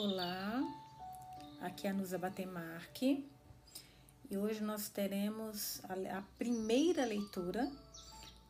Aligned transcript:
Olá, 0.00 0.62
aqui 1.60 1.88
é 1.88 1.90
a 1.90 1.92
Nusa 1.92 2.16
Batemarque 2.16 3.28
e 4.30 4.36
hoje 4.36 4.62
nós 4.62 4.88
teremos 4.88 5.82
a, 5.86 6.18
a, 6.18 6.22
primeira 6.38 7.04
leitura 7.04 7.68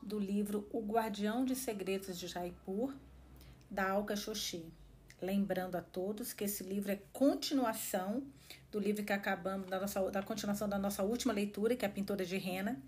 do 0.03 0.19
livro 0.19 0.69
O 0.71 0.83
Guardião 0.83 1.47
de 1.47 1.57
Segredos 1.57 2.19
de 2.19 2.27
Jaipur, 2.27 2.95
da 3.71 3.93
Alka 3.93 4.15
Xoxi. 4.15 4.71
Lembrando 5.23 5.77
a 5.77 5.81
todos 5.81 6.35
que 6.35 6.45
esse 6.45 6.63
livro 6.63 6.93
é 6.93 7.01
continuação 7.15 8.23
do 8.71 8.79
livro 8.79 9.03
que 9.03 9.15
acabamos, 9.15 9.71
da, 9.71 9.81
nossa, 9.81 10.11
da 10.11 10.23
continuação 10.23 10.69
da 10.69 10.79
nossa 10.79 11.03
última 11.03 11.33
leitura, 11.33 11.75
que 11.75 11.87
é 11.87 11.89
a 11.89 11.91
Pintora 11.91 12.27
de 12.27 12.37
Rena. 12.37 12.79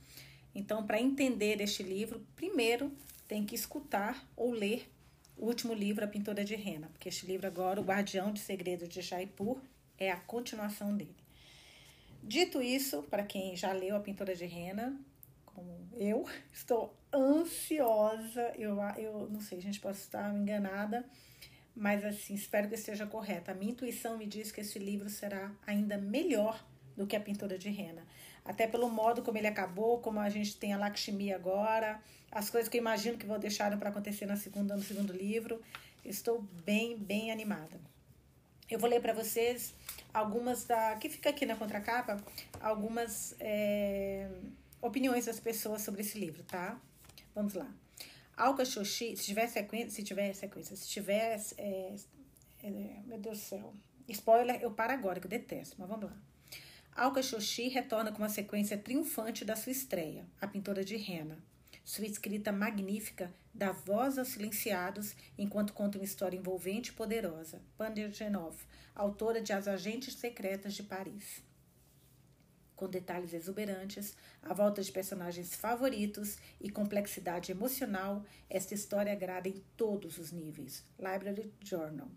Então, 0.55 0.87
para 0.87 1.01
entender 1.01 1.63
este 1.63 1.83
livro, 1.83 2.21
primeiro 2.37 2.93
tem 3.27 3.43
que 3.43 3.55
escutar 3.55 4.23
ou 4.37 4.53
ler 4.53 4.87
o 5.41 5.47
último 5.47 5.73
livro, 5.73 6.05
A 6.05 6.09
Pintora 6.09 6.45
de 6.45 6.55
Rena, 6.55 6.89
porque 6.89 7.09
este 7.09 7.25
livro 7.25 7.47
agora, 7.47 7.81
O 7.81 7.85
Guardião 7.85 8.31
de 8.31 8.41
Segredos 8.41 8.91
de 8.91 9.01
Jaipur, 9.01 9.59
é 9.97 10.11
a 10.13 10.17
continuação 10.17 10.95
dele. 10.95 11.17
Dito 12.23 12.61
isso, 12.61 13.03
para 13.05 13.25
quem 13.25 13.57
já 13.57 13.73
leu 13.73 13.97
A 13.97 14.01
Pintora 14.01 14.37
de 14.37 14.45
Rena, 14.45 15.01
como 15.47 15.89
eu, 15.95 16.27
estou 16.53 16.95
ansiosa, 17.13 18.53
eu, 18.59 18.79
eu 18.99 19.31
não 19.31 19.41
sei, 19.41 19.57
a 19.57 19.63
gente 19.63 19.81
pode 19.81 19.97
estar 19.97 20.31
enganada, 20.35 21.07
mas 21.75 22.05
assim, 22.05 22.35
espero 22.35 22.69
que 22.69 22.75
esteja 22.75 23.07
correta. 23.07 23.53
A 23.53 23.55
minha 23.55 23.73
intuição 23.73 24.19
me 24.19 24.27
diz 24.27 24.53
que 24.53 24.61
esse 24.61 24.79
livro 24.79 25.09
será 25.09 25.51
ainda 25.67 25.97
melhor 25.97 26.63
do 26.95 27.07
que 27.07 27.17
A 27.17 27.21
Pintora 27.21 27.57
de 27.57 27.71
Rena. 27.71 28.07
Até 28.45 28.67
pelo 28.67 28.91
modo 28.91 29.23
como 29.23 29.39
ele 29.39 29.47
acabou, 29.47 30.01
como 30.01 30.21
a 30.21 30.29
gente 30.29 30.59
tem 30.59 30.75
a 30.75 30.77
Lakshmi 30.77 31.33
agora, 31.33 31.99
as 32.33 32.49
coisas 32.49 32.69
que 32.69 32.77
eu 32.77 32.81
imagino 32.81 33.19
que 33.19 33.27
vou 33.27 33.39
deixar 33.39 33.77
para 33.79 33.91
acontecer 33.91 34.27
na 34.27 34.37
segunda, 34.37 34.77
no 34.77 34.83
segundo 34.83 35.13
livro. 35.13 35.61
Estou 36.05 36.43
bem, 36.65 36.97
bem 36.97 37.31
animada. 37.31 37.81
Eu 38.71 38.79
vou 38.79 38.89
ler 38.89 39.01
para 39.01 39.13
vocês 39.13 39.75
algumas 40.15 40.65
da. 40.65 40.97
que 40.97 41.09
fica 41.09 41.31
aqui 41.31 41.45
na 41.45 41.57
contracapa, 41.57 42.23
algumas 42.61 43.35
é, 43.41 44.31
opiniões 44.81 45.27
das 45.27 45.41
pessoas 45.41 45.83
sobre 45.83 46.03
esse 46.03 46.19
livro, 46.19 46.45
tá? 46.45 46.81
Vamos 47.35 47.55
lá. 47.55 47.69
Alka 48.37 48.65
Xoxi, 48.65 49.17
se 49.17 49.25
tiver 49.25 49.49
sequência, 49.49 49.91
se 49.91 50.03
tiver 50.05 50.33
sequência, 50.35 50.77
se 50.77 50.89
tiver. 50.89 51.41
É, 51.59 51.95
é, 52.63 52.69
meu 53.05 53.19
Deus 53.19 53.39
do 53.39 53.45
céu. 53.45 53.75
Spoiler, 54.09 54.61
eu 54.63 54.71
paro 54.71 54.93
agora, 54.93 55.21
que 55.21 55.27
eu 55.27 55.31
detesto, 55.31 55.77
mas 55.79 55.89
vamos 55.89 56.05
lá. 56.05 56.17
Alka 56.95 57.23
Xoxi 57.23 57.69
retorna 57.69 58.13
com 58.13 58.19
uma 58.19 58.29
sequência 58.29 58.79
triunfante 58.79 59.45
da 59.45 59.57
sua 59.57 59.73
estreia, 59.73 60.27
A 60.41 60.47
Pintora 60.47 60.85
de 60.85 60.97
Rena, 60.97 61.39
sua 61.85 62.07
escrita 62.07 62.53
magnífica 62.53 63.33
dá 63.53 63.73
voz 63.73 64.19
aos 64.19 64.29
silenciados 64.29 65.15
enquanto 65.37 65.73
conta 65.73 65.99
uma 65.99 66.05
história 66.05 66.37
envolvente 66.37 66.91
e 66.91 66.95
poderosa. 66.95 67.61
Genov, 68.13 68.57
autora 68.95 69.41
de 69.41 69.53
As 69.53 69.67
Agentes 69.67 70.15
Secretas 70.15 70.75
de 70.75 70.83
Paris. 70.83 71.43
Com 72.77 72.89
detalhes 72.89 73.35
exuberantes, 73.35 74.17
a 74.43 74.55
volta 74.55 74.83
de 74.83 74.91
personagens 74.91 75.55
favoritos 75.55 76.39
e 76.59 76.71
complexidade 76.71 77.53
emocional, 77.53 78.25
esta 78.49 78.73
história 78.73 79.13
agrada 79.13 79.49
em 79.49 79.63
todos 79.77 80.17
os 80.17 80.33
níveis. 80.33 80.83
Library 80.99 81.53
Journal. 81.61 82.09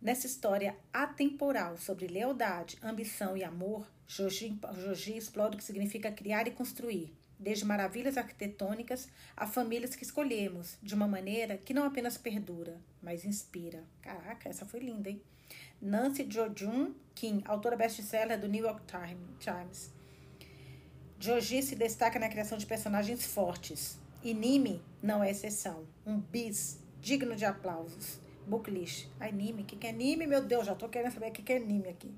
Nessa 0.00 0.26
história 0.26 0.76
atemporal 0.92 1.76
sobre 1.76 2.06
lealdade, 2.06 2.78
ambição 2.82 3.36
e 3.36 3.42
amor, 3.42 3.90
Joji 4.06 5.16
explora 5.16 5.54
o 5.54 5.56
que 5.56 5.64
significa 5.64 6.12
criar 6.12 6.46
e 6.46 6.52
construir, 6.52 7.17
desde 7.38 7.64
maravilhas 7.64 8.16
arquitetônicas 8.16 9.08
a 9.36 9.46
famílias 9.46 9.94
que 9.94 10.02
escolhemos, 10.02 10.76
de 10.82 10.94
uma 10.94 11.06
maneira 11.06 11.56
que 11.56 11.74
não 11.74 11.84
apenas 11.84 12.18
perdura, 12.18 12.80
mas 13.02 13.24
inspira. 13.24 13.84
Caraca, 14.02 14.48
essa 14.48 14.66
foi 14.66 14.80
linda, 14.80 15.08
hein? 15.10 15.22
Nancy 15.80 16.26
Jojun 16.28 16.92
Kim, 17.14 17.42
autora 17.44 17.76
best-seller 17.76 18.38
do 18.38 18.48
New 18.48 18.64
York 18.64 18.82
Times. 19.38 19.92
Joji 21.20 21.62
se 21.62 21.74
destaca 21.74 22.18
na 22.18 22.28
criação 22.28 22.56
de 22.56 22.66
personagens 22.66 23.26
fortes. 23.26 23.98
E 24.22 24.34
Nimi 24.34 24.82
não 25.02 25.22
é 25.22 25.30
exceção. 25.30 25.84
Um 26.06 26.18
bis 26.18 26.78
digno 27.00 27.34
de 27.34 27.44
aplausos. 27.44 28.20
Booklist. 28.46 29.08
Ai, 29.20 29.32
Nimi, 29.32 29.62
o 29.62 29.64
que, 29.64 29.76
que 29.76 29.86
é 29.86 29.92
Nimi? 29.92 30.26
Meu 30.26 30.42
Deus, 30.44 30.66
já 30.66 30.74
tô 30.74 30.88
querendo 30.88 31.12
saber 31.12 31.28
o 31.28 31.32
que, 31.32 31.42
que 31.42 31.52
é 31.52 31.58
Nimi 31.58 31.88
aqui. 31.88 32.12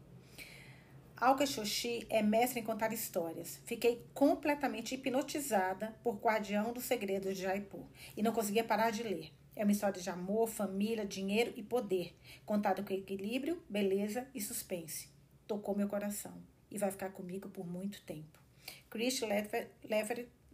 Alka 1.21 1.45
Xoxi 1.45 2.07
é 2.09 2.23
mestre 2.23 2.61
em 2.61 2.65
contar 2.65 2.95
histórias. 2.95 3.61
Fiquei 3.67 4.07
completamente 4.15 4.95
hipnotizada 4.95 5.95
por 6.03 6.15
Guardião 6.15 6.73
dos 6.73 6.85
Segredos 6.85 7.37
de 7.37 7.43
Jaipur 7.43 7.85
e 8.17 8.23
não 8.23 8.33
conseguia 8.33 8.65
parar 8.65 8.91
de 8.91 9.03
ler. 9.03 9.31
É 9.55 9.63
uma 9.63 9.73
história 9.73 10.01
de 10.01 10.09
amor, 10.09 10.49
família, 10.49 11.05
dinheiro 11.05 11.53
e 11.57 11.63
poder, 11.63 12.17
contada 12.47 12.83
com 12.83 12.95
equilíbrio, 12.95 13.63
beleza 13.69 14.27
e 14.35 14.41
suspense. 14.41 15.11
Tocou 15.47 15.77
meu 15.77 15.89
coração 15.89 16.33
e 16.71 16.79
vai 16.79 16.91
ficar 16.91 17.11
comigo 17.11 17.51
por 17.51 17.67
muito 17.67 18.01
tempo. 18.01 18.41
Chris 18.89 19.21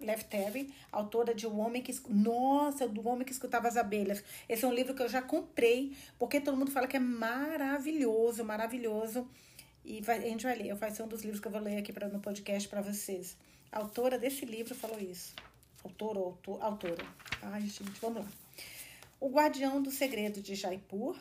Leftery, 0.00 0.74
autora 0.90 1.32
de 1.32 1.46
O 1.46 1.58
Homem 1.58 1.80
que 1.80 1.94
Nossa, 2.08 2.88
do 2.88 3.08
Homem 3.08 3.24
que 3.24 3.32
Escutava 3.32 3.68
as 3.68 3.76
Abelhas. 3.76 4.24
Esse 4.48 4.64
é 4.64 4.68
um 4.68 4.74
livro 4.74 4.96
que 4.96 5.02
eu 5.02 5.08
já 5.08 5.22
comprei, 5.22 5.96
porque 6.18 6.40
todo 6.40 6.56
mundo 6.56 6.72
fala 6.72 6.88
que 6.88 6.96
é 6.96 7.00
maravilhoso, 7.00 8.44
maravilhoso. 8.44 9.28
E 9.86 10.00
vai, 10.00 10.18
a 10.18 10.20
gente 10.20 10.42
vai 10.42 10.56
ler. 10.56 10.74
Vai 10.74 10.90
ser 10.90 11.04
um 11.04 11.08
dos 11.08 11.22
livros 11.22 11.40
que 11.40 11.46
eu 11.46 11.52
vou 11.52 11.60
ler 11.60 11.78
aqui 11.78 11.92
pra, 11.92 12.08
no 12.08 12.18
podcast 12.18 12.68
para 12.68 12.80
vocês. 12.80 13.36
A 13.70 13.78
autora 13.78 14.18
desse 14.18 14.44
livro 14.44 14.74
falou 14.74 14.98
isso. 15.00 15.32
Autor 15.84 16.16
autor, 16.16 16.60
autora. 16.60 17.06
Ai, 17.40 17.60
gente, 17.62 18.00
vamos 18.00 18.24
lá. 18.24 18.28
O 19.20 19.30
Guardião 19.30 19.80
do 19.80 19.92
Segredo 19.92 20.42
de 20.42 20.56
Jaipur, 20.56 21.16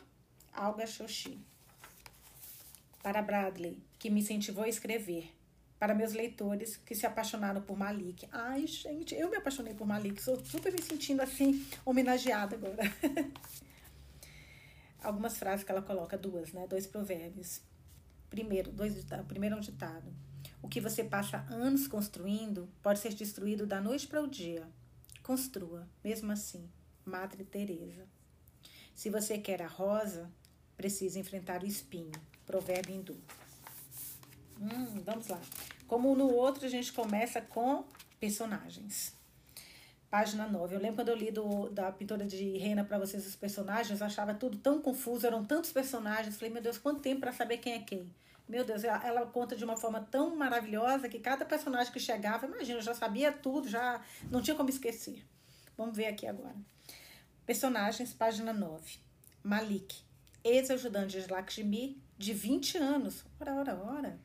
Alga 0.52 0.84
Xoxi. 0.84 1.38
Para 3.04 3.22
Bradley, 3.22 3.80
que 4.00 4.10
me 4.10 4.18
incentivou 4.18 4.64
a 4.64 4.68
escrever. 4.68 5.32
Para 5.78 5.94
meus 5.94 6.12
leitores 6.12 6.76
que 6.76 6.96
se 6.96 7.06
apaixonaram 7.06 7.62
por 7.62 7.78
Malik. 7.78 8.26
Ai, 8.32 8.66
gente, 8.66 9.14
eu 9.14 9.30
me 9.30 9.36
apaixonei 9.36 9.74
por 9.74 9.86
Malik. 9.86 10.18
Estou 10.18 10.44
super 10.44 10.72
me 10.72 10.82
sentindo 10.82 11.22
assim, 11.22 11.64
homenageada 11.84 12.56
agora. 12.56 12.82
Algumas 15.00 15.38
frases 15.38 15.64
que 15.64 15.70
ela 15.70 15.82
coloca, 15.82 16.18
duas, 16.18 16.52
né? 16.52 16.66
Dois 16.66 16.84
provérbios. 16.84 17.60
Primeiro, 18.30 18.70
dois 18.72 18.94
ditados. 18.94 19.26
Primeiro 19.26 19.56
é 19.56 19.58
um 19.58 19.62
ditado. 19.62 20.12
O 20.62 20.68
que 20.68 20.80
você 20.80 21.04
passa 21.04 21.44
anos 21.48 21.86
construindo 21.86 22.68
pode 22.82 22.98
ser 22.98 23.14
destruído 23.14 23.66
da 23.66 23.80
noite 23.80 24.06
para 24.06 24.22
o 24.22 24.26
dia. 24.26 24.66
Construa, 25.22 25.88
mesmo 26.02 26.32
assim. 26.32 26.68
Madre 27.04 27.44
Teresa. 27.44 28.06
Se 28.94 29.10
você 29.10 29.38
quer 29.38 29.62
a 29.62 29.68
rosa, 29.68 30.30
precisa 30.76 31.18
enfrentar 31.18 31.62
o 31.62 31.66
espinho. 31.66 32.12
Provérbio 32.44 32.96
hindu. 32.96 33.16
Hum, 34.60 35.02
vamos 35.04 35.28
lá. 35.28 35.40
Como 35.86 36.16
no 36.16 36.32
outro, 36.32 36.64
a 36.66 36.68
gente 36.68 36.92
começa 36.92 37.40
com 37.40 37.84
personagens. 38.18 39.14
Página 40.10 40.46
9. 40.46 40.74
Eu 40.74 40.80
lembro 40.80 40.96
quando 40.96 41.08
eu 41.08 41.16
li 41.16 41.30
do, 41.30 41.68
da 41.70 41.90
pintora 41.90 42.24
de 42.24 42.56
Rena 42.58 42.84
para 42.84 42.98
vocês 42.98 43.26
os 43.26 43.34
personagens, 43.34 44.00
eu 44.00 44.06
achava 44.06 44.34
tudo 44.34 44.56
tão 44.58 44.80
confuso, 44.80 45.26
eram 45.26 45.44
tantos 45.44 45.72
personagens. 45.72 46.36
Falei, 46.36 46.52
meu 46.52 46.62
Deus, 46.62 46.78
quanto 46.78 47.00
tempo 47.00 47.20
para 47.20 47.32
saber 47.32 47.58
quem 47.58 47.74
é 47.74 47.80
quem? 47.80 48.10
Meu 48.48 48.64
Deus, 48.64 48.84
ela, 48.84 49.04
ela, 49.04 49.26
conta 49.26 49.56
de 49.56 49.64
uma 49.64 49.76
forma 49.76 50.00
tão 50.00 50.36
maravilhosa 50.36 51.08
que 51.08 51.18
cada 51.18 51.44
personagem 51.44 51.92
que 51.92 51.98
chegava, 51.98 52.46
imagina, 52.46 52.78
eu 52.78 52.82
já 52.82 52.94
sabia 52.94 53.32
tudo, 53.32 53.68
já 53.68 54.00
não 54.30 54.40
tinha 54.40 54.56
como 54.56 54.70
esquecer. 54.70 55.24
Vamos 55.76 55.96
ver 55.96 56.06
aqui 56.06 56.26
agora. 56.26 56.54
Personagens, 57.44 58.14
página 58.14 58.52
9. 58.52 58.98
Malik, 59.42 59.96
ex-ajudante 60.44 61.20
de 61.20 61.30
Lakshmi, 61.30 62.00
de 62.16 62.32
20 62.32 62.78
anos. 62.78 63.24
Ora, 63.40 63.54
ora, 63.54 63.76
ora. 63.76 64.20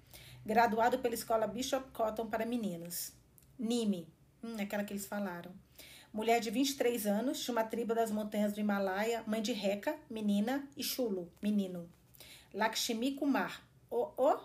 Graduado 0.45 0.99
pela 0.99 1.15
escola 1.15 1.47
Bishop 1.47 1.89
Cotton 1.91 2.27
para 2.27 2.45
meninos. 2.45 3.13
Nimi, 3.57 4.07
hum, 4.43 4.55
aquela 4.59 4.83
que 4.83 4.93
eles 4.93 5.05
falaram. 5.05 5.51
Mulher 6.13 6.41
de 6.41 6.49
23 6.49 7.07
anos, 7.07 7.39
de 7.39 7.51
uma 7.51 7.63
tribo 7.63 7.95
das 7.95 8.11
montanhas 8.11 8.51
do 8.51 8.59
Himalaia, 8.59 9.23
mãe 9.25 9.41
de 9.41 9.53
Reka, 9.53 9.95
menina, 10.09 10.67
e 10.75 10.83
Chulo, 10.83 11.31
menino. 11.41 11.89
Lakshmi 12.53 13.13
Kumar, 13.13 13.65
o, 13.89 14.09
o? 14.17 14.39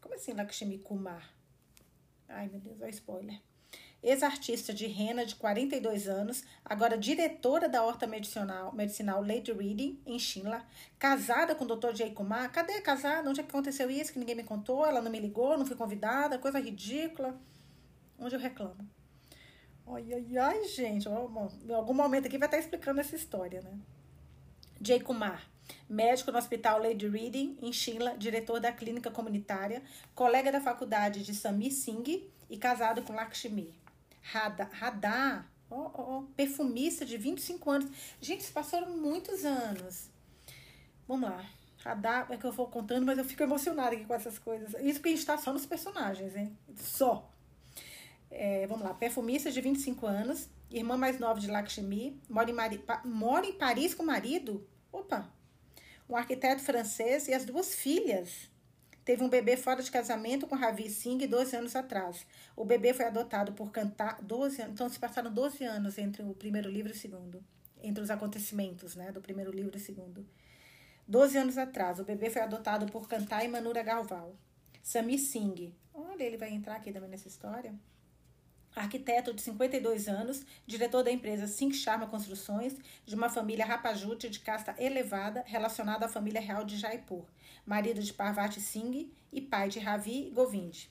Como 0.00 0.14
assim 0.16 0.32
Lakshmi 0.32 0.78
Kumar? 0.78 1.32
Ai, 2.28 2.48
meu 2.48 2.60
Deus, 2.60 2.80
olha 2.80 2.90
spoiler. 2.90 3.40
Ex-artista 4.02 4.74
de 4.74 4.88
rena 4.88 5.24
de 5.24 5.36
42 5.36 6.08
anos, 6.08 6.42
agora 6.64 6.98
diretora 6.98 7.68
da 7.68 7.84
horta 7.84 8.04
medicinal, 8.04 8.74
medicinal 8.74 9.22
Lady 9.22 9.52
Reading, 9.52 10.02
em 10.04 10.18
Shimla, 10.18 10.66
casada 10.98 11.54
com 11.54 11.64
o 11.64 11.76
Dr. 11.76 11.94
Jay 11.94 12.10
Kumar. 12.10 12.50
Cadê 12.50 12.80
casada? 12.80 13.30
Onde 13.30 13.38
é 13.38 13.44
que 13.44 13.50
aconteceu 13.50 13.88
isso? 13.88 14.12
Que 14.12 14.18
ninguém 14.18 14.34
me 14.34 14.42
contou, 14.42 14.84
ela 14.84 15.00
não 15.00 15.10
me 15.10 15.20
ligou, 15.20 15.56
não 15.56 15.64
fui 15.64 15.76
convidada, 15.76 16.36
coisa 16.36 16.58
ridícula. 16.58 17.40
Onde 18.18 18.34
eu 18.34 18.40
reclamo? 18.40 18.88
Ai, 19.86 20.12
ai, 20.14 20.38
ai, 20.38 20.64
gente. 20.64 21.08
Em 21.08 21.74
algum 21.74 21.94
momento 21.94 22.26
aqui 22.26 22.38
vai 22.38 22.48
estar 22.48 22.58
explicando 22.58 23.00
essa 23.00 23.16
história, 23.16 23.60
né? 23.62 23.78
Jay 24.80 25.00
Kumar, 25.00 25.48
médico 25.88 26.32
no 26.32 26.38
Hospital 26.38 26.80
Lady 26.82 27.08
Reading, 27.08 27.58
em 27.62 27.72
Shimla, 27.72 28.16
diretor 28.16 28.58
da 28.60 28.72
clínica 28.72 29.10
comunitária, 29.10 29.82
colega 30.14 30.50
da 30.50 30.60
faculdade 30.60 31.22
de 31.22 31.34
Sami 31.34 31.70
Singh 31.70 32.28
e 32.50 32.56
casado 32.56 33.02
com 33.02 33.12
Lakshmi. 33.12 33.74
Radha, 34.22 34.68
Radha 34.72 35.44
oh, 35.72 35.90
oh, 35.94 36.22
perfumista 36.36 37.04
de 37.04 37.16
25 37.16 37.70
anos. 37.70 37.90
Gente, 38.20 38.44
se 38.44 38.52
passaram 38.52 38.96
muitos 38.96 39.44
anos. 39.44 40.10
Vamos 41.08 41.28
lá. 41.28 41.44
Radar 41.78 42.30
é 42.30 42.36
que 42.36 42.44
eu 42.44 42.52
vou 42.52 42.68
contando, 42.68 43.04
mas 43.04 43.18
eu 43.18 43.24
fico 43.24 43.42
emocionada 43.42 43.94
aqui 43.94 44.04
com 44.04 44.14
essas 44.14 44.38
coisas. 44.38 44.74
Isso 44.80 45.00
porque 45.00 45.08
a 45.08 45.12
gente 45.12 45.26
tá 45.26 45.36
só 45.36 45.52
nos 45.52 45.66
personagens, 45.66 46.36
hein? 46.36 46.56
Só. 46.76 47.28
É, 48.34 48.66
vamos 48.66 48.84
lá. 48.84 48.94
Perfumista 48.94 49.50
de 49.50 49.60
25 49.60 50.06
anos, 50.06 50.48
irmã 50.70 50.96
mais 50.96 51.18
nova 51.18 51.38
de 51.38 51.48
Lakshmi, 51.48 52.18
mora 52.28 52.50
em, 52.50 52.54
Mari, 52.54 52.82
mora 53.04 53.46
em 53.46 53.52
Paris 53.52 53.94
com 53.94 54.02
o 54.02 54.06
marido. 54.06 54.66
Opa! 54.90 55.30
Um 56.08 56.16
arquiteto 56.16 56.62
francês 56.62 57.28
e 57.28 57.34
as 57.34 57.44
duas 57.44 57.74
filhas. 57.74 58.50
Teve 59.04 59.22
um 59.22 59.28
bebê 59.28 59.56
fora 59.56 59.82
de 59.82 59.90
casamento 59.90 60.46
com 60.46 60.54
Ravi 60.54 60.88
Singh 60.88 61.26
12 61.26 61.56
anos 61.56 61.76
atrás. 61.76 62.24
O 62.56 62.64
bebê 62.64 62.94
foi 62.94 63.04
adotado 63.04 63.52
por 63.52 63.70
cantar 63.70 64.22
12 64.22 64.62
anos. 64.62 64.74
Então 64.74 64.88
se 64.88 64.98
passaram 64.98 65.32
12 65.32 65.64
anos 65.64 65.98
entre 65.98 66.22
o 66.22 66.34
primeiro 66.34 66.70
livro 66.70 66.92
e 66.92 66.94
o 66.94 66.98
segundo. 66.98 67.42
Entre 67.82 68.02
os 68.02 68.10
acontecimentos, 68.10 68.94
né? 68.94 69.12
Do 69.12 69.20
primeiro 69.20 69.50
livro 69.50 69.76
e 69.76 69.80
o 69.80 69.80
segundo. 69.80 70.26
12 71.06 71.36
anos 71.36 71.58
atrás, 71.58 71.98
o 71.98 72.04
bebê 72.04 72.30
foi 72.30 72.42
adotado 72.42 72.86
por 72.86 73.08
Cantar 73.08 73.44
e 73.44 73.48
Manura 73.48 73.82
Galval. 73.82 74.36
Sami 74.82 75.18
Singh. 75.18 75.74
Olha, 75.92 76.22
ele 76.22 76.36
vai 76.36 76.50
entrar 76.50 76.76
aqui 76.76 76.92
também 76.92 77.10
nessa 77.10 77.28
história. 77.28 77.74
Arquiteto 78.74 79.34
de 79.34 79.42
52 79.42 80.08
anos, 80.08 80.46
diretor 80.66 81.02
da 81.02 81.10
empresa 81.10 81.46
Singh 81.46 81.74
Sharma 81.74 82.06
Construções, 82.06 82.74
de 83.04 83.14
uma 83.14 83.28
família 83.28 83.66
rapajute 83.66 84.30
de 84.30 84.40
casta 84.40 84.74
elevada 84.78 85.44
relacionada 85.46 86.06
à 86.06 86.08
família 86.08 86.40
real 86.40 86.64
de 86.64 86.78
Jaipur. 86.78 87.26
Marido 87.66 88.02
de 88.02 88.12
Parvati 88.12 88.60
Singh 88.60 89.12
e 89.30 89.40
pai 89.40 89.68
de 89.68 89.78
Ravi 89.78 90.30
Govind. 90.30 90.86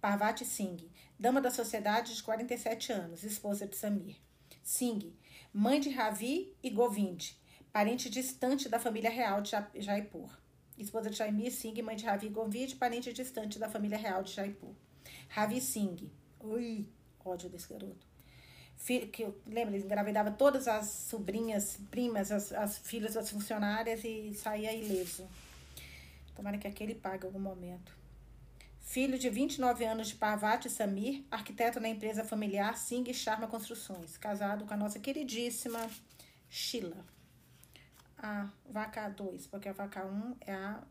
Parvati 0.00 0.44
Singh, 0.44 0.88
dama 1.18 1.40
da 1.40 1.50
sociedade 1.50 2.14
de 2.14 2.22
47 2.22 2.92
anos, 2.92 3.24
esposa 3.24 3.66
de 3.66 3.76
Samir. 3.76 4.16
Singh, 4.62 5.12
mãe 5.52 5.80
de 5.80 5.90
Ravi 5.90 6.54
e 6.62 6.70
Govind, 6.70 7.32
parente 7.72 8.08
distante 8.08 8.68
da 8.68 8.78
família 8.78 9.10
real 9.10 9.42
de 9.42 9.50
Jaipur. 9.76 10.30
Esposa 10.78 11.10
de 11.10 11.16
Jaimir 11.16 11.50
Singh, 11.50 11.82
mãe 11.82 11.96
de 11.96 12.04
Ravi 12.04 12.28
Govind, 12.28 12.74
parente 12.76 13.12
distante 13.12 13.58
da 13.58 13.68
família 13.68 13.98
real 13.98 14.22
de 14.22 14.32
Jaipur. 14.32 14.72
Ravi 15.28 15.60
Singh. 15.60 16.08
Ui, 16.40 16.88
ódio 17.28 17.48
desse 17.48 17.68
garoto. 17.68 18.06
Que 18.86 19.26
lembra, 19.46 19.74
ele 19.74 19.84
engravidava 19.84 20.30
todas 20.30 20.68
as 20.68 20.86
sobrinhas, 20.86 21.78
primas, 21.90 22.30
as, 22.30 22.52
as 22.52 22.78
filhas 22.78 23.14
das 23.14 23.30
funcionárias 23.30 24.02
e 24.04 24.32
saía 24.34 24.72
ileso. 24.72 25.28
Tomara 26.34 26.58
que 26.58 26.68
aquele 26.68 26.94
pague 26.94 27.26
algum 27.26 27.40
momento. 27.40 27.96
Filho 28.80 29.18
de 29.18 29.28
29 29.28 29.84
anos 29.84 30.08
de 30.08 30.14
Parvati 30.14 30.70
Samir, 30.70 31.24
arquiteto 31.30 31.80
na 31.80 31.88
empresa 31.88 32.24
familiar 32.24 32.78
Singh 32.78 33.12
Sharma 33.12 33.46
Construções, 33.46 34.16
casado 34.16 34.64
com 34.64 34.72
a 34.72 34.76
nossa 34.76 34.98
queridíssima 34.98 35.90
Sheila 36.48 37.04
a 38.18 38.48
vaca 38.68 39.08
2, 39.08 39.46
porque 39.46 39.68
a 39.68 39.72
vaca 39.72 40.04
1 40.04 40.08
um 40.08 40.36
é 40.40 40.52
a, 40.52 40.82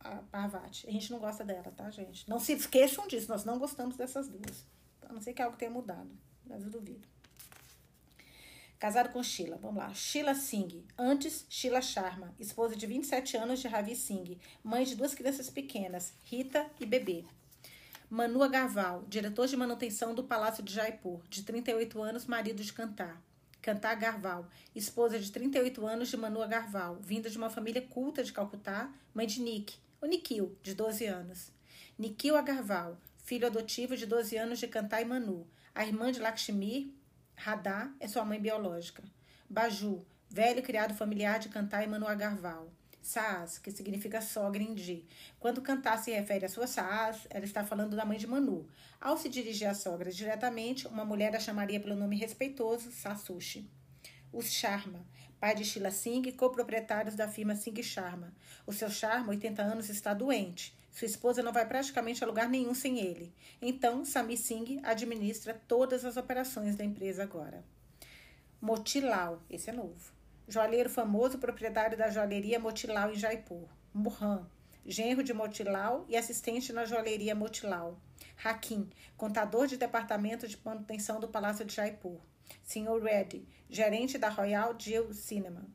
a 0.00 0.10
Parvati. 0.30 0.88
A 0.88 0.90
gente 0.90 1.10
não 1.10 1.18
gosta 1.18 1.44
dela, 1.44 1.72
tá, 1.76 1.88
gente? 1.90 2.28
Não 2.28 2.40
se 2.40 2.52
esqueçam 2.52 3.06
disso, 3.06 3.28
nós 3.28 3.44
não 3.44 3.58
gostamos 3.58 3.96
dessas 3.96 4.28
duas. 4.28 4.64
A 5.08 5.12
não 5.12 5.20
ser 5.20 5.32
que 5.32 5.42
algo 5.42 5.56
tenha 5.56 5.70
mudado, 5.70 6.10
mas 6.44 6.62
eu 6.62 6.70
duvido. 6.70 7.06
Casado 8.78 9.10
com 9.10 9.22
Sheila, 9.22 9.56
vamos 9.56 9.78
lá. 9.78 9.92
Sheila 9.92 10.34
Singh, 10.34 10.84
antes 10.96 11.44
Sheila 11.48 11.80
Sharma, 11.80 12.32
esposa 12.38 12.76
de 12.76 12.86
27 12.86 13.36
anos 13.36 13.58
de 13.58 13.66
Ravi 13.66 13.96
Singh, 13.96 14.38
mãe 14.62 14.84
de 14.84 14.94
duas 14.94 15.14
crianças 15.14 15.50
pequenas, 15.50 16.12
Rita 16.22 16.70
e 16.78 16.86
Bebê. 16.86 17.24
Manu 18.08 18.42
Agarwal, 18.42 19.04
diretor 19.08 19.48
de 19.48 19.56
manutenção 19.56 20.14
do 20.14 20.22
Palácio 20.24 20.62
de 20.62 20.72
Jaipur, 20.72 21.26
de 21.28 21.42
38 21.42 22.00
anos, 22.00 22.24
marido 22.24 22.62
de 22.62 22.72
Cantar. 22.72 23.20
Cantar 23.60 23.96
Garval, 23.96 24.48
esposa 24.74 25.18
de 25.18 25.30
38 25.30 25.84
anos 25.86 26.08
de 26.08 26.16
Manu 26.16 26.46
Garval, 26.48 26.96
vinda 27.00 27.28
de 27.28 27.36
uma 27.36 27.50
família 27.50 27.82
culta 27.82 28.22
de 28.22 28.32
Calcutá, 28.32 28.90
mãe 29.12 29.26
de 29.26 29.42
Nick, 29.42 29.76
o 30.00 30.06
Nikhil, 30.06 30.56
de 30.62 30.74
12 30.74 31.04
anos. 31.04 31.50
Nikhil 31.98 32.36
Agarwal, 32.36 32.96
filho 33.28 33.46
adotivo 33.46 33.94
de 33.94 34.06
12 34.06 34.38
anos 34.38 34.58
de 34.58 34.66
Cantar 34.66 35.02
e 35.02 35.04
Manu. 35.04 35.46
A 35.74 35.84
irmã 35.84 36.10
de 36.10 36.18
Lakshmi, 36.18 36.96
Radha, 37.36 37.92
é 38.00 38.08
sua 38.08 38.24
mãe 38.24 38.40
biológica. 38.40 39.02
Baju, 39.50 40.02
velho 40.30 40.62
criado 40.62 40.94
familiar 40.94 41.38
de 41.38 41.50
Cantar 41.50 41.84
e 41.84 41.86
Manu 41.86 42.08
Agarwal. 42.08 42.72
Saas, 43.02 43.58
que 43.58 43.70
significa 43.70 44.22
sogra 44.22 44.62
em 44.62 44.74
Di. 44.74 45.06
Quando 45.38 45.60
Cantar 45.60 45.98
se 45.98 46.10
refere 46.10 46.46
à 46.46 46.48
sua 46.48 46.66
Saas, 46.66 47.26
ela 47.28 47.44
está 47.44 47.62
falando 47.62 47.94
da 47.94 48.06
mãe 48.06 48.16
de 48.16 48.26
Manu. 48.26 48.66
Ao 48.98 49.14
se 49.18 49.28
dirigir 49.28 49.68
à 49.68 49.74
sogra 49.74 50.10
diretamente, 50.10 50.88
uma 50.88 51.04
mulher 51.04 51.36
a 51.36 51.38
chamaria 51.38 51.78
pelo 51.78 51.96
nome 51.96 52.16
respeitoso 52.16 52.90
Sasushi. 52.90 53.70
Os 54.32 54.50
Sharma, 54.50 55.06
pai 55.38 55.54
de 55.54 55.66
Sheila 55.66 55.90
Singh 55.90 56.28
e 56.28 56.32
coproprietários 56.32 57.14
da 57.14 57.28
firma 57.28 57.54
Singh 57.54 57.82
Sharma. 57.82 58.32
O 58.66 58.72
seu 58.72 58.88
Sharma, 58.88 59.28
80 59.28 59.60
anos, 59.60 59.90
está 59.90 60.14
doente. 60.14 60.77
Sua 60.90 61.06
esposa 61.06 61.42
não 61.42 61.52
vai 61.52 61.66
praticamente 61.66 62.22
a 62.22 62.26
lugar 62.26 62.48
nenhum 62.48 62.74
sem 62.74 62.98
ele. 62.98 63.32
Então, 63.60 64.04
Sami 64.04 64.36
Singh 64.36 64.80
administra 64.82 65.60
todas 65.68 66.04
as 66.04 66.16
operações 66.16 66.76
da 66.76 66.84
empresa 66.84 67.22
agora. 67.22 67.64
Motilal, 68.60 69.42
esse 69.48 69.70
é 69.70 69.72
novo 69.72 70.18
joalheiro 70.48 70.88
famoso, 70.88 71.38
proprietário 71.38 71.96
da 71.96 72.08
joalheria 72.08 72.58
Motilal 72.58 73.12
em 73.12 73.16
Jaipur. 73.16 73.68
Murhan, 73.92 74.48
genro 74.86 75.22
de 75.22 75.34
Motilal 75.34 76.06
e 76.08 76.16
assistente 76.16 76.72
na 76.72 76.86
joalheria 76.86 77.34
Motilal. 77.34 78.00
Hakim, 78.42 78.88
contador 79.16 79.66
de 79.66 79.76
departamento 79.76 80.48
de 80.48 80.58
manutenção 80.64 81.20
do 81.20 81.28
Palácio 81.28 81.64
de 81.66 81.74
Jaipur. 81.74 82.18
Sr. 82.64 83.02
Reddy, 83.02 83.46
gerente 83.68 84.16
da 84.16 84.30
Royal 84.30 84.74
Jill 84.78 85.12
Cinema. 85.12 85.66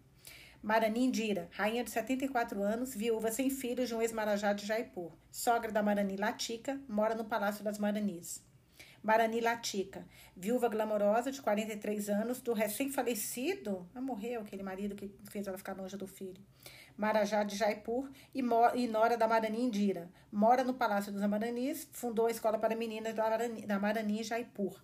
Marani 0.63 1.04
Indira, 1.04 1.50
rainha 1.51 1.83
de 1.83 1.92
74 1.92 2.63
anos, 2.63 2.95
viúva 2.95 3.30
sem 3.30 3.50
filhos 3.50 3.89
de 3.89 3.95
um 3.95 4.01
ex-marajá 4.01 4.54
de 4.54 4.65
Jaipur. 4.65 5.12
Sogra 5.30 5.69
da 5.69 5.83
Marani 5.83 6.15
Latika, 6.15 6.80
mora 6.88 7.13
no 7.13 7.25
Palácio 7.25 7.65
das 7.65 7.77
Maranis. 7.77 8.42
Marani 9.04 9.42
Latica, 9.42 10.07
viúva 10.33 10.69
glamourosa 10.69 11.33
de 11.33 11.42
43 11.42 12.07
anos, 12.07 12.39
do 12.39 12.54
recém-falecido, 12.54 13.86
ah, 13.94 14.00
morreu 14.00 14.39
aquele 14.39 14.63
marido 14.63 14.95
que 14.95 15.13
fez 15.30 15.45
ela 15.45 15.57
ficar 15.57 15.75
longe 15.75 15.98
do 15.98 16.07
filho, 16.07 16.42
Marajá 16.95 17.44
de 17.44 17.57
Jaipur 17.57 18.09
e, 18.33 18.39
e 18.39 18.88
Nora 18.88 19.18
da 19.18 19.27
Marani 19.27 19.66
Indira. 19.66 20.09
Mora 20.31 20.63
no 20.63 20.75
Palácio 20.75 21.12
dos 21.12 21.25
Maranis, 21.25 21.89
fundou 21.92 22.27
a 22.27 22.31
escola 22.31 22.57
para 22.57 22.74
meninas 22.74 23.13
da 23.13 23.30
Marani, 23.30 23.66
da 23.66 23.80
Marani 23.80 24.24
Jaipur. 24.24 24.81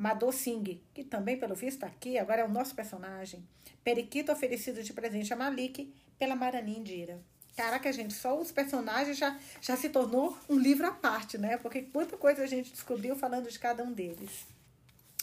Madhu 0.00 0.32
Singh, 0.32 0.80
que 0.94 1.04
também, 1.04 1.38
pelo 1.38 1.54
visto, 1.54 1.74
está 1.74 1.86
aqui, 1.86 2.16
agora 2.16 2.40
é 2.40 2.44
o 2.46 2.48
nosso 2.48 2.74
personagem. 2.74 3.46
Periquito 3.84 4.32
oferecido 4.32 4.82
de 4.82 4.94
presente 4.94 5.30
a 5.30 5.36
Malik 5.36 5.92
pela 6.18 6.34
Marani 6.34 6.78
Indira. 6.78 7.22
Caraca, 7.54 7.92
gente, 7.92 8.14
só 8.14 8.40
os 8.40 8.50
personagens 8.50 9.18
já, 9.18 9.38
já 9.60 9.76
se 9.76 9.90
tornou 9.90 10.38
um 10.48 10.58
livro 10.58 10.86
à 10.86 10.90
parte, 10.90 11.36
né? 11.36 11.58
Porque 11.58 11.82
quanta 11.82 12.16
coisa 12.16 12.42
a 12.42 12.46
gente 12.46 12.70
descobriu 12.70 13.14
falando 13.14 13.50
de 13.50 13.58
cada 13.58 13.84
um 13.84 13.92
deles. 13.92 14.46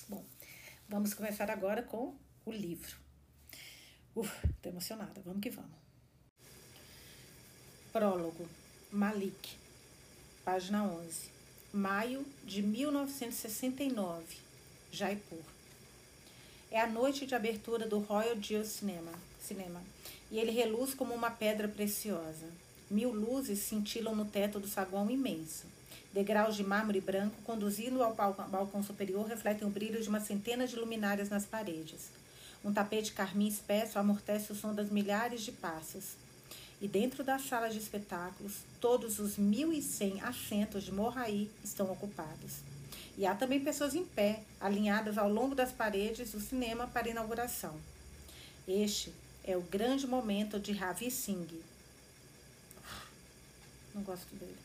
Bom, 0.07 0.23
vamos 0.87 1.11
começar 1.15 1.49
agora 1.49 1.81
com 1.81 2.13
o 2.45 2.51
livro. 2.51 2.97
Uf, 4.15 4.31
tô 4.61 4.69
emocionada, 4.69 5.19
vamos 5.25 5.41
que 5.41 5.49
vamos. 5.49 5.71
Prólogo, 7.91 8.47
Malik, 8.91 9.57
página 10.45 10.83
11. 10.83 11.31
Maio 11.73 12.23
de 12.45 12.61
1969, 12.61 14.46
Jaipur. 14.91 15.39
É 16.71 16.79
a 16.79 16.87
noite 16.87 17.25
de 17.25 17.35
abertura 17.35 17.87
do 17.87 17.99
Royal 17.99 18.41
Jill 18.41 18.65
Cinema. 18.65 19.11
Cinema 19.39 19.81
e 20.31 20.39
ele 20.39 20.51
reluz 20.51 20.93
como 20.93 21.13
uma 21.13 21.31
pedra 21.31 21.67
preciosa. 21.67 22.47
Mil 22.89 23.11
luzes 23.11 23.59
cintilam 23.59 24.15
no 24.15 24.25
teto 24.25 24.59
do 24.59 24.67
saguão 24.67 25.09
imenso. 25.09 25.65
Degraus 26.13 26.55
de 26.55 26.63
mármore 26.63 27.01
branco, 27.01 27.35
conduzindo 27.43 28.01
ao 28.01 28.13
balcão 28.13 28.81
superior, 28.81 29.27
refletem 29.27 29.67
o 29.67 29.71
brilho 29.71 30.01
de 30.01 30.09
uma 30.09 30.19
centena 30.19 30.65
de 30.67 30.75
luminárias 30.75 31.29
nas 31.29 31.45
paredes. 31.45 32.09
Um 32.63 32.73
tapete 32.73 33.13
carmim 33.13 33.47
espesso 33.47 33.99
amortece 33.99 34.51
o 34.51 34.55
som 34.55 34.73
das 34.73 34.89
milhares 34.89 35.41
de 35.41 35.51
passos. 35.51 36.15
E 36.81 36.87
dentro 36.87 37.23
da 37.23 37.39
sala 37.39 37.69
de 37.69 37.77
espetáculos, 37.77 38.53
todos 38.79 39.19
os 39.19 39.37
1.100 39.37 40.23
assentos 40.23 40.83
de 40.83 40.91
Morraí 40.91 41.49
estão 41.63 41.91
ocupados. 41.91 42.61
E 43.17 43.25
há 43.25 43.33
também 43.33 43.59
pessoas 43.59 43.95
em 43.95 44.05
pé, 44.05 44.43
alinhadas 44.61 45.17
ao 45.17 45.27
longo 45.27 45.55
das 45.55 45.71
paredes 45.71 46.31
do 46.31 46.39
cinema 46.39 46.87
para 46.87 47.09
inauguração. 47.09 47.75
Este 48.67 49.11
é 49.43 49.57
o 49.57 49.61
grande 49.61 50.05
momento 50.05 50.59
de 50.59 50.71
Ravi 50.71 51.09
Singh. 51.09 51.63
Não 53.95 54.03
gosto 54.03 54.35
dele. 54.35 54.57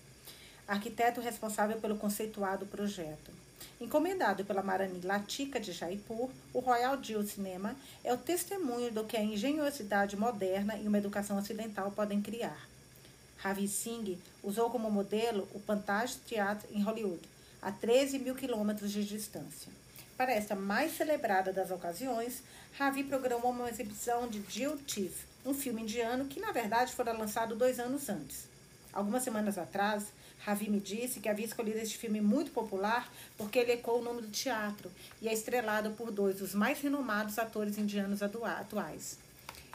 Arquiteto 0.68 1.20
responsável 1.20 1.80
pelo 1.80 1.96
conceituado 1.96 2.66
projeto. 2.66 3.30
Encomendado 3.80 4.44
pela 4.44 4.62
Marani 4.62 5.00
Latica 5.00 5.58
de 5.58 5.72
Jaipur, 5.72 6.28
o 6.52 6.60
Royal 6.60 7.02
Jill 7.02 7.26
Cinema 7.26 7.74
é 8.04 8.12
o 8.12 8.18
testemunho 8.18 8.92
do 8.92 9.04
que 9.04 9.16
a 9.16 9.22
engenhosidade 9.22 10.16
moderna 10.16 10.76
e 10.76 10.86
uma 10.86 10.98
educação 10.98 11.38
ocidental 11.38 11.90
podem 11.90 12.20
criar. 12.20 12.68
Ravi 13.38 13.66
Singh 13.66 14.18
usou 14.42 14.70
como 14.70 14.90
modelo 14.90 15.48
o 15.54 15.60
Pantage 15.60 16.16
Theatre 16.28 16.68
em 16.72 16.82
Hollywood, 16.82 17.31
a 17.62 17.70
13 17.70 18.18
mil 18.18 18.34
quilômetros 18.34 18.90
de 18.90 19.04
distância. 19.04 19.70
Para 20.16 20.32
esta 20.32 20.56
mais 20.56 20.96
celebrada 20.96 21.52
das 21.52 21.70
ocasiões, 21.70 22.42
Ravi 22.76 23.04
programou 23.04 23.52
uma 23.52 23.70
exibição 23.70 24.28
de 24.28 24.42
Jill 24.48 24.76
Tiff, 24.78 25.24
um 25.46 25.54
filme 25.54 25.82
indiano 25.82 26.26
que, 26.26 26.40
na 26.40 26.50
verdade, 26.50 26.92
fora 26.92 27.12
lançado 27.12 27.54
dois 27.54 27.78
anos 27.78 28.08
antes. 28.08 28.48
Algumas 28.92 29.22
semanas 29.22 29.56
atrás, 29.56 30.06
Ravi 30.40 30.68
me 30.68 30.80
disse 30.80 31.20
que 31.20 31.28
havia 31.28 31.46
escolhido 31.46 31.78
este 31.78 31.96
filme 31.96 32.20
muito 32.20 32.50
popular 32.50 33.10
porque 33.38 33.60
ele 33.60 33.72
ecoou 33.72 34.00
o 34.00 34.04
nome 34.04 34.22
do 34.22 34.28
teatro 34.28 34.90
e 35.20 35.28
é 35.28 35.32
estrelado 35.32 35.92
por 35.92 36.10
dois 36.10 36.38
dos 36.38 36.54
mais 36.54 36.80
renomados 36.80 37.38
atores 37.38 37.78
indianos 37.78 38.22
atuais. 38.22 39.18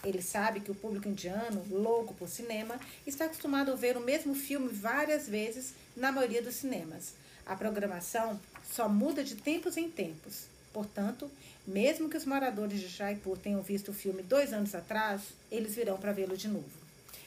Ele 0.04 0.22
sabe 0.22 0.60
que 0.60 0.72
o 0.72 0.76
público 0.76 1.08
indiano, 1.08 1.66
louco 1.72 2.14
por 2.14 2.28
cinema, 2.28 2.80
está 3.06 3.26
acostumado 3.26 3.72
a 3.72 3.76
ver 3.76 3.98
o 3.98 4.02
mesmo 4.02 4.36
filme 4.36 4.68
várias 4.68 5.28
vezes 5.28 5.74
na 5.96 6.12
maioria 6.12 6.42
dos 6.42 6.56
cinemas. 6.56 7.14
A 7.48 7.56
programação 7.56 8.40
só 8.70 8.88
muda 8.90 9.24
de 9.24 9.36
tempos 9.36 9.78
em 9.78 9.90
tempos. 9.90 10.48
Portanto, 10.74 11.32
mesmo 11.66 12.10
que 12.10 12.18
os 12.18 12.26
moradores 12.26 12.82
de 12.82 12.90
Jaipur 12.90 13.38
tenham 13.38 13.62
visto 13.62 13.88
o 13.90 13.94
filme 13.94 14.22
dois 14.22 14.52
anos 14.52 14.76
atrás, 14.76 15.22
eles 15.50 15.74
virão 15.74 15.98
para 15.98 16.12
vê-lo 16.12 16.36
de 16.36 16.50
novo. 16.50 16.70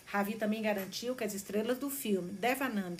Ravi 0.04 0.34
também 0.34 0.60
garantiu 0.60 1.16
que 1.16 1.24
as 1.24 1.32
estrelas 1.32 1.78
do 1.78 1.88
filme, 1.88 2.32
Devanand 2.32 2.98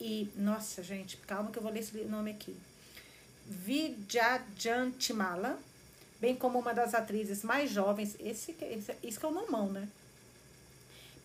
e. 0.00 0.30
Nossa, 0.36 0.84
gente, 0.84 1.16
calma 1.16 1.50
que 1.50 1.58
eu 1.58 1.62
vou 1.62 1.72
ler 1.72 1.80
esse 1.80 1.96
nome 2.04 2.30
aqui. 2.30 2.54
Vijayantimala, 3.46 5.58
bem 6.20 6.36
como 6.36 6.60
uma 6.60 6.72
das 6.72 6.94
atrizes 6.94 7.42
mais 7.42 7.68
jovens, 7.70 8.14
esse, 8.20 8.54
esse, 8.60 8.94
isso 9.02 9.18
que 9.18 9.26
é 9.26 9.28
o 9.28 9.32
nomão, 9.32 9.72
né? 9.72 9.88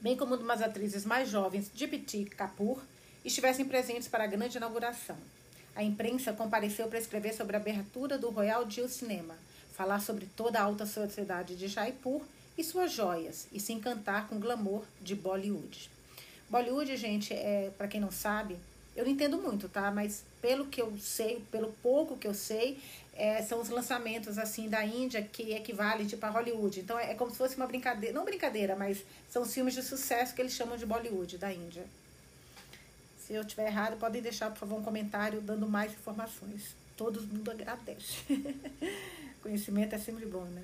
Bem 0.01 0.17
como 0.17 0.33
uma 0.35 0.55
das 0.55 0.67
atrizes 0.67 1.05
mais 1.05 1.29
jovens, 1.29 1.69
Dipti 1.73 2.25
Kapoor, 2.25 2.81
estivessem 3.27 3.65
presentes 3.65 4.07
para 4.07 4.23
a 4.23 4.27
grande 4.27 4.57
inauguração. 4.57 5.17
A 5.75 5.83
imprensa 5.83 6.33
compareceu 6.33 6.87
para 6.87 6.97
escrever 6.97 7.33
sobre 7.33 7.55
a 7.55 7.59
abertura 7.59 8.17
do 8.17 8.29
Royal 8.29 8.67
Jill 8.69 8.89
Cinema, 8.89 9.35
falar 9.73 9.99
sobre 9.99 10.25
toda 10.35 10.59
a 10.59 10.63
alta 10.63 10.85
sociedade 10.85 11.55
de 11.55 11.67
Jaipur 11.67 12.21
e 12.57 12.63
suas 12.63 12.91
joias 12.91 13.47
e 13.51 13.59
se 13.59 13.73
encantar 13.73 14.27
com 14.27 14.37
o 14.37 14.39
glamour 14.39 14.83
de 15.01 15.13
Bollywood. 15.13 15.91
Bollywood, 16.49 16.95
gente, 16.95 17.33
é 17.33 17.69
para 17.77 17.87
quem 17.87 17.99
não 17.99 18.11
sabe, 18.11 18.57
eu 18.95 19.03
não 19.03 19.11
entendo 19.11 19.37
muito, 19.37 19.69
tá? 19.69 19.91
Mas 19.91 20.23
pelo 20.41 20.65
que 20.65 20.81
eu 20.81 20.97
sei, 20.97 21.43
pelo 21.51 21.71
pouco 21.83 22.17
que 22.17 22.27
eu 22.27 22.33
sei, 22.33 22.79
é, 23.13 23.43
são 23.43 23.61
os 23.61 23.69
lançamentos 23.69 24.39
assim 24.39 24.69
da 24.69 24.83
Índia 24.83 25.21
que 25.21 25.51
equivalem 25.53 26.07
tipo 26.07 26.25
a 26.25 26.29
Hollywood. 26.29 26.79
Então 26.79 26.97
é, 26.97 27.11
é 27.11 27.13
como 27.13 27.29
se 27.29 27.37
fosse 27.37 27.57
uma 27.57 27.67
brincadeira, 27.67 28.15
não 28.15 28.25
brincadeira, 28.25 28.75
mas 28.75 29.03
são 29.29 29.43
os 29.43 29.53
filmes 29.53 29.75
de 29.75 29.83
sucesso 29.83 30.33
que 30.33 30.41
eles 30.41 30.53
chamam 30.53 30.77
de 30.77 30.85
Bollywood 30.85 31.37
da 31.37 31.53
Índia. 31.53 31.85
Se 33.27 33.33
eu 33.33 33.41
estiver 33.41 33.67
errado, 33.67 33.99
podem 33.99 34.21
deixar, 34.21 34.49
por 34.49 34.59
favor, 34.59 34.79
um 34.79 34.83
comentário 34.83 35.41
dando 35.41 35.67
mais 35.67 35.91
informações. 35.91 36.73
Todo 36.95 37.21
mundo 37.21 37.51
agradece. 37.51 38.23
Conhecimento 39.43 39.93
é 39.93 39.97
sempre 39.97 40.25
bom, 40.25 40.45
né? 40.45 40.63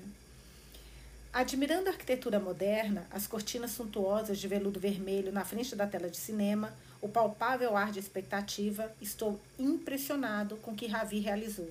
Admirando 1.30 1.90
a 1.90 1.92
arquitetura 1.92 2.40
moderna, 2.40 3.06
as 3.10 3.26
cortinas 3.26 3.72
suntuosas 3.72 4.38
de 4.38 4.48
veludo 4.48 4.80
vermelho 4.80 5.30
na 5.30 5.44
frente 5.44 5.76
da 5.76 5.86
tela 5.86 6.08
de 6.08 6.16
cinema, 6.16 6.72
o 7.02 7.08
palpável 7.08 7.76
ar 7.76 7.92
de 7.92 7.98
expectativa, 7.98 8.90
estou 8.98 9.38
impressionado 9.58 10.56
com 10.56 10.70
o 10.70 10.74
que 10.74 10.86
Ravi 10.86 11.18
realizou. 11.18 11.70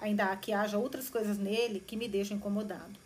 Ainda 0.00 0.32
há 0.32 0.36
que 0.36 0.52
haja 0.52 0.78
outras 0.78 1.08
coisas 1.08 1.38
nele 1.38 1.78
que 1.78 1.96
me 1.96 2.08
deixam 2.08 2.38
incomodado. 2.38 3.03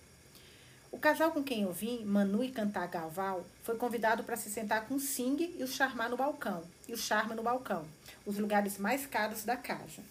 O 0.91 0.99
casal 0.99 1.31
com 1.31 1.43
quem 1.45 1.63
eu 1.63 1.73
vim, 1.73 2.03
Manu 2.05 2.43
e 2.43 2.51
Cantar 2.51 2.89
Gaval, 2.89 3.45
foi 3.63 3.77
convidado 3.77 4.25
para 4.25 4.37
se 4.37 4.51
sentar 4.51 4.87
com 4.87 4.99
Singh 4.99 5.55
e 5.59 5.63
o 5.63 5.69
charmar 5.69 6.09
no 6.09 6.17
balcão, 6.17 6.65
e 6.89 6.95
o 6.95 6.97
charme 6.97 7.35
no 7.35 7.43
balcão, 7.43 7.85
os 8.25 8.39
lugares 8.39 8.79
mais 8.79 9.05
caros 9.05 9.45
da 9.45 9.57
casa. 9.57 10.03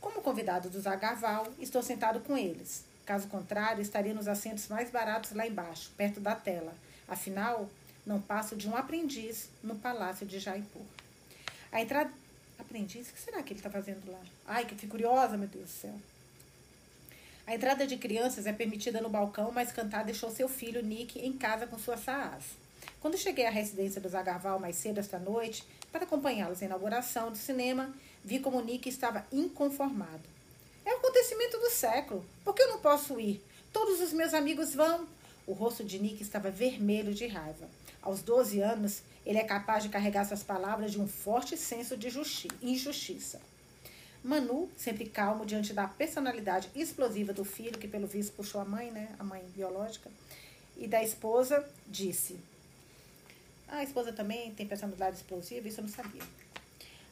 Como 0.00 0.20
convidado 0.20 0.68
dos 0.68 0.86
Agaval, 0.86 1.46
estou 1.58 1.82
sentado 1.82 2.20
com 2.20 2.36
eles. 2.36 2.84
Caso 3.06 3.28
contrário, 3.28 3.80
estaria 3.80 4.12
nos 4.12 4.28
assentos 4.28 4.68
mais 4.68 4.90
baratos 4.90 5.32
lá 5.32 5.46
embaixo, 5.46 5.90
perto 5.96 6.20
da 6.20 6.34
tela. 6.34 6.74
Afinal, 7.08 7.68
não 8.04 8.20
passo 8.20 8.54
de 8.54 8.68
um 8.68 8.76
aprendiz 8.76 9.48
no 9.62 9.76
palácio 9.76 10.26
de 10.26 10.38
Jaipur. 10.38 10.82
A 11.72 11.80
entrada. 11.80 12.10
Aprendiz? 12.58 13.08
O 13.08 13.12
que 13.12 13.20
será 13.20 13.42
que 13.42 13.52
ele 13.52 13.60
está 13.60 13.70
fazendo 13.70 14.10
lá? 14.10 14.20
Ai, 14.46 14.64
que 14.64 14.86
curiosa, 14.86 15.36
meu 15.36 15.48
Deus 15.48 15.64
do 15.64 15.70
céu. 15.70 15.94
A 17.46 17.54
entrada 17.54 17.86
de 17.86 17.96
crianças 17.96 18.44
é 18.44 18.52
permitida 18.52 19.00
no 19.00 19.08
balcão, 19.08 19.52
mas 19.52 19.70
Cantar 19.70 20.04
deixou 20.04 20.32
seu 20.32 20.48
filho, 20.48 20.82
Nick, 20.82 21.24
em 21.24 21.32
casa 21.32 21.64
com 21.64 21.78
sua 21.78 21.96
Saaz. 21.96 22.42
Quando 23.00 23.16
cheguei 23.16 23.46
à 23.46 23.50
residência 23.50 24.00
dos 24.00 24.16
Agarval 24.16 24.58
mais 24.58 24.74
cedo 24.74 24.98
esta 24.98 25.16
noite, 25.16 25.64
para 25.92 26.02
acompanhá-los 26.02 26.60
à 26.60 26.64
inauguração 26.64 27.30
do 27.30 27.38
cinema, 27.38 27.94
vi 28.24 28.40
como 28.40 28.60
Nick 28.60 28.88
estava 28.88 29.24
inconformado. 29.30 30.28
É 30.84 30.92
o 30.92 30.96
acontecimento 30.96 31.56
do 31.58 31.70
século. 31.70 32.26
Por 32.44 32.52
que 32.52 32.62
eu 32.62 32.68
não 32.68 32.80
posso 32.80 33.20
ir? 33.20 33.40
Todos 33.72 34.00
os 34.00 34.12
meus 34.12 34.34
amigos 34.34 34.74
vão. 34.74 35.06
O 35.46 35.52
rosto 35.52 35.84
de 35.84 36.00
Nick 36.00 36.20
estava 36.22 36.50
vermelho 36.50 37.14
de 37.14 37.28
raiva. 37.28 37.68
Aos 38.02 38.22
12 38.22 38.60
anos, 38.60 39.02
ele 39.24 39.38
é 39.38 39.44
capaz 39.44 39.84
de 39.84 39.88
carregar 39.88 40.24
suas 40.24 40.42
palavras 40.42 40.90
de 40.90 41.00
um 41.00 41.06
forte 41.06 41.56
senso 41.56 41.96
de 41.96 42.08
injustiça. 42.60 43.40
Manu, 44.26 44.68
sempre 44.76 45.06
calmo 45.06 45.46
diante 45.46 45.72
da 45.72 45.86
personalidade 45.86 46.68
explosiva 46.74 47.32
do 47.32 47.44
filho, 47.44 47.78
que 47.78 47.86
pelo 47.86 48.08
visto 48.08 48.32
puxou 48.32 48.60
a 48.60 48.64
mãe, 48.64 48.90
né? 48.90 49.08
A 49.20 49.22
mãe 49.22 49.40
biológica, 49.54 50.10
e 50.76 50.88
da 50.88 51.00
esposa, 51.00 51.64
disse: 51.86 52.36
A 53.68 53.84
esposa 53.84 54.12
também 54.12 54.52
tem 54.52 54.66
personalidade 54.66 55.18
explosiva, 55.18 55.68
isso 55.68 55.78
eu 55.78 55.84
não 55.84 55.92
sabia. 55.92 56.22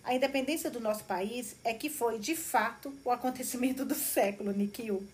A 0.02 0.12
independência 0.12 0.68
do 0.68 0.80
nosso 0.80 1.04
país 1.04 1.54
é 1.62 1.72
que 1.72 1.88
foi, 1.88 2.18
de 2.18 2.34
fato, 2.34 2.92
o 3.04 3.12
acontecimento 3.12 3.84
do 3.84 3.94
século, 3.94 4.50
Nikio. 4.50 5.06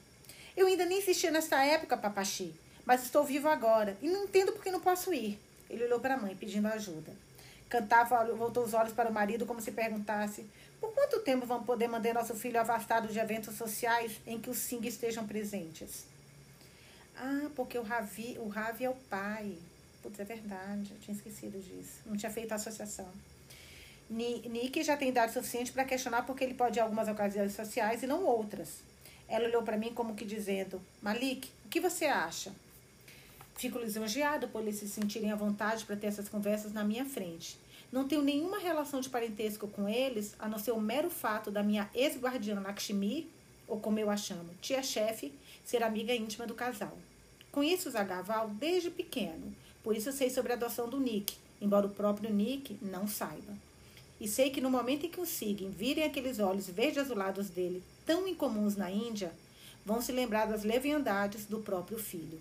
Eu 0.57 0.69
ainda 0.69 0.87
nem 0.87 0.97
existia 0.97 1.31
nessa 1.31 1.63
época, 1.63 1.99
papaxi, 1.99 2.55
mas 2.87 3.05
estou 3.05 3.25
vivo 3.25 3.47
agora 3.47 3.95
e 4.01 4.09
não 4.09 4.25
entendo 4.25 4.53
por 4.53 4.63
que 4.63 4.71
não 4.71 4.81
posso 4.81 5.13
ir. 5.13 5.39
Ele 5.69 5.85
olhou 5.85 6.01
para 6.01 6.15
a 6.15 6.19
mãe, 6.19 6.35
pedindo 6.35 6.67
ajuda. 6.67 7.13
Cantava, 7.69 8.25
voltou 8.35 8.65
os 8.65 8.73
olhos 8.73 8.95
para 8.95 9.11
o 9.11 9.13
marido 9.13 9.45
como 9.45 9.61
se 9.61 9.71
perguntasse: 9.71 10.47
por 10.81 10.93
quanto 10.93 11.21
tempo 11.21 11.47
vamos 11.47 11.67
poder 11.67 11.89
manter 11.89 12.15
nosso 12.15 12.35
filho 12.35 12.61
afastado 12.61 13.09
de 13.09 13.19
eventos 13.19 13.57
sociais 13.57 14.21
em 14.27 14.41
que 14.41 14.49
os 14.49 14.59
Singh 14.59 14.87
estejam 14.87 15.27
presentes? 15.27 16.07
Ah, 17.17 17.51
porque 17.55 17.79
o 17.79 17.83
Ravi, 17.83 18.39
o 18.39 18.49
Ravi 18.49 18.85
é 18.85 18.91
o 18.91 18.95
pai. 18.95 19.57
Putz, 20.03 20.19
é 20.19 20.25
verdade, 20.25 20.93
eu 20.93 20.99
tinha 21.01 21.15
esquecido 21.15 21.61
disso. 21.61 22.01
Não 22.07 22.17
tinha 22.17 22.33
feito 22.33 22.53
a 22.53 22.55
associação. 22.55 23.09
Nick 24.09 24.83
já 24.83 24.97
tem 24.97 25.11
idade 25.11 25.33
suficiente 25.33 25.71
para 25.71 25.85
questionar 25.85 26.23
porque 26.23 26.43
ele 26.43 26.55
pode 26.55 26.79
ir 26.79 26.81
a 26.81 26.85
algumas 26.85 27.07
ocasiões 27.09 27.53
sociais 27.53 28.03
e 28.03 28.07
não 28.07 28.25
outras. 28.25 28.81
Ela 29.29 29.47
olhou 29.47 29.63
para 29.63 29.77
mim 29.77 29.93
como 29.95 30.15
que 30.15 30.25
dizendo: 30.25 30.81
Malik, 31.01 31.49
o 31.65 31.69
que 31.69 31.81
você 31.81 32.07
acha? 32.07 32.53
Fico 33.55 33.79
lisonjeado 33.79 34.49
por 34.49 34.63
eles 34.63 34.77
se 34.77 34.89
sentirem 34.89 35.31
à 35.31 35.37
vontade 35.37 35.85
para 35.85 35.95
ter 35.95 36.07
essas 36.07 36.29
conversas 36.29 36.73
na 36.73 36.83
minha 36.83 37.05
frente. 37.05 37.59
Não 37.93 38.07
tenho 38.07 38.23
nenhuma 38.23 38.59
relação 38.59 39.01
de 39.01 39.09
parentesco 39.09 39.67
com 39.67 39.89
eles, 39.89 40.35
a 40.39 40.49
não 40.49 40.59
ser 40.59 40.71
o 40.71 40.81
mero 40.81 41.11
fato 41.11 41.51
da 41.51 41.63
minha 41.63 41.91
ex-guardiã 41.95 42.61
Lakshmi, 42.61 43.29
ou 43.67 43.81
como 43.81 43.99
eu 43.99 44.11
a 44.11 44.17
chamo, 44.17 44.51
tia-chefe, 44.61 45.33
ser 45.65 45.83
amiga 45.83 46.15
íntima 46.15 46.47
do 46.47 46.55
casal. 46.55 46.97
Conheço 47.51 47.89
o 47.89 47.93
Zagaval 47.93 48.49
desde 48.51 48.91
pequeno, 48.91 49.55
por 49.83 49.97
isso 49.97 50.13
sei 50.13 50.31
sobre 50.31 50.53
a 50.53 50.57
adoção 50.57 50.89
do 50.89 51.01
Nick, 51.01 51.35
embora 51.61 51.87
o 51.87 51.91
próprio 51.91 52.33
Nick 52.33 52.79
não 52.81 53.09
saiba. 53.09 53.55
E 54.21 54.29
sei 54.29 54.51
que 54.51 54.61
no 54.61 54.71
momento 54.71 55.07
em 55.07 55.09
que 55.09 55.21
o 55.21 55.27
sigam 55.27 55.71
virem 55.71 56.05
aqueles 56.05 56.39
olhos 56.39 56.69
verde-azulados 56.69 57.49
dele, 57.49 57.83
tão 58.05 58.29
incomuns 58.29 58.77
na 58.77 58.91
Índia, 58.91 59.33
vão 59.85 60.01
se 60.01 60.13
lembrar 60.13 60.47
das 60.47 60.63
leviandades 60.63 61.47
do 61.47 61.59
próprio 61.59 61.99
filho. 61.99 62.39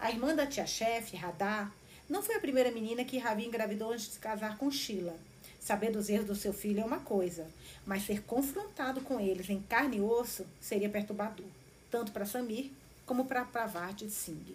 A 0.00 0.10
irmã 0.10 0.34
da 0.34 0.46
tia-chefe, 0.46 1.16
Radha, 1.16 1.70
não 2.12 2.22
foi 2.22 2.34
a 2.34 2.40
primeira 2.40 2.70
menina 2.70 3.06
que 3.06 3.16
Ravi 3.16 3.46
engravidou 3.46 3.90
antes 3.90 4.04
de 4.04 4.12
se 4.12 4.18
casar 4.18 4.58
com 4.58 4.70
Sheila. 4.70 5.16
Saber 5.58 5.90
dos 5.90 6.10
erros 6.10 6.26
do 6.26 6.34
seu 6.36 6.52
filho 6.52 6.82
é 6.82 6.84
uma 6.84 7.00
coisa, 7.00 7.46
mas 7.86 8.04
ser 8.04 8.22
confrontado 8.24 9.00
com 9.00 9.18
eles 9.18 9.48
em 9.48 9.62
carne 9.62 9.96
e 9.96 10.00
osso 10.02 10.44
seria 10.60 10.90
perturbador, 10.90 11.46
tanto 11.90 12.12
para 12.12 12.26
Samir 12.26 12.70
como 13.06 13.24
para 13.24 13.46
Pravati 13.46 14.10
Singh. 14.10 14.54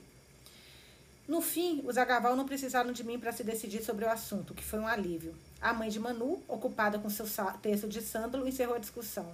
No 1.27 1.41
fim, 1.41 1.83
os 1.87 1.97
Agaval 1.97 2.35
não 2.35 2.45
precisaram 2.45 2.91
de 2.91 3.03
mim 3.03 3.17
para 3.19 3.33
se 3.33 3.43
decidir 3.43 3.83
sobre 3.83 4.05
o 4.05 4.09
assunto, 4.09 4.53
que 4.53 4.63
foi 4.63 4.77
um 4.77 4.87
alívio. 4.87 5.33
A 5.59 5.73
mãe 5.73 5.89
de 5.89 5.99
Manu, 5.99 6.39
ocupada 6.47 6.99
com 6.99 7.09
seu 7.09 7.25
texto 7.59 7.87
de 7.87 8.01
sândalo, 8.01 8.47
encerrou 8.47 8.75
a 8.75 8.79
discussão. 8.79 9.25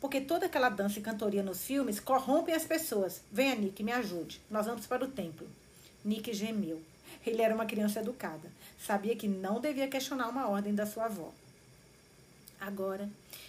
Porque 0.00 0.22
toda 0.22 0.46
aquela 0.46 0.70
dança 0.70 1.00
e 1.00 1.02
cantoria 1.02 1.42
nos 1.42 1.62
filmes 1.64 2.00
corrompem 2.00 2.54
as 2.54 2.64
pessoas. 2.64 3.20
Venha, 3.30 3.56
Nick, 3.56 3.82
me 3.82 3.92
ajude. 3.92 4.40
Nós 4.50 4.64
vamos 4.64 4.86
para 4.86 5.04
o 5.04 5.08
templo. 5.08 5.46
Nick 6.02 6.32
gemeu. 6.32 6.80
Ele 7.28 7.42
era 7.42 7.54
uma 7.54 7.66
criança 7.66 8.00
educada. 8.00 8.50
Sabia 8.78 9.16
que 9.16 9.28
não 9.28 9.60
devia 9.60 9.88
questionar 9.88 10.28
uma 10.28 10.48
ordem 10.48 10.74
da 10.74 10.86
sua 10.86 11.04
avó. 11.04 11.32
Agora, 12.60 13.08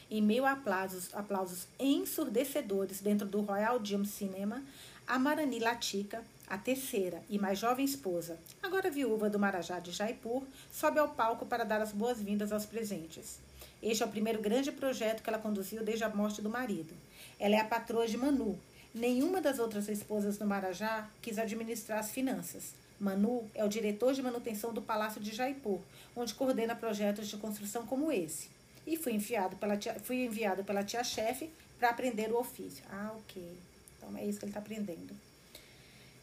em 0.09 0.21
meio 0.21 0.45
a 0.45 0.51
aplausos, 0.51 1.13
aplausos 1.13 1.67
ensurdecedores 1.79 3.01
dentro 3.01 3.27
do 3.27 3.41
Royal 3.41 3.83
Gym 3.83 4.05
Cinema, 4.05 4.62
a 5.07 5.17
Marani 5.17 5.59
Latica 5.59 6.24
a 6.50 6.57
terceira 6.57 7.21
e 7.29 7.38
mais 7.38 7.59
jovem 7.59 7.86
esposa, 7.86 8.39
agora 8.62 8.89
viúva 8.89 9.29
do 9.29 9.38
Marajá 9.38 9.79
de 9.79 9.91
Jaipur, 9.91 10.43
sobe 10.71 10.98
ao 11.00 11.09
palco 11.09 11.45
para 11.45 11.63
dar 11.63 11.79
as 11.79 11.91
boas-vindas 11.91 12.51
aos 12.51 12.65
presentes. 12.65 13.38
Este 13.83 14.01
é 14.01 14.05
o 14.05 14.09
primeiro 14.09 14.41
grande 14.41 14.71
projeto 14.71 15.21
que 15.21 15.29
ela 15.29 15.38
conduziu 15.38 15.83
desde 15.83 16.03
a 16.03 16.09
morte 16.09 16.41
do 16.41 16.50
marido. 16.50 16.93
Ela 17.39 17.55
é 17.55 17.59
a 17.59 17.65
patroa 17.65 18.07
de 18.07 18.17
Manu. 18.17 18.59
Nenhuma 18.93 19.39
das 19.39 19.59
outras 19.59 19.88
esposas 19.88 20.39
do 20.39 20.45
Marajá 20.45 21.07
quis 21.21 21.38
administrar 21.38 22.00
as 22.00 22.09
finanças. 22.09 22.74
Manu 23.00 23.50
é 23.56 23.63
o 23.63 23.70
diretor 23.70 24.13
de 24.13 24.22
manutenção 24.22 24.74
do 24.74 24.82
Palácio 24.82 25.22
de 25.22 25.34
Jaipur, 25.34 25.79
onde 26.15 26.34
coordena 26.34 26.75
projetos 26.75 27.27
de 27.27 27.38
construção 27.38 27.86
como 27.86 28.12
esse. 28.12 28.50
E 28.86 28.98
fui 28.98 29.13
enviado 29.13 29.56
pela 29.56 29.77
tia, 29.77 29.96
fui 30.00 30.25
enviado 30.25 30.63
pela 30.63 30.84
tia-chefe 30.84 31.50
para 31.77 31.89
aprender 31.89 32.29
o 32.32 32.38
ofício. 32.38 32.84
Ah, 32.91 33.13
ok. 33.15 33.58
Então 33.98 34.18
é 34.18 34.25
isso 34.25 34.39
que 34.39 34.46
ele 34.46 34.51
está 34.51 34.60
aprendendo. 34.60 35.15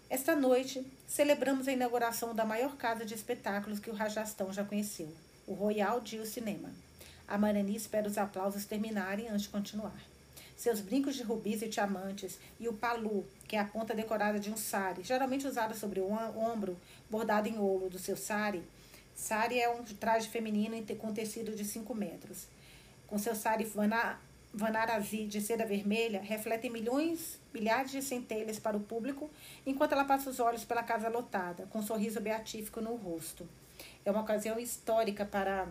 Esta 0.08 0.36
noite, 0.36 0.86
celebramos 1.08 1.66
a 1.66 1.72
inauguração 1.72 2.34
da 2.34 2.44
maior 2.44 2.76
casa 2.76 3.04
de 3.04 3.14
espetáculos 3.14 3.80
que 3.80 3.90
o 3.90 3.94
Rajastão 3.94 4.52
já 4.52 4.64
conheceu, 4.64 5.12
o 5.46 5.54
Royal 5.54 6.00
Dio 6.00 6.24
Cinema. 6.24 6.70
A 7.26 7.36
Marani 7.36 7.74
espera 7.74 8.06
os 8.06 8.16
aplausos 8.16 8.66
terminarem 8.66 9.28
antes 9.28 9.42
de 9.42 9.48
continuar. 9.48 9.96
Seus 10.56 10.80
brincos 10.80 11.14
de 11.14 11.22
rubis 11.22 11.60
e 11.60 11.68
diamantes 11.68 12.38
e 12.58 12.66
o 12.66 12.72
palu, 12.72 13.26
que 13.46 13.56
é 13.56 13.60
a 13.60 13.64
ponta 13.64 13.94
decorada 13.94 14.40
de 14.40 14.50
um 14.50 14.56
sari, 14.56 15.02
geralmente 15.02 15.46
usada 15.46 15.74
sobre 15.74 16.00
o 16.00 16.10
ombro, 16.10 16.78
bordado 17.10 17.48
em 17.48 17.58
ouro 17.58 17.90
do 17.90 17.98
seu 17.98 18.16
sari. 18.16 18.62
Sari 19.14 19.60
é 19.60 19.68
um 19.68 19.84
traje 19.84 20.28
feminino 20.28 20.76
com 20.96 21.12
tecido 21.12 21.54
de 21.54 21.64
5 21.64 21.94
metros. 21.94 22.46
Com 23.06 23.18
seu 23.18 23.34
sari 23.34 23.70
Vanarasi 24.56 25.26
de 25.26 25.42
seda 25.42 25.66
vermelha 25.66 26.22
refletem 26.22 26.70
milhões, 26.70 27.38
milhares 27.52 27.90
de 27.90 28.00
centelhas 28.00 28.58
para 28.58 28.74
o 28.74 28.80
público, 28.80 29.28
enquanto 29.66 29.92
ela 29.92 30.06
passa 30.06 30.30
os 30.30 30.40
olhos 30.40 30.64
pela 30.64 30.82
casa 30.82 31.10
lotada, 31.10 31.66
com 31.66 31.80
um 31.80 31.86
sorriso 31.86 32.20
beatífico 32.20 32.80
no 32.80 32.96
rosto. 32.96 33.46
É 34.02 34.10
uma 34.10 34.22
ocasião 34.22 34.58
histórica 34.58 35.26
para 35.26 35.68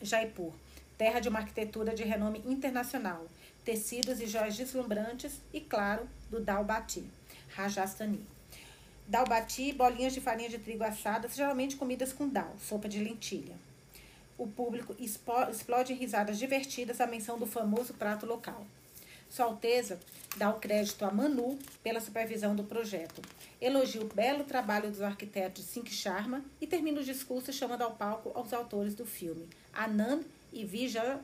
Jaipur, 0.00 0.52
terra 0.98 1.20
de 1.20 1.28
uma 1.28 1.38
arquitetura 1.38 1.94
de 1.94 2.02
renome 2.02 2.42
internacional, 2.44 3.26
tecidos 3.64 4.20
e 4.20 4.26
joias 4.26 4.56
deslumbrantes 4.56 5.40
e, 5.52 5.60
claro, 5.60 6.08
do 6.30 6.40
Dal 6.40 6.64
Bati, 6.64 7.04
Rajasthani. 7.54 8.24
Dal 9.06 9.26
Bati, 9.26 9.72
bolinhas 9.72 10.12
de 10.12 10.20
farinha 10.20 10.48
de 10.48 10.58
trigo 10.58 10.84
assadas, 10.84 11.34
geralmente 11.34 11.76
comidas 11.76 12.12
com 12.12 12.28
dal, 12.28 12.54
sopa 12.58 12.88
de 12.88 12.98
lentilha 12.98 13.54
o 14.42 14.46
público 14.46 14.94
explode 14.98 15.92
em 15.92 15.96
risadas 15.96 16.38
divertidas 16.38 17.00
à 17.00 17.06
menção 17.06 17.38
do 17.38 17.46
famoso 17.46 17.94
prato 17.94 18.26
local. 18.26 18.66
Sua 19.30 19.46
Alteza 19.46 19.98
dá 20.36 20.50
o 20.50 20.58
crédito 20.58 21.04
a 21.04 21.10
Manu 21.10 21.58
pela 21.82 22.00
supervisão 22.00 22.54
do 22.54 22.64
projeto. 22.64 23.22
Elogia 23.60 24.02
o 24.02 24.12
belo 24.12 24.44
trabalho 24.44 24.90
dos 24.90 25.00
arquitetos 25.00 25.64
Sink 25.64 25.90
Sharma 25.90 26.44
e 26.60 26.66
termina 26.66 27.00
o 27.00 27.04
discurso 27.04 27.52
chamando 27.52 27.82
ao 27.82 27.92
palco 27.92 28.38
os 28.38 28.52
autores 28.52 28.94
do 28.94 29.06
filme, 29.06 29.48
Anand 29.72 30.22
e 30.52 30.64
Vijay, 30.64 31.18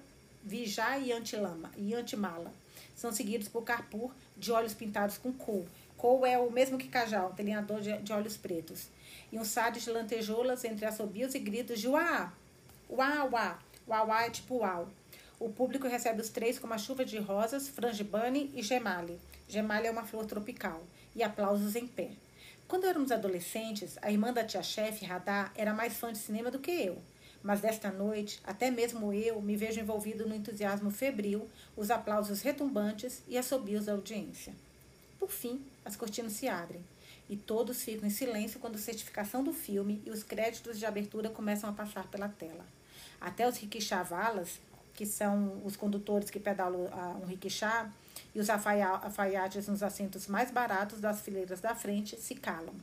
Vijay 0.44 1.10
Yantimala. 1.10 2.52
São 2.96 3.12
seguidos 3.12 3.48
por 3.48 3.62
Karpur, 3.62 4.10
de 4.36 4.50
olhos 4.50 4.74
pintados 4.74 5.18
com 5.18 5.32
kohl. 5.32 5.66
Kohl 5.96 6.26
é 6.26 6.38
o 6.38 6.50
mesmo 6.50 6.78
que 6.78 6.88
Kajal, 6.88 7.30
um 7.30 7.34
delineador 7.34 7.80
de, 7.80 7.96
de 7.98 8.12
olhos 8.12 8.36
pretos. 8.36 8.88
E 9.32 9.38
um 9.38 9.44
sade 9.44 9.80
de 9.80 9.90
lantejoulas 9.90 10.64
entre 10.64 10.86
assobios 10.86 11.34
e 11.34 11.38
gritos 11.38 11.80
de 11.80 11.88
uá, 11.88 12.32
Uau, 12.90 13.30
uau. 13.30 13.58
Uau, 13.86 14.14
é 14.14 14.30
tipo 14.30 14.56
uau. 14.56 14.88
O 15.38 15.50
público 15.50 15.86
recebe 15.86 16.20
os 16.20 16.30
três 16.30 16.58
com 16.58 16.66
uma 16.66 16.78
chuva 16.78 17.04
de 17.04 17.18
rosas, 17.18 17.68
frangipane 17.68 18.50
e 18.54 18.62
gemale. 18.62 19.20
Gemale 19.46 19.86
é 19.86 19.90
uma 19.90 20.04
flor 20.04 20.24
tropical. 20.24 20.82
E 21.14 21.22
aplausos 21.22 21.76
em 21.76 21.86
pé. 21.86 22.10
Quando 22.66 22.86
éramos 22.86 23.12
adolescentes, 23.12 23.98
a 24.02 24.10
irmã 24.10 24.32
da 24.32 24.44
tia-chefe, 24.44 25.04
Radar, 25.04 25.52
era 25.54 25.72
mais 25.72 25.96
fã 25.96 26.12
de 26.12 26.18
cinema 26.18 26.50
do 26.50 26.58
que 26.58 26.70
eu. 26.70 26.98
Mas 27.42 27.60
desta 27.60 27.90
noite, 27.90 28.40
até 28.44 28.70
mesmo 28.70 29.12
eu 29.12 29.40
me 29.40 29.56
vejo 29.56 29.80
envolvido 29.80 30.26
no 30.26 30.34
entusiasmo 30.34 30.90
febril, 30.90 31.48
os 31.76 31.90
aplausos 31.90 32.42
retumbantes 32.42 33.22
e 33.28 33.38
assobios 33.38 33.86
da 33.86 33.92
audiência. 33.92 34.52
Por 35.18 35.30
fim, 35.30 35.60
as 35.84 35.96
cortinas 35.96 36.32
se 36.32 36.48
abrem 36.48 36.82
e 37.28 37.36
todos 37.36 37.82
ficam 37.82 38.06
em 38.06 38.10
silêncio 38.10 38.58
quando 38.58 38.76
a 38.76 38.78
certificação 38.78 39.44
do 39.44 39.52
filme 39.52 40.02
e 40.04 40.10
os 40.10 40.22
créditos 40.22 40.78
de 40.78 40.86
abertura 40.86 41.28
começam 41.28 41.68
a 41.68 41.72
passar 41.72 42.06
pela 42.08 42.28
tela. 42.28 42.64
Até 43.20 43.46
os 43.48 43.56
riquixavalas, 43.56 44.60
que 44.94 45.04
são 45.06 45.60
os 45.64 45.76
condutores 45.76 46.30
que 46.30 46.40
pedalam 46.40 46.88
um 47.22 47.26
riquixá, 47.26 47.90
e 48.34 48.40
os 48.40 48.48
alfaiates 48.50 49.68
nos 49.68 49.82
assentos 49.82 50.26
mais 50.26 50.50
baratos 50.50 51.00
das 51.00 51.20
fileiras 51.20 51.60
da 51.60 51.74
frente 51.74 52.16
se 52.20 52.34
calam. 52.34 52.74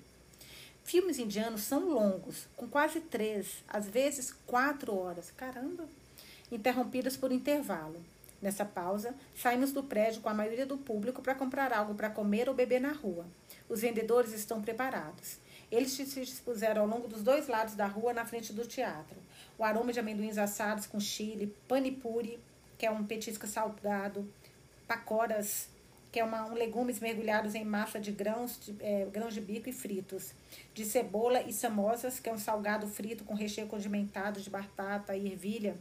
Filmes 0.86 1.20
indianos 1.20 1.62
são 1.62 1.90
longos, 1.90 2.48
com 2.56 2.68
quase 2.68 3.02
três, 3.02 3.64
às 3.68 3.90
vezes 3.90 4.34
quatro 4.46 4.98
horas. 4.98 5.32
Caramba! 5.36 5.86
Interrompidas 6.50 7.18
por 7.18 7.32
intervalo. 7.32 8.02
Nessa 8.42 8.64
pausa, 8.64 9.14
saímos 9.36 9.74
do 9.74 9.84
prédio 9.84 10.22
com 10.22 10.30
a 10.30 10.34
maioria 10.34 10.66
do 10.66 10.78
público 10.78 11.22
para 11.22 11.36
comprar 11.36 11.74
algo 11.74 11.96
para 11.96 12.10
comer 12.10 12.48
ou 12.48 12.56
beber 12.56 12.80
na 12.80 12.94
rua. 12.94 13.26
Os 13.68 13.82
vendedores 13.82 14.32
estão 14.32 14.62
preparados. 14.62 15.40
Eles 15.70 15.92
se 15.92 16.06
dispuseram 16.06 16.84
ao 16.84 16.88
longo 16.88 17.08
dos 17.08 17.24
dois 17.24 17.48
lados 17.48 17.74
da 17.74 17.88
rua 17.88 18.14
na 18.14 18.26
frente 18.26 18.54
do 18.54 18.66
teatro 18.66 19.26
o 19.58 19.64
aroma 19.64 19.94
de 19.94 20.00
amendoins 20.00 20.38
assados 20.38 20.86
com 20.86 21.00
chile, 21.00 21.56
panipuri, 21.68 22.40
que 22.78 22.86
é 22.86 22.92
um 22.92 23.06
petisco 23.06 23.48
salgado, 23.48 24.28
pacoras, 24.88 25.70
que 26.16 26.20
é 26.22 26.24
uma, 26.24 26.46
um 26.46 26.54
legumes 26.54 27.02
mergulhados 27.02 27.56
em 27.56 27.66
massa 27.66 28.00
de 28.00 28.10
grãos 28.10 28.58
de, 28.62 28.74
é, 28.80 29.06
grãos 29.12 29.34
de 29.34 29.42
bico 29.42 29.68
e 29.68 29.74
fritos, 29.74 30.32
de 30.74 30.86
cebola 30.86 31.42
e 31.42 31.52
samosas, 31.52 32.22
que 32.22 32.30
é 32.30 32.34
um 32.34 32.38
salgado 32.38 32.88
frito 32.88 33.26
com 33.26 33.34
recheio 33.34 33.68
condimentado 33.68 34.40
de 34.40 34.50
batata 34.50 35.14
e 35.14 35.30
ervilha. 35.30 35.76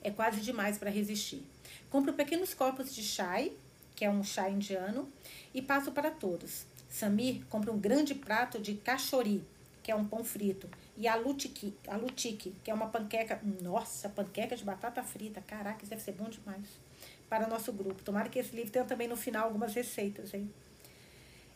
É 0.00 0.12
quase 0.12 0.40
demais 0.42 0.78
para 0.78 0.90
resistir. 0.90 1.42
Compro 1.90 2.12
pequenos 2.12 2.54
copos 2.54 2.94
de 2.94 3.02
chai, 3.02 3.50
que 3.96 4.04
é 4.04 4.08
um 4.08 4.22
chá 4.22 4.48
indiano, 4.48 5.08
e 5.52 5.60
passo 5.60 5.90
para 5.90 6.12
todos. 6.12 6.64
Samir 6.88 7.44
compra 7.46 7.72
um 7.72 7.80
grande 7.80 8.14
prato 8.14 8.60
de 8.60 8.74
cachori, 8.74 9.42
que 9.82 9.90
é 9.90 9.96
um 9.96 10.04
pão 10.04 10.22
frito, 10.22 10.70
e 10.96 11.08
a 11.08 11.16
lutiki, 11.16 11.74
a 11.88 11.96
lutiki, 11.96 12.54
que 12.62 12.70
é 12.70 12.74
uma 12.74 12.86
panqueca, 12.86 13.40
nossa, 13.60 14.08
panqueca 14.08 14.54
de 14.54 14.62
batata 14.62 15.02
frita, 15.02 15.40
caraca, 15.40 15.82
isso 15.82 15.90
deve 15.90 16.02
ser 16.02 16.12
bom 16.12 16.28
demais 16.28 16.84
para 17.28 17.46
o 17.46 17.50
nosso 17.50 17.72
grupo. 17.72 18.02
Tomara 18.02 18.28
que 18.28 18.38
esse 18.38 18.54
livro 18.54 18.70
tenha 18.70 18.84
também 18.84 19.08
no 19.08 19.16
final 19.16 19.44
algumas 19.44 19.74
receitas, 19.74 20.34
hein? 20.34 20.50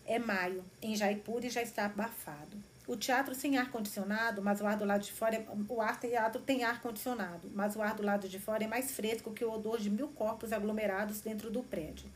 É 0.06 0.18
maio, 0.18 0.64
em 0.80 0.96
Jaipur 0.96 1.44
e 1.44 1.50
já 1.50 1.60
está 1.60 1.84
abafado. 1.84 2.56
O 2.86 2.96
teatro 2.96 3.34
sem 3.34 3.58
ar 3.58 3.70
condicionado, 3.70 4.40
mas 4.40 4.62
o 4.62 4.66
ar 4.66 4.76
do 4.78 4.86
lado 4.86 5.02
de 5.02 5.12
fora, 5.12 5.36
é, 5.36 5.46
o 5.68 5.82
ar 5.82 6.00
teatro 6.00 6.40
tem 6.40 6.64
ar 6.64 6.80
condicionado, 6.80 7.50
mas 7.54 7.76
o 7.76 7.82
ar 7.82 7.94
do 7.94 8.02
lado 8.02 8.26
de 8.26 8.38
fora 8.38 8.64
é 8.64 8.66
mais 8.66 8.92
fresco 8.92 9.30
que 9.30 9.44
o 9.44 9.52
odor 9.52 9.78
de 9.78 9.90
mil 9.90 10.08
corpos 10.08 10.54
aglomerados 10.54 11.20
dentro 11.20 11.50
do 11.50 11.62
prédio. 11.62 12.08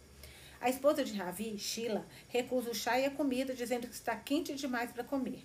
A 0.63 0.71
esposa 0.71 1.05
de 1.05 1.13
Ravi, 1.13 1.59
Sheila, 1.59 2.07
recusa 2.29 2.71
o 2.71 2.75
chá 2.75 2.99
e 2.99 3.05
a 3.05 3.11
comida, 3.11 3.53
dizendo 3.53 3.87
que 3.87 3.95
está 3.95 4.17
quente 4.17 4.55
demais 4.55 4.91
para 4.91 5.05
comer. 5.05 5.45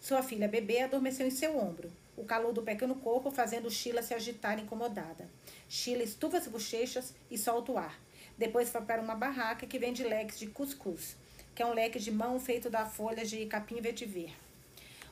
Sua 0.00 0.22
filha 0.22 0.48
bebê 0.48 0.80
adormeceu 0.80 1.26
em 1.26 1.30
seu 1.30 1.56
ombro, 1.56 1.92
o 2.16 2.24
calor 2.24 2.52
do 2.52 2.62
pequeno 2.62 2.94
corpo 2.94 3.30
fazendo 3.30 3.70
Sheila 3.70 4.02
se 4.02 4.14
agitar 4.14 4.58
incomodada. 4.58 5.28
Sheila 5.68 6.02
estufa 6.02 6.38
as 6.38 6.46
bochechas 6.46 7.14
e 7.30 7.36
solta 7.36 7.72
o 7.72 7.78
ar. 7.78 7.98
Depois 8.36 8.70
vai 8.70 8.82
para 8.82 9.02
uma 9.02 9.14
barraca 9.14 9.66
que 9.66 9.78
vende 9.78 10.02
leques 10.02 10.38
de 10.38 10.46
cuscuz, 10.48 11.16
que 11.54 11.62
é 11.62 11.66
um 11.66 11.72
leque 11.72 11.98
de 11.98 12.10
mão 12.10 12.38
feito 12.40 12.68
da 12.68 12.84
folha 12.84 13.24
de 13.24 13.46
capim 13.46 13.80
vetiver. 13.80 14.32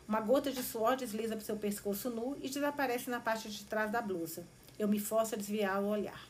Uma 0.06 0.20
gota 0.20 0.50
de 0.50 0.62
suor 0.62 0.96
desliza 0.96 1.36
para 1.36 1.44
seu 1.44 1.56
pescoço 1.56 2.10
nu 2.10 2.36
e 2.42 2.48
desaparece 2.48 3.08
na 3.08 3.20
parte 3.20 3.48
de 3.48 3.64
trás 3.64 3.90
da 3.90 4.02
blusa. 4.02 4.44
Eu 4.78 4.88
me 4.88 4.98
forço 4.98 5.34
a 5.34 5.38
desviar 5.38 5.80
o 5.82 5.86
olhar. 5.86 6.28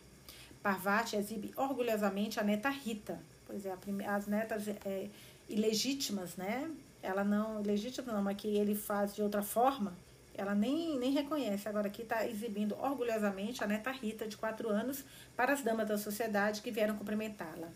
Parvati 0.63 1.17
exibe 1.17 1.53
orgulhosamente 1.57 2.39
a 2.39 2.45
neta 2.45 2.69
Rita. 2.69 3.19
Pois 3.47 3.65
é, 3.67 3.75
as 4.07 4.27
netas 4.27 4.69
é, 4.69 5.09
ilegítimas, 5.49 6.37
né? 6.37 6.71
ela 7.03 7.25
não, 7.25 7.61
legítima 7.61 8.13
não, 8.13 8.23
mas 8.23 8.37
que 8.37 8.47
ele 8.47 8.75
faz 8.75 9.15
de 9.15 9.23
outra 9.23 9.43
forma, 9.43 9.93
ela 10.35 10.55
nem, 10.55 10.99
nem 10.99 11.13
reconhece. 11.13 11.69
Agora 11.69 11.89
aqui 11.89 12.03
está 12.03 12.27
exibindo 12.27 12.77
orgulhosamente 12.79 13.63
a 13.63 13.67
neta 13.67 13.91
Rita, 13.91 14.27
de 14.27 14.37
4 14.37 14.69
anos, 14.69 15.05
para 15.37 15.53
as 15.53 15.63
damas 15.63 15.89
da 15.89 15.99
sociedade 15.99 16.63
que 16.63 16.71
vieram 16.71 16.97
cumprimentá-la. 16.97 17.69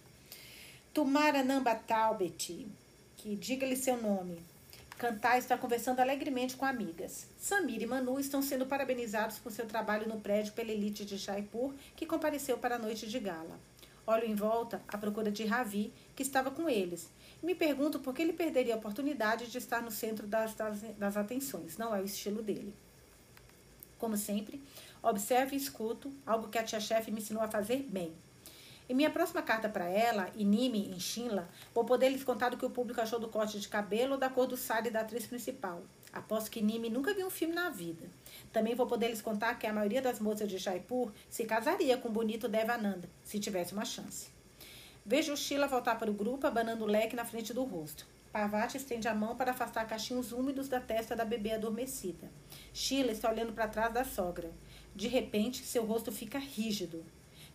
Tumara 0.93 1.43
Namba 1.43 1.75
Talbet, 1.75 2.67
que 3.17 3.37
diga-lhe 3.37 3.77
seu 3.77 4.01
nome. 4.01 4.41
Cantar 4.99 5.39
está 5.39 5.59
conversando 5.59 6.01
alegremente 6.01 6.57
com 6.57 6.65
amigas. 6.65 7.27
Samir 7.39 7.83
e 7.83 7.87
Manu 7.87 8.19
estão 8.19 8.41
sendo 8.41 8.65
parabenizados 8.65 9.39
por 9.39 9.53
seu 9.53 9.67
trabalho 9.67 10.09
no 10.09 10.21
prédio 10.21 10.55
pela 10.55 10.73
elite 10.73 11.05
de 11.05 11.19
Jaipur, 11.19 11.75
que 11.95 12.07
compareceu 12.07 12.57
para 12.57 12.77
a 12.77 12.79
noite 12.79 13.07
de 13.07 13.21
gala. 13.21 13.61
Olho 14.07 14.25
em 14.25 14.35
volta 14.35 14.81
à 14.89 14.97
procura 14.97 15.31
de 15.31 15.45
Ravi, 15.45 15.93
que 16.15 16.23
estava 16.23 16.51
com 16.51 16.67
eles, 16.67 17.11
me 17.47 17.55
pergunto 17.55 18.01
por 18.01 18.13
que 18.13 18.23
ele 18.23 18.33
perderia 18.33 18.75
a 18.75 18.77
oportunidade 18.77 19.47
de 19.47 19.57
estar 19.57 19.81
no 19.81 19.91
centro 19.93 20.27
das, 20.27 20.53
das, 20.55 20.81
das 20.99 21.17
atenções. 21.17 21.79
Não 21.79 21.95
é 21.95 22.01
o 22.01 22.05
estilo 22.05 22.43
dele. 22.43 22.75
Como 24.01 24.17
sempre, 24.17 24.61
observo 25.01 25.55
e 25.55 25.57
escuto, 25.57 26.13
algo 26.27 26.49
que 26.49 26.59
a 26.59 26.65
tia-chefe 26.65 27.13
me 27.13 27.21
ensinou 27.21 27.45
a 27.45 27.49
fazer 27.49 27.87
bem. 27.89 28.13
Em 28.89 28.95
minha 28.95 29.11
próxima 29.11 29.43
carta 29.43 29.69
para 29.69 29.85
ela, 29.85 30.29
Inime, 30.35 30.91
em 30.91 30.99
Shinla, 30.99 31.49
vou 31.73 31.85
poder 31.85 32.09
lhes 32.09 32.25
contar 32.25 32.53
o 32.53 32.57
que 32.57 32.67
o 32.67 32.71
público 32.71 33.01
achou 33.01 33.21
do 33.21 33.29
corte 33.29 33.61
de 33.61 33.69
cabelo 33.69 34.15
ou 34.15 34.19
da 34.19 34.29
cor 34.29 34.49
do 34.49 34.57
sari 34.57 34.91
da 34.91 35.03
atriz 35.03 35.25
principal. 35.25 35.83
Aposto 36.13 36.51
que 36.51 36.59
Inime 36.59 36.91
nunca 36.91 37.15
viu 37.15 37.29
um 37.29 37.31
filme 37.31 37.55
na 37.55 37.71
vida. 37.71 38.09
Também 38.53 38.75
vou 38.75 38.89
poder 38.89 39.09
lhes 39.09 39.23
contar 39.23 39.55
que 39.57 39.69
a 39.69 39.73
maioria 39.73 40.03
das 40.03 40.19
moças 40.19 40.49
de 40.49 40.59
Jaipur 40.59 41.13
se 41.31 41.45
casaria 41.45 41.97
com 41.97 42.09
o 42.09 42.13
bonito 42.13 42.49
Devananda, 42.49 43.09
se 43.23 43.39
tivesse 43.39 43.73
uma 43.73 43.85
chance. 43.85 44.36
Vejo 45.09 45.37
Sheila 45.37 45.69
voltar 45.69 45.97
para 45.97 46.11
o 46.11 46.15
grupo, 46.15 46.49
abanando 46.49 46.83
o 46.83 46.87
leque 46.89 47.15
na 47.15 47.25
frente 47.25 47.55
do 47.55 47.63
rosto. 47.63 48.05
Parvati 48.33 48.77
estende 48.77 49.07
a 49.07 49.15
mão 49.15 49.37
para 49.37 49.53
afastar 49.53 49.87
cachinhos 49.87 50.33
úmidos 50.33 50.69
da 50.69 50.81
testa 50.81 51.15
da 51.15 51.25
bebê 51.25 51.53
adormecida. 51.53 52.29
Sheila 52.75 53.13
está 53.13 53.31
olhando 53.31 53.53
para 53.53 53.69
trás 53.69 53.95
da 53.95 54.05
sogra. 54.05 54.51
De 54.97 55.07
repente, 55.07 55.65
seu 55.65 55.87
rosto 55.87 56.11
fica 56.11 56.41
rígido. 56.41 57.05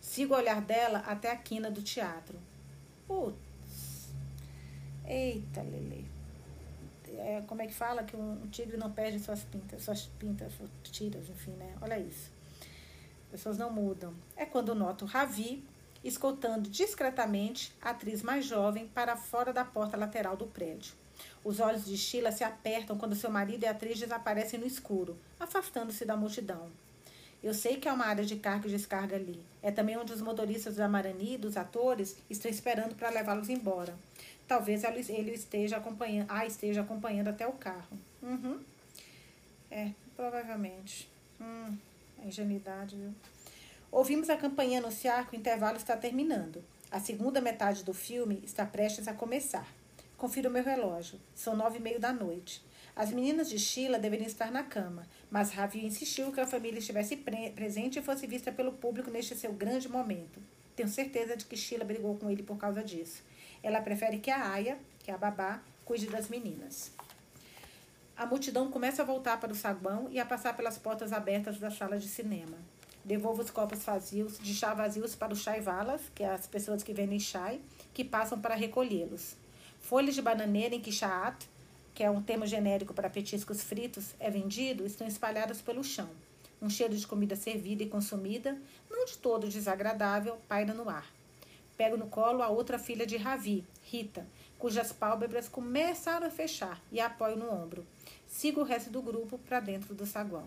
Sigo 0.00 0.32
o 0.32 0.36
olhar 0.38 0.62
dela 0.62 1.00
até 1.00 1.30
a 1.30 1.36
quina 1.36 1.70
do 1.70 1.82
teatro. 1.82 2.38
Putz. 3.06 4.14
Eita, 5.06 5.60
Lele. 5.60 6.06
É, 7.18 7.42
como 7.46 7.60
é 7.60 7.66
que 7.66 7.74
fala 7.74 8.02
que 8.02 8.16
um 8.16 8.48
tigre 8.50 8.78
não 8.78 8.90
perde 8.90 9.20
suas 9.20 9.44
pintas, 9.44 9.82
suas 9.82 10.06
pintas, 10.18 10.54
tiras, 10.84 11.28
enfim, 11.28 11.50
né? 11.50 11.76
Olha 11.82 11.98
isso. 11.98 12.32
As 13.26 13.32
pessoas 13.32 13.58
não 13.58 13.70
mudam. 13.70 14.14
É 14.34 14.46
quando 14.46 14.74
noto 14.74 15.04
Ravi 15.04 15.62
escoltando 16.04 16.68
discretamente 16.68 17.72
a 17.80 17.90
atriz 17.90 18.22
mais 18.22 18.44
jovem 18.44 18.86
para 18.88 19.16
fora 19.16 19.52
da 19.52 19.64
porta 19.64 19.96
lateral 19.96 20.36
do 20.36 20.46
prédio. 20.46 20.94
Os 21.44 21.60
olhos 21.60 21.84
de 21.84 21.96
Sheila 21.96 22.30
se 22.30 22.44
apertam 22.44 22.96
quando 22.96 23.16
seu 23.16 23.30
marido 23.30 23.64
e 23.64 23.66
a 23.66 23.72
atriz 23.72 23.98
desaparecem 23.98 24.60
no 24.60 24.66
escuro, 24.66 25.16
afastando-se 25.38 26.04
da 26.04 26.16
multidão. 26.16 26.70
Eu 27.42 27.52
sei 27.52 27.76
que 27.76 27.88
há 27.88 27.92
uma 27.92 28.06
área 28.06 28.24
de 28.24 28.36
carga 28.36 28.68
e 28.68 28.70
descarga 28.70 29.16
ali. 29.16 29.42
É 29.60 29.72
também 29.72 29.96
onde 29.96 30.12
os 30.12 30.20
motoristas 30.20 30.76
do 30.76 30.82
Amarani, 30.82 31.36
dos 31.36 31.56
atores, 31.56 32.16
estão 32.30 32.48
esperando 32.48 32.94
para 32.94 33.10
levá-los 33.10 33.48
embora. 33.48 33.96
Talvez 34.46 34.84
ele 34.84 35.32
esteja 35.32 35.78
acompanhando, 35.78 36.30
a 36.30 36.46
esteja 36.46 36.82
acompanhando 36.82 37.28
até 37.28 37.46
o 37.46 37.52
carro. 37.52 37.98
Uhum. 38.22 38.60
É, 39.70 39.90
provavelmente. 40.14 41.08
Hum, 41.40 41.76
a 42.22 42.26
ingenuidade, 42.26 42.94
viu? 42.94 43.12
Ouvimos 43.92 44.30
a 44.30 44.38
campanha 44.38 44.78
anunciar 44.78 45.28
que 45.28 45.36
o 45.36 45.38
intervalo 45.38 45.76
está 45.76 45.94
terminando. 45.94 46.64
A 46.90 46.98
segunda 46.98 47.42
metade 47.42 47.84
do 47.84 47.92
filme 47.92 48.40
está 48.42 48.64
prestes 48.64 49.06
a 49.06 49.12
começar. 49.12 49.66
Confiro 50.16 50.50
meu 50.50 50.64
relógio. 50.64 51.20
São 51.34 51.54
nove 51.54 51.76
e 51.76 51.82
meio 51.82 52.00
da 52.00 52.10
noite. 52.10 52.64
As 52.96 53.12
meninas 53.12 53.50
de 53.50 53.58
Sheila 53.58 53.98
deveriam 53.98 54.26
estar 54.26 54.50
na 54.50 54.62
cama, 54.62 55.06
mas 55.30 55.50
Ravi 55.50 55.84
insistiu 55.84 56.32
que 56.32 56.40
a 56.40 56.46
família 56.46 56.78
estivesse 56.78 57.16
presente 57.54 57.98
e 57.98 58.02
fosse 58.02 58.26
vista 58.26 58.50
pelo 58.50 58.72
público 58.72 59.10
neste 59.10 59.36
seu 59.36 59.52
grande 59.52 59.90
momento. 59.90 60.40
Tenho 60.74 60.88
certeza 60.88 61.36
de 61.36 61.44
que 61.44 61.54
Sheila 61.54 61.84
brigou 61.84 62.16
com 62.16 62.30
ele 62.30 62.42
por 62.42 62.56
causa 62.56 62.82
disso. 62.82 63.22
Ela 63.62 63.82
prefere 63.82 64.20
que 64.20 64.30
a 64.30 64.52
Aya, 64.52 64.78
que 65.00 65.10
é 65.10 65.14
a 65.14 65.18
babá, 65.18 65.60
cuide 65.84 66.06
das 66.06 66.30
meninas. 66.30 66.92
A 68.16 68.24
multidão 68.24 68.70
começa 68.70 69.02
a 69.02 69.04
voltar 69.04 69.38
para 69.38 69.52
o 69.52 69.54
saguão 69.54 70.08
e 70.10 70.18
a 70.18 70.24
passar 70.24 70.56
pelas 70.56 70.78
portas 70.78 71.12
abertas 71.12 71.58
da 71.58 71.70
sala 71.70 71.98
de 71.98 72.08
cinema. 72.08 72.56
Devolvo 73.04 73.42
os 73.42 73.50
copos 73.50 73.82
vazios, 73.82 74.38
de 74.38 74.54
chá 74.54 74.72
vazios 74.74 75.16
para 75.16 75.32
os 75.32 75.40
chai-valas, 75.40 76.00
que 76.14 76.22
é 76.22 76.28
as 76.28 76.46
pessoas 76.46 76.84
que 76.84 76.92
vendem 76.92 77.18
chai, 77.18 77.60
que 77.92 78.04
passam 78.04 78.40
para 78.40 78.54
recolhê-los. 78.54 79.34
Folhas 79.80 80.14
de 80.14 80.22
bananeira 80.22 80.76
em 80.76 80.80
Kishaat, 80.80 81.48
que 81.94 82.04
é 82.04 82.10
um 82.10 82.22
termo 82.22 82.46
genérico 82.46 82.94
para 82.94 83.10
petiscos 83.10 83.62
fritos, 83.62 84.14
é 84.20 84.30
vendido, 84.30 84.86
estão 84.86 85.06
espalhadas 85.06 85.60
pelo 85.60 85.82
chão. 85.82 86.08
Um 86.60 86.70
cheiro 86.70 86.96
de 86.96 87.04
comida 87.04 87.34
servida 87.34 87.82
e 87.82 87.88
consumida, 87.88 88.56
não 88.88 89.04
de 89.04 89.18
todo 89.18 89.48
desagradável, 89.48 90.38
paira 90.48 90.72
no 90.72 90.88
ar. 90.88 91.10
Pego 91.76 91.96
no 91.96 92.06
colo 92.06 92.40
a 92.40 92.48
outra 92.48 92.78
filha 92.78 93.04
de 93.04 93.16
Ravi, 93.16 93.64
Rita, 93.84 94.24
cujas 94.60 94.92
pálpebras 94.92 95.48
começaram 95.48 96.28
a 96.28 96.30
fechar 96.30 96.80
e 96.92 97.00
apoio 97.00 97.36
no 97.36 97.52
ombro. 97.52 97.84
Sigo 98.28 98.60
o 98.60 98.64
resto 98.64 98.90
do 98.90 99.02
grupo 99.02 99.38
para 99.38 99.58
dentro 99.58 99.92
do 99.92 100.06
saguão. 100.06 100.46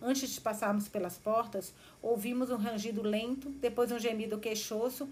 Antes 0.00 0.30
de 0.30 0.40
passarmos 0.40 0.88
pelas 0.88 1.16
portas, 1.16 1.72
ouvimos 2.02 2.50
um 2.50 2.56
rangido 2.56 3.02
lento, 3.02 3.48
depois 3.50 3.90
um 3.90 3.98
gemido 3.98 4.38
queixoso. 4.38 5.08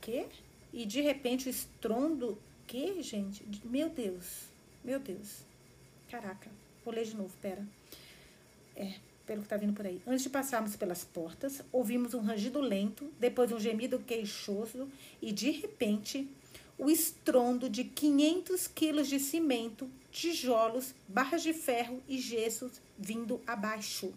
Quê? 0.00 0.26
E 0.72 0.84
de 0.84 1.00
repente 1.00 1.48
o 1.48 1.50
estrondo 1.50 2.38
quê, 2.66 3.02
gente? 3.02 3.44
Meu 3.64 3.88
Deus. 3.88 4.44
Meu 4.84 4.98
Deus. 4.98 5.38
Caraca. 6.10 6.50
Vou 6.84 6.94
ler 6.94 7.04
de 7.04 7.16
novo, 7.16 7.32
pera. 7.40 7.66
É, 8.76 8.94
pelo 9.26 9.42
que 9.42 9.48
tá 9.48 9.56
vindo 9.56 9.72
por 9.72 9.86
aí. 9.86 10.02
Antes 10.06 10.24
de 10.24 10.30
passarmos 10.30 10.76
pelas 10.76 11.04
portas, 11.04 11.62
ouvimos 11.70 12.14
um 12.14 12.20
rangido 12.20 12.60
lento, 12.60 13.10
depois 13.18 13.52
um 13.52 13.60
gemido 13.60 13.98
queixoso 14.00 14.88
e, 15.20 15.32
de 15.32 15.50
repente, 15.50 16.28
o 16.78 16.90
estrondo 16.90 17.68
de 17.68 17.84
500 17.84 18.66
quilos 18.66 19.08
de 19.08 19.20
cimento, 19.20 19.88
tijolos, 20.10 20.94
barras 21.08 21.42
de 21.42 21.52
ferro 21.52 22.02
e 22.08 22.18
gessos 22.18 22.80
vindo 22.98 23.40
abaixo. 23.46 24.12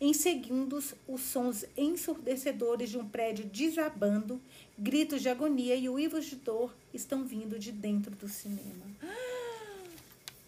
Em 0.00 0.14
segundos, 0.14 0.94
os 1.08 1.22
sons 1.22 1.64
ensurdecedores 1.76 2.90
de 2.90 2.98
um 2.98 3.08
prédio 3.08 3.44
desabando, 3.46 4.40
gritos 4.78 5.22
de 5.22 5.28
agonia 5.28 5.74
e 5.74 5.88
uivos 5.88 6.26
de 6.26 6.36
dor 6.36 6.72
estão 6.94 7.24
vindo 7.24 7.58
de 7.58 7.72
dentro 7.72 8.14
do 8.14 8.28
cinema. 8.28 8.86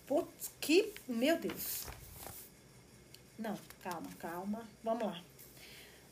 Putz, 0.07 0.53
que. 0.61 0.93
Meu 1.09 1.37
Deus. 1.37 1.87
Não, 3.39 3.59
calma, 3.83 4.11
calma. 4.19 4.69
Vamos 4.85 5.05
lá. 5.05 5.30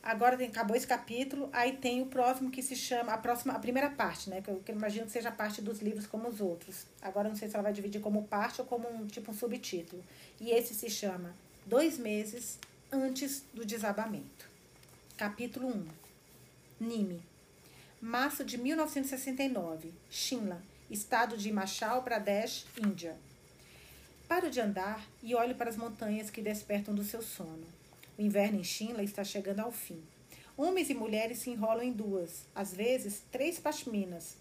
Agora 0.03 0.37
tem, 0.37 0.49
acabou 0.49 0.77
esse 0.77 0.87
capítulo, 0.87 1.51
aí 1.53 1.77
tem 1.77 2.01
o 2.01 2.07
próximo 2.07 2.51
que 2.51 2.63
se 2.63 2.77
chama, 2.77 3.13
a 3.13 3.19
próxima, 3.19 3.53
a 3.53 3.59
primeira 3.59 3.91
parte, 3.91 4.31
né? 4.31 4.41
Que 4.41 4.51
eu, 4.51 4.57
que 4.65 4.73
eu 4.73 4.77
imagino 4.77 5.07
que 5.07 5.13
seja 5.13 5.31
parte 5.31 5.61
dos 5.61 5.81
livros 5.81 6.07
como 6.07 6.29
os 6.29 6.41
outros. 6.41 6.87
Agora 7.03 7.29
não 7.29 7.37
sei 7.37 7.49
se 7.49 7.55
ela 7.55 7.65
vai 7.65 7.73
dividir 7.73 8.01
como 8.01 8.25
parte 8.25 8.61
ou 8.61 8.67
como 8.67 8.89
um 8.89 9.07
tipo 9.07 9.31
um 9.31 9.35
subtítulo. 9.35 10.03
E 10.41 10.51
esse 10.51 10.75
se 10.75 10.89
chama 10.89 11.35
Dois 11.67 11.99
Meses 11.99 12.59
antes 12.91 13.45
do 13.53 13.67
desabamento. 13.67 14.49
Capítulo 15.17 15.69
1. 15.69 15.87
Nime. 16.81 17.21
Março 18.01 18.45
de 18.45 18.57
1969. 18.57 19.93
Shimla, 20.09 20.63
estado 20.89 21.37
de 21.37 21.49
Himachal 21.49 22.03
Pradesh, 22.03 22.65
Índia. 22.79 23.17
Paro 24.29 24.49
de 24.51 24.61
andar 24.61 25.05
e 25.23 25.35
olho 25.35 25.55
para 25.55 25.71
as 25.71 25.77
montanhas 25.77 26.31
que 26.31 26.41
despertam 26.41 26.95
do 26.95 27.03
seu 27.03 27.21
sono. 27.21 27.78
O 28.19 28.21
inverno 28.21 28.59
em 28.59 28.65
Shimla 28.65 29.05
está 29.05 29.23
chegando 29.23 29.61
ao 29.61 29.71
fim. 29.71 30.03
Homens 30.57 30.91
e 30.91 30.95
mulheres 30.95 31.39
se 31.39 31.51
enrolam 31.51 31.85
em 31.85 31.93
duas, 31.93 32.49
às 32.53 32.75
vezes 32.75 33.23
três 33.31 33.61
pashminas, 33.61 34.37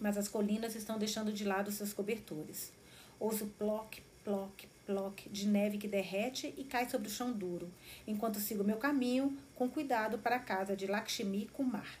mas 0.00 0.16
as 0.16 0.28
colinas 0.28 0.74
estão 0.74 0.98
deixando 0.98 1.30
de 1.30 1.44
lado 1.44 1.70
seus 1.70 1.92
cobertores. 1.92 2.72
Ouço 3.18 3.46
ploc, 3.58 3.98
ploc, 4.24 4.64
ploc 4.86 5.28
de 5.30 5.46
neve 5.46 5.76
que 5.76 5.86
derrete 5.86 6.54
e 6.56 6.64
cai 6.64 6.88
sobre 6.88 7.08
o 7.08 7.10
chão 7.10 7.30
duro, 7.30 7.70
enquanto 8.06 8.40
sigo 8.40 8.64
meu 8.64 8.78
caminho 8.78 9.36
com 9.54 9.68
cuidado 9.68 10.18
para 10.18 10.36
a 10.36 10.40
casa 10.40 10.74
de 10.74 10.86
Lakshmi 10.86 11.50
Kumar. 11.52 11.98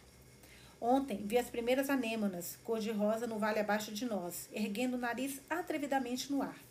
Ontem 0.80 1.18
vi 1.26 1.36
as 1.36 1.50
primeiras 1.50 1.90
anêmonas, 1.90 2.58
cor-de-rosa, 2.64 3.26
no 3.26 3.38
vale 3.38 3.60
abaixo 3.60 3.92
de 3.92 4.06
nós, 4.06 4.48
erguendo 4.50 4.94
o 4.94 4.98
nariz 4.98 5.42
atrevidamente 5.50 6.32
no 6.32 6.40
ar. 6.40 6.69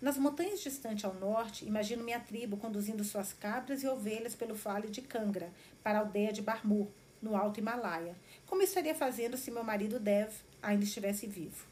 Nas 0.00 0.16
montanhas 0.16 0.60
distante 0.60 1.04
ao 1.04 1.14
norte, 1.14 1.64
imagino 1.64 2.04
minha 2.04 2.20
tribo 2.20 2.56
conduzindo 2.56 3.02
suas 3.02 3.32
cabras 3.32 3.82
e 3.82 3.88
ovelhas 3.88 4.34
pelo 4.34 4.54
vale 4.54 4.88
de 4.88 5.02
Kangra 5.02 5.50
para 5.82 5.98
a 5.98 6.02
aldeia 6.02 6.32
de 6.32 6.40
Barmur, 6.40 6.86
no 7.20 7.36
Alto 7.36 7.58
Himalaia, 7.58 8.14
como 8.46 8.62
estaria 8.62 8.94
fazendo 8.94 9.36
se 9.36 9.50
meu 9.50 9.64
marido 9.64 9.98
Dev 9.98 10.30
ainda 10.62 10.84
estivesse 10.84 11.26
vivo. 11.26 11.66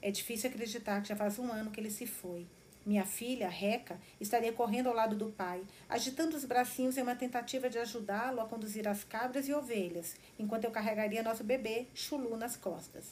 É 0.00 0.10
difícil 0.10 0.48
acreditar 0.48 1.02
que 1.02 1.08
já 1.08 1.16
faz 1.16 1.38
um 1.38 1.52
ano 1.52 1.70
que 1.70 1.78
ele 1.78 1.90
se 1.90 2.06
foi. 2.06 2.46
Minha 2.86 3.04
filha, 3.04 3.50
Reca, 3.50 4.00
estaria 4.18 4.52
correndo 4.52 4.88
ao 4.88 4.94
lado 4.94 5.14
do 5.14 5.26
pai, 5.26 5.62
agitando 5.86 6.34
os 6.34 6.46
bracinhos 6.46 6.96
em 6.96 7.02
uma 7.02 7.14
tentativa 7.14 7.68
de 7.68 7.78
ajudá-lo 7.78 8.40
a 8.40 8.46
conduzir 8.46 8.88
as 8.88 9.04
cabras 9.04 9.46
e 9.46 9.52
ovelhas, 9.52 10.16
enquanto 10.38 10.64
eu 10.64 10.70
carregaria 10.70 11.22
nosso 11.22 11.44
bebê, 11.44 11.86
Chulu, 11.94 12.38
nas 12.38 12.56
costas. 12.56 13.04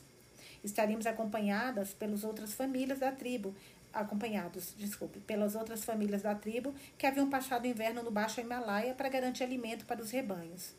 Estaríamos 0.65 1.07
acompanhadas 1.07 1.93
pelas 1.93 2.25
outras 2.25 2.55
famílias 2.55 2.99
da 2.99 3.13
tribo, 3.13 3.55
acompanhados, 4.01 4.75
desculpe, 4.77 5.21
pelas 5.21 5.55
outras 5.55 5.85
famílias 5.85 6.23
da 6.23 6.35
tribo 6.35 6.75
que 6.97 7.07
haviam 7.07 7.29
passado 7.29 7.65
o 7.65 7.67
inverno 7.67 8.03
no 8.03 8.11
Baixo 8.11 8.41
Himalaia 8.41 8.95
para 8.95 9.09
garantir 9.09 9.43
alimento 9.43 9.85
para 9.87 10.03
os 10.03 10.11
rebanhos. 10.11 10.75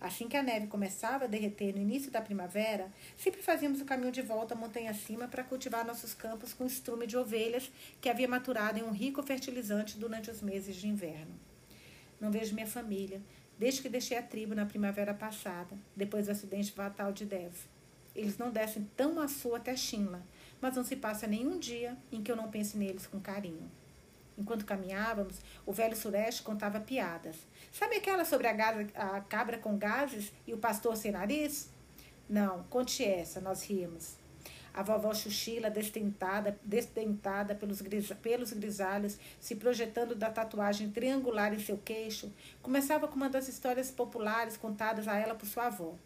Assim 0.00 0.28
que 0.28 0.36
a 0.36 0.42
neve 0.42 0.68
começava 0.68 1.24
a 1.24 1.28
derreter 1.28 1.74
no 1.74 1.80
início 1.80 2.10
da 2.10 2.20
primavera, 2.20 2.88
sempre 3.16 3.42
fazíamos 3.42 3.80
o 3.80 3.84
caminho 3.84 4.12
de 4.12 4.22
volta 4.22 4.54
montanha 4.54 4.92
acima 4.92 5.26
para 5.26 5.42
cultivar 5.42 5.84
nossos 5.84 6.14
campos 6.14 6.52
com 6.52 6.64
estrume 6.64 7.06
de 7.06 7.16
ovelhas 7.16 7.70
que 8.00 8.08
havia 8.08 8.28
maturado 8.28 8.78
em 8.78 8.84
um 8.84 8.92
rico 8.92 9.22
fertilizante 9.24 9.98
durante 9.98 10.30
os 10.30 10.40
meses 10.40 10.76
de 10.76 10.86
inverno. 10.86 11.34
Não 12.20 12.30
vejo 12.30 12.54
minha 12.54 12.66
família, 12.66 13.20
desde 13.58 13.82
que 13.82 13.88
deixei 13.88 14.16
a 14.16 14.22
tribo 14.22 14.54
na 14.54 14.66
primavera 14.66 15.12
passada, 15.12 15.76
depois 15.96 16.26
do 16.26 16.32
acidente 16.32 16.70
fatal 16.70 17.12
de 17.12 17.24
Dev. 17.24 17.54
Eles 18.14 18.38
não 18.38 18.50
descem 18.50 18.88
tão 18.96 19.20
a 19.20 19.26
sul 19.26 19.56
até 19.56 19.76
Shimla, 19.76 20.22
mas 20.60 20.76
não 20.76 20.84
se 20.84 20.96
passa 20.96 21.26
nenhum 21.26 21.58
dia 21.58 21.96
em 22.10 22.22
que 22.22 22.30
eu 22.30 22.36
não 22.36 22.50
pense 22.50 22.76
neles 22.76 23.06
com 23.06 23.20
carinho. 23.20 23.70
Enquanto 24.36 24.64
caminhávamos, 24.64 25.40
o 25.66 25.72
velho 25.72 25.96
Sureste 25.96 26.42
contava 26.42 26.78
piadas. 26.78 27.36
Sabe 27.72 27.96
aquela 27.96 28.24
sobre 28.24 28.46
a, 28.46 28.54
a 28.94 29.20
cabra 29.20 29.58
com 29.58 29.76
gases 29.76 30.32
e 30.46 30.54
o 30.54 30.58
pastor 30.58 30.96
sem 30.96 31.10
nariz? 31.10 31.68
Não, 32.28 32.62
conte 32.64 33.04
essa, 33.04 33.40
nós 33.40 33.64
rimos. 33.64 34.16
A 34.72 34.82
vovó 34.82 35.12
Xuxila, 35.12 35.68
desdentada, 35.68 36.56
desdentada 36.62 37.52
pelos, 37.52 37.82
pelos 38.22 38.52
grisalhos, 38.52 39.18
se 39.40 39.56
projetando 39.56 40.14
da 40.14 40.30
tatuagem 40.30 40.90
triangular 40.90 41.52
em 41.52 41.58
seu 41.58 41.76
queixo, 41.78 42.32
começava 42.62 43.08
com 43.08 43.16
uma 43.16 43.28
das 43.28 43.48
histórias 43.48 43.90
populares 43.90 44.56
contadas 44.56 45.08
a 45.08 45.16
ela 45.16 45.34
por 45.34 45.46
sua 45.46 45.66
avó. 45.66 45.96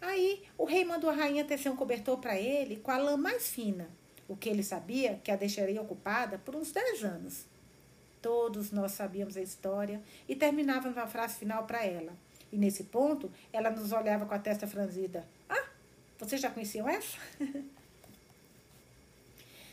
Aí 0.00 0.42
o 0.56 0.64
rei 0.64 0.84
mandou 0.84 1.10
a 1.10 1.14
rainha 1.14 1.44
tecer 1.44 1.70
um 1.70 1.76
cobertor 1.76 2.18
para 2.18 2.38
ele 2.38 2.76
com 2.76 2.90
a 2.90 2.98
lã 2.98 3.16
mais 3.16 3.48
fina, 3.48 3.88
o 4.28 4.36
que 4.36 4.48
ele 4.48 4.62
sabia 4.62 5.20
que 5.24 5.30
a 5.30 5.36
deixaria 5.36 5.80
ocupada 5.80 6.38
por 6.38 6.54
uns 6.54 6.70
10 6.70 7.04
anos. 7.04 7.46
Todos 8.20 8.72
nós 8.72 8.92
sabíamos 8.92 9.36
a 9.36 9.42
história 9.42 10.02
e 10.28 10.34
terminávamos 10.34 10.98
a 10.98 11.06
frase 11.06 11.36
final 11.36 11.64
para 11.64 11.84
ela. 11.84 12.12
E 12.50 12.56
nesse 12.56 12.84
ponto, 12.84 13.30
ela 13.52 13.70
nos 13.70 13.92
olhava 13.92 14.26
com 14.26 14.34
a 14.34 14.38
testa 14.38 14.66
franzida. 14.66 15.26
Ah, 15.48 15.68
vocês 16.18 16.40
já 16.40 16.50
conheciam 16.50 16.88
essa? 16.88 17.18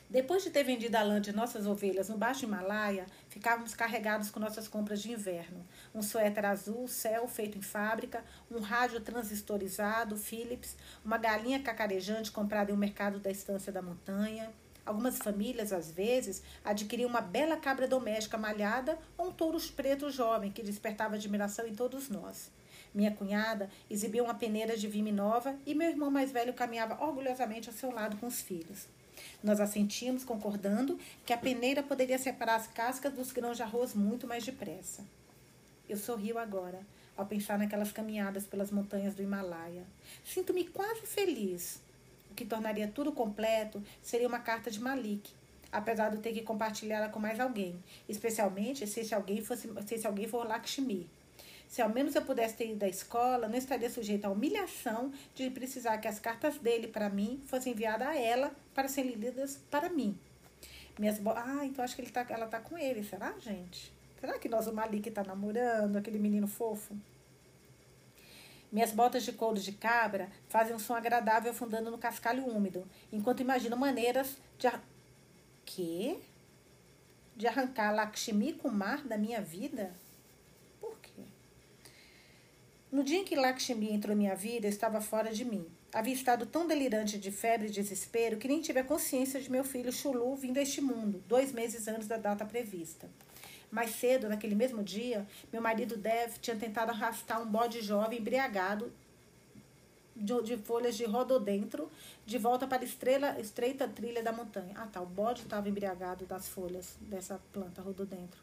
Depois 0.08 0.44
de 0.44 0.52
ter 0.52 0.63
vendido 0.63 0.96
a 0.96 1.02
lã 1.02 1.20
de 1.20 1.34
nossas 1.34 1.65
ovelhas 1.65 2.10
no 2.10 2.18
Baixo 2.18 2.46
Himalaia, 2.46 3.08
ficávamos 3.28 3.74
carregados 3.74 4.30
com 4.30 4.39
nossas 4.39 4.68
compras 4.68 5.02
de 5.02 5.12
inverno. 5.12 5.65
Um 5.96 6.02
suéter 6.02 6.46
azul, 6.46 6.88
céu 6.88 7.28
feito 7.28 7.58
em 7.58 7.62
fábrica, 7.62 8.24
um 8.52 8.60
rádio 8.60 9.02
transistorizado, 9.02 10.15
Philips, 10.15 10.78
uma 11.04 11.18
galinha 11.18 11.60
cacarejante 11.60 12.32
comprada 12.32 12.72
em 12.72 12.76
um 12.76 12.78
mercado 12.78 13.20
da 13.20 13.32
estância 13.32 13.72
da 13.72 13.82
montanha. 13.82 14.54
Algumas 14.86 15.18
famílias, 15.18 15.74
às 15.74 15.89
vezes, 15.89 16.44
adquiriam 16.63 17.10
uma 17.10 17.22
bela 17.22 17.58
cabra 17.58 17.88
doméstica 17.88 18.38
malhada 18.38 19.00
ou 19.18 19.30
um 19.30 19.32
touro 19.32 19.60
preto 19.76 20.12
jovem 20.12 20.52
que 20.52 20.62
despertava 20.62 21.15
admiração 21.15 21.68
em 21.68 21.74
todos 21.74 22.10
nós. 22.10 22.52
Minha 22.94 23.12
cunhada 23.12 23.72
exibia 23.89 24.24
uma 24.24 24.36
peneira 24.36 24.78
de 24.78 24.88
vime 24.88 25.12
nova 25.12 25.58
e 25.65 25.74
meu 25.74 25.89
irmão 25.89 26.12
mais 26.12 26.32
velho 26.32 26.54
caminhava 26.54 27.04
orgulhosamente 27.04 27.68
ao 27.68 27.76
seu 27.76 27.91
lado 27.91 28.18
com 28.18 28.28
os 28.28 28.39
filhos. 28.39 28.88
Nós 29.46 29.62
assentimos, 29.62 30.24
concordando 30.24 30.98
que 31.24 31.32
a 31.32 31.38
peneira 31.38 31.84
poderia 31.84 32.18
separar 32.18 32.56
as 32.56 32.66
cascas 32.66 33.14
dos 33.14 33.32
grãos 33.32 33.58
de 33.58 33.62
arroz 33.62 33.94
muito 33.94 34.26
mais 34.26 34.44
depressa. 34.44 35.06
Eu 35.88 35.98
sorrio 35.98 36.40
agora, 36.40 36.82
ao 37.16 37.28
pensar 37.28 37.60
naquelas 37.60 37.92
caminhadas 37.92 38.48
pelas 38.48 38.72
montanhas 38.72 39.14
do 39.14 39.22
Himalaia. 39.22 39.84
Sinto-me 40.26 40.66
quase 40.66 41.02
feliz. 41.02 41.80
O 42.32 42.34
que 42.34 42.44
tornaria 42.44 42.88
tudo 42.88 43.12
completo 43.12 43.84
seria 44.02 44.28
uma 44.28 44.40
carta 44.40 44.72
de 44.72 44.80
Malik, 44.80 45.32
apesar 45.72 46.10
de 46.10 46.16
eu 46.16 46.22
ter 46.24 46.34
que 46.34 46.42
compartilhá-la 46.42 47.10
com 47.10 47.20
mais 47.20 47.40
alguém, 47.40 47.78
especialmente 48.10 48.88
se 48.88 49.02
esse 49.02 49.14
alguém, 49.14 49.44
fosse, 49.44 49.70
se 49.86 49.94
esse 49.94 50.08
alguém 50.08 50.28
for 50.28 50.48
Lakshmi. 50.48 51.08
Se 51.70 51.84
ao 51.84 51.90
menos 51.90 52.16
eu 52.16 52.24
pudesse 52.24 52.56
ter 52.56 52.72
ido 52.72 52.84
à 52.84 52.88
escola, 52.88 53.48
não 53.48 53.58
estaria 53.58 53.92
sujeita 53.92 54.28
à 54.28 54.32
humilhação 54.32 55.14
de 55.36 55.52
precisar 55.52 56.00
que 56.00 56.08
as 56.08 56.18
cartas 56.18 56.58
dele 56.58 56.88
para 56.88 57.12
mim 57.12 57.44
fossem 57.46 57.74
enviadas 57.74 58.08
a 58.08 58.16
ela 58.16 58.52
para 58.76 58.88
serem 58.88 59.16
lidas 59.16 59.60
para 59.72 59.90
mim. 59.90 60.16
Minhas 61.00 61.18
bo... 61.18 61.32
Ah, 61.32 61.66
então 61.66 61.84
acho 61.84 61.96
que 61.96 62.02
ele 62.04 62.12
tá, 62.12 62.24
ela 62.30 62.46
tá 62.46 62.60
com 62.60 62.78
ele, 62.78 63.04
será, 63.04 63.34
gente? 63.40 63.92
Será 64.20 64.38
que 64.38 64.48
nós 64.48 64.68
o 64.68 64.74
Malik 64.74 65.10
tá 65.10 65.24
namorando, 65.24 65.96
aquele 65.96 66.20
menino 66.20 66.48
fofo? 66.48 66.96
Minhas 68.72 68.92
botas 68.92 69.24
de 69.24 69.32
couro 69.32 69.60
de 69.60 69.72
cabra 69.72 70.30
fazem 70.48 70.76
um 70.76 70.80
som 70.80 70.94
agradável 70.94 71.52
afundando 71.52 71.90
no 71.90 71.98
cascalho 71.98 72.46
úmido, 72.46 72.86
enquanto 73.12 73.40
imagino 73.40 73.76
maneiras 73.76 74.38
de. 74.60 74.68
Ar... 74.68 74.84
Quê? 75.66 76.20
De 77.36 77.48
arrancar 77.48 77.92
Lakshmi 77.96 78.54
Kumar 78.54 79.08
da 79.08 79.18
minha 79.18 79.42
vida? 79.42 79.94
No 82.96 83.04
dia 83.04 83.18
em 83.18 83.26
que 83.26 83.36
Lakshmi 83.36 83.92
entrou 83.92 84.16
em 84.16 84.20
minha 84.20 84.36
vida, 84.38 84.68
eu 84.68 84.70
estava 84.70 85.02
fora 85.02 85.34
de 85.34 85.44
mim. 85.44 85.68
Havia 85.96 86.14
estado 86.14 86.46
tão 86.46 86.68
delirante 86.68 87.18
de 87.18 87.32
febre 87.32 87.68
e 87.68 87.72
desespero 87.72 88.36
que 88.36 88.50
nem 88.50 88.60
tive 88.60 88.82
a 88.82 88.84
consciência 88.84 89.40
de 89.40 89.50
meu 89.50 89.64
filho 89.64 89.94
Chulu 89.94 90.36
vindo 90.36 90.58
a 90.58 90.62
este 90.62 90.82
mundo, 90.82 91.24
dois 91.26 91.54
meses 91.54 91.88
antes 91.88 92.06
da 92.06 92.18
data 92.18 92.44
prevista. 92.44 93.08
Mais 93.72 93.92
cedo, 93.92 94.28
naquele 94.28 94.56
mesmo 94.56 94.84
dia, 94.84 95.26
meu 95.54 95.62
marido 95.62 95.96
Dev 95.96 96.34
tinha 96.42 96.58
tentado 96.58 96.92
arrastar 96.92 97.42
um 97.42 97.46
bode 97.46 97.80
jovem 97.80 98.20
embriagado 98.20 98.92
de, 100.14 100.58
folhas 100.58 100.98
de 100.98 101.06
rododentro 101.06 101.90
de 102.26 102.38
volta 102.38 102.68
para 102.68 102.82
a 102.82 102.86
estrela, 102.86 103.40
estreita 103.40 103.88
trilha 103.88 104.22
da 104.22 104.34
montanha. 104.34 104.74
Ah, 104.76 104.88
tá. 104.88 105.00
O 105.00 105.06
bode 105.06 105.44
estava 105.44 105.70
embriagado 105.70 106.26
das 106.26 106.50
folhas 106.50 106.98
dessa 107.00 107.40
planta 107.54 107.82
rododentro. 107.82 108.42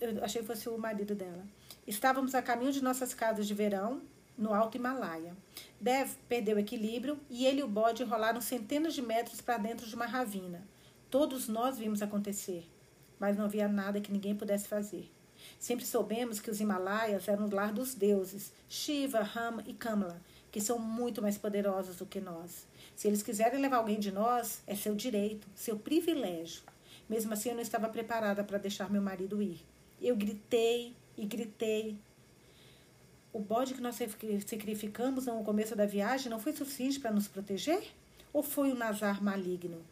Eu 0.00 0.24
achei 0.24 0.40
que 0.40 0.46
fosse 0.46 0.66
o 0.66 0.78
marido 0.78 1.14
dela. 1.14 1.44
Estávamos 1.86 2.34
a 2.34 2.40
caminho 2.40 2.72
de 2.72 2.82
nossas 2.82 3.12
casas 3.12 3.46
de 3.46 3.52
verão, 3.52 4.00
no 4.38 4.54
Alto 4.54 4.76
Himalaia. 4.76 5.36
Dev 5.80 6.12
perdeu 6.28 6.56
o 6.56 6.60
equilíbrio 6.60 7.18
e 7.28 7.44
ele 7.44 7.60
e 7.60 7.62
o 7.62 7.68
bode 7.68 8.04
rolaram 8.04 8.40
centenas 8.40 8.94
de 8.94 9.02
metros 9.02 9.40
para 9.40 9.58
dentro 9.58 9.86
de 9.86 9.94
uma 9.94 10.06
ravina. 10.06 10.66
Todos 11.10 11.48
nós 11.48 11.76
vimos 11.76 12.00
acontecer, 12.00 12.66
mas 13.18 13.36
não 13.36 13.46
havia 13.46 13.66
nada 13.66 14.00
que 14.00 14.12
ninguém 14.12 14.34
pudesse 14.34 14.68
fazer. 14.68 15.10
Sempre 15.58 15.84
soubemos 15.84 16.40
que 16.40 16.50
os 16.50 16.60
Himalaias 16.60 17.26
eram 17.28 17.46
o 17.46 17.54
lar 17.54 17.72
dos 17.72 17.94
deuses, 17.94 18.52
Shiva, 18.68 19.20
Rama 19.20 19.62
e 19.66 19.74
Kamala, 19.74 20.20
que 20.50 20.60
são 20.60 20.78
muito 20.78 21.20
mais 21.20 21.36
poderosos 21.36 21.96
do 21.96 22.06
que 22.06 22.20
nós. 22.20 22.66
Se 22.94 23.08
eles 23.08 23.22
quiserem 23.22 23.60
levar 23.60 23.78
alguém 23.78 23.98
de 23.98 24.12
nós, 24.12 24.62
é 24.66 24.74
seu 24.74 24.94
direito, 24.94 25.46
seu 25.54 25.78
privilégio. 25.78 26.62
Mesmo 27.08 27.32
assim, 27.32 27.50
eu 27.50 27.54
não 27.54 27.62
estava 27.62 27.88
preparada 27.88 28.44
para 28.44 28.58
deixar 28.58 28.90
meu 28.90 29.02
marido 29.02 29.42
ir. 29.42 29.64
Eu 30.00 30.16
gritei, 30.16 30.94
e 31.18 31.26
gritei. 31.26 31.98
O 33.30 33.40
bode 33.40 33.74
que 33.74 33.80
nós 33.80 33.96
sacrificamos 34.46 35.26
no 35.26 35.44
começo 35.44 35.76
da 35.76 35.84
viagem 35.84 36.30
não 36.30 36.40
foi 36.40 36.52
suficiente 36.52 36.98
para 36.98 37.10
nos 37.10 37.28
proteger? 37.28 37.82
Ou 38.32 38.42
foi 38.42 38.72
o 38.72 38.74
nazar 38.74 39.22
maligno? 39.22 39.84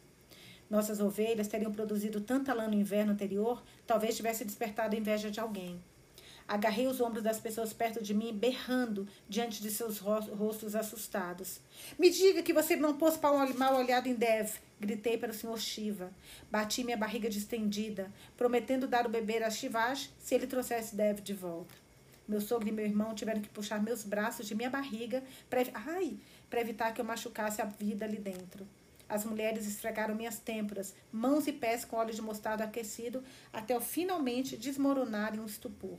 Nossas 0.69 0.99
ovelhas 0.99 1.47
teriam 1.47 1.71
produzido 1.71 2.19
tanta 2.19 2.53
lã 2.53 2.67
no 2.67 2.73
inverno 2.73 3.13
anterior, 3.13 3.63
talvez 3.85 4.17
tivesse 4.17 4.43
despertado 4.43 4.95
a 4.95 4.99
inveja 4.99 5.29
de 5.29 5.39
alguém. 5.39 5.79
Agarrei 6.47 6.87
os 6.87 6.99
ombros 6.99 7.23
das 7.23 7.39
pessoas 7.39 7.73
perto 7.73 8.01
de 8.01 8.13
mim, 8.13 8.33
berrando 8.33 9.07
diante 9.29 9.61
de 9.61 9.69
seus 9.69 9.99
rostos 9.99 10.75
assustados. 10.75 11.59
Me 11.97 12.09
diga 12.09 12.41
que 12.41 12.53
você 12.53 12.75
não 12.75 12.97
pôs 12.97 13.19
mal 13.55 13.75
olhado 13.77 14.07
em 14.07 14.15
Dev, 14.15 14.49
gritei 14.79 15.17
para 15.17 15.31
o 15.31 15.33
senhor 15.33 15.59
Shiva. 15.59 16.11
Bati 16.49 16.83
minha 16.83 16.97
barriga 16.97 17.29
distendida, 17.29 18.11
prometendo 18.35 18.87
dar 18.87 19.05
o 19.05 19.09
beber 19.09 19.43
a 19.43 19.49
Shivaj 19.49 20.09
se 20.19 20.35
ele 20.35 20.47
trouxesse 20.47 20.95
Dev 20.95 21.19
de 21.19 21.33
volta. 21.33 21.86
Meu 22.27 22.41
sogro 22.41 22.67
e 22.67 22.71
meu 22.71 22.85
irmão 22.85 23.15
tiveram 23.15 23.41
que 23.41 23.49
puxar 23.49 23.81
meus 23.81 24.03
braços 24.03 24.45
de 24.45 24.53
minha 24.53 24.69
barriga 24.69 25.23
para 25.49 26.61
evitar 26.61 26.93
que 26.93 26.99
eu 26.99 27.05
machucasse 27.05 27.61
a 27.61 27.65
vida 27.65 28.03
ali 28.03 28.17
dentro. 28.17 28.67
As 29.07 29.23
mulheres 29.23 29.65
esfregaram 29.65 30.13
minhas 30.13 30.37
têmporas, 30.37 30.93
mãos 31.11 31.47
e 31.47 31.53
pés 31.53 31.85
com 31.85 31.95
óleo 31.95 32.13
de 32.13 32.21
mostarda 32.21 32.65
aquecido, 32.65 33.23
até 33.53 33.73
eu 33.73 33.79
finalmente 33.79 34.57
desmoronar 34.57 35.33
em 35.33 35.39
um 35.39 35.45
estupor. 35.45 35.97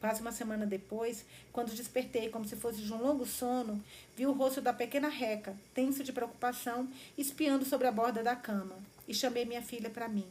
Quase 0.00 0.22
uma 0.22 0.32
semana 0.32 0.64
depois, 0.64 1.24
quando 1.52 1.74
despertei 1.74 2.30
como 2.30 2.44
se 2.46 2.56
fosse 2.56 2.80
de 2.80 2.92
um 2.92 3.00
longo 3.00 3.26
sono, 3.26 3.80
vi 4.16 4.26
o 4.26 4.32
rosto 4.32 4.60
da 4.60 4.72
pequena 4.72 5.08
Reca, 5.08 5.54
tenso 5.74 6.02
de 6.02 6.12
preocupação, 6.12 6.88
espiando 7.16 7.64
sobre 7.64 7.86
a 7.86 7.92
borda 7.92 8.22
da 8.22 8.34
cama, 8.34 8.76
e 9.06 9.14
chamei 9.14 9.44
minha 9.44 9.62
filha 9.62 9.90
para 9.90 10.08
mim. 10.08 10.26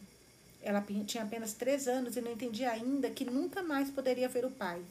Ela 0.62 0.84
tinha 1.05 1.23
apenas 1.23 1.53
três 1.53 1.88
anos 1.88 2.17
e 2.17 2.21
não 2.21 2.31
entendia 2.31 2.71
ainda 2.71 3.10
que 3.10 3.23
nunca 3.23 3.63
mais 3.63 3.89
poderia 3.89 4.27
ver 4.27 4.45
o 4.45 4.51
pai. 4.51 4.81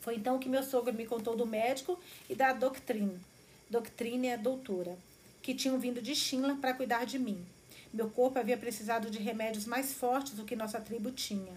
Foi 0.00 0.16
então 0.16 0.38
que 0.38 0.48
meu 0.48 0.62
sogro 0.62 0.92
me 0.92 1.06
contou 1.06 1.36
do 1.36 1.46
médico 1.46 1.98
e 2.28 2.34
da 2.34 2.52
doutrina. 2.52 3.20
Doutrina 3.68 4.28
é 4.28 4.36
doutora, 4.36 4.96
que 5.42 5.54
tinham 5.54 5.78
vindo 5.78 6.02
de 6.02 6.14
Shinla 6.14 6.56
para 6.56 6.74
cuidar 6.74 7.04
de 7.04 7.18
mim. 7.18 7.44
Meu 7.92 8.08
corpo 8.08 8.38
havia 8.38 8.56
precisado 8.56 9.10
de 9.10 9.18
remédios 9.18 9.66
mais 9.66 9.92
fortes 9.92 10.32
do 10.32 10.44
que 10.44 10.56
nossa 10.56 10.80
tribo 10.80 11.10
tinha. 11.10 11.52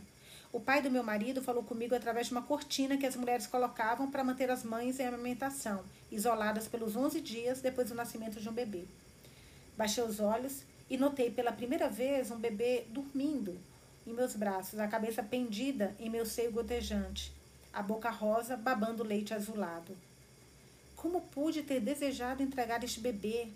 O 0.51 0.60
pai 0.60 0.82
do 0.82 0.91
meu 0.91 1.03
marido 1.03 1.41
falou 1.41 1.63
comigo 1.63 1.95
através 1.95 2.27
de 2.27 2.34
uma 2.34 2.41
cortina 2.41 2.97
que 2.97 3.06
as 3.06 3.15
mulheres 3.15 3.47
colocavam 3.47 4.12
para 4.12 4.23
manter 4.23 4.51
as 4.51 4.63
mães 4.63 4.99
em 4.99 5.08
amamentação, 5.08 5.84
isoladas 6.12 6.67
pelos 6.67 6.95
11 6.95 7.21
dias 7.21 7.62
depois 7.62 7.89
do 7.89 7.95
nascimento 7.95 8.39
de 8.39 8.47
um 8.47 8.53
bebê. 8.53 8.84
Baixei 9.75 10.03
os 10.03 10.19
olhos 10.19 10.63
e 10.89 10.97
notei 10.97 11.32
pela 11.32 11.51
primeira 11.51 11.89
vez 11.89 12.29
um 12.29 12.38
bebê 12.38 12.86
dormindo 12.89 13.60
em 14.06 14.13
meus 14.13 14.36
braços, 14.36 14.79
a 14.79 14.88
cabeça 14.88 15.23
pendida 15.23 15.95
em 15.99 16.10
meu 16.10 16.25
seio 16.25 16.51
gotejante, 16.51 17.32
a 17.74 17.82
boca 17.82 18.10
rosa 18.10 18.56
babando 18.56 19.04
leite 19.04 19.34
azulado. 19.34 19.98
Como 20.96 21.22
pude 21.22 21.64
ter 21.64 21.80
desejado 21.80 22.44
entregar 22.44 22.84
este 22.84 23.00
bebê? 23.00 23.48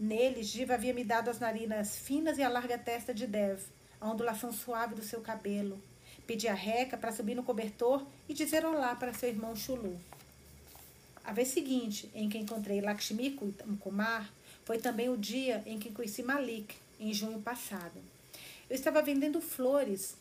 Nele, 0.00 0.42
Giva 0.42 0.74
havia 0.74 0.94
me 0.94 1.04
dado 1.04 1.30
as 1.30 1.38
narinas 1.38 1.96
finas 1.96 2.38
e 2.38 2.42
a 2.42 2.48
larga 2.48 2.78
testa 2.78 3.14
de 3.14 3.26
Dev, 3.26 3.60
a 4.00 4.10
ondulação 4.10 4.52
suave 4.52 4.94
do 4.94 5.02
seu 5.02 5.20
cabelo, 5.20 5.80
Pedi 6.26 6.48
a 6.48 6.54
Reca 6.54 6.96
para 6.96 7.12
subir 7.12 7.34
no 7.34 7.42
cobertor 7.42 8.02
e 8.28 8.32
dizer 8.32 8.64
olá 8.64 8.94
para 8.94 9.12
seu 9.12 9.28
irmão 9.28 9.54
Chulu. 9.54 9.98
A 11.22 11.32
vez 11.32 11.48
seguinte 11.48 12.10
em 12.14 12.30
que 12.30 12.38
encontrei 12.38 12.80
Lakshmi 12.80 13.38
Kumar 13.80 14.32
foi 14.64 14.78
também 14.78 15.10
o 15.10 15.18
dia 15.18 15.62
em 15.66 15.78
que 15.78 15.92
conheci 15.92 16.22
Malik, 16.22 16.74
em 16.98 17.12
junho 17.12 17.40
passado. 17.42 18.00
Eu 18.70 18.74
estava 18.74 19.02
vendendo 19.02 19.40
flores 19.40 20.16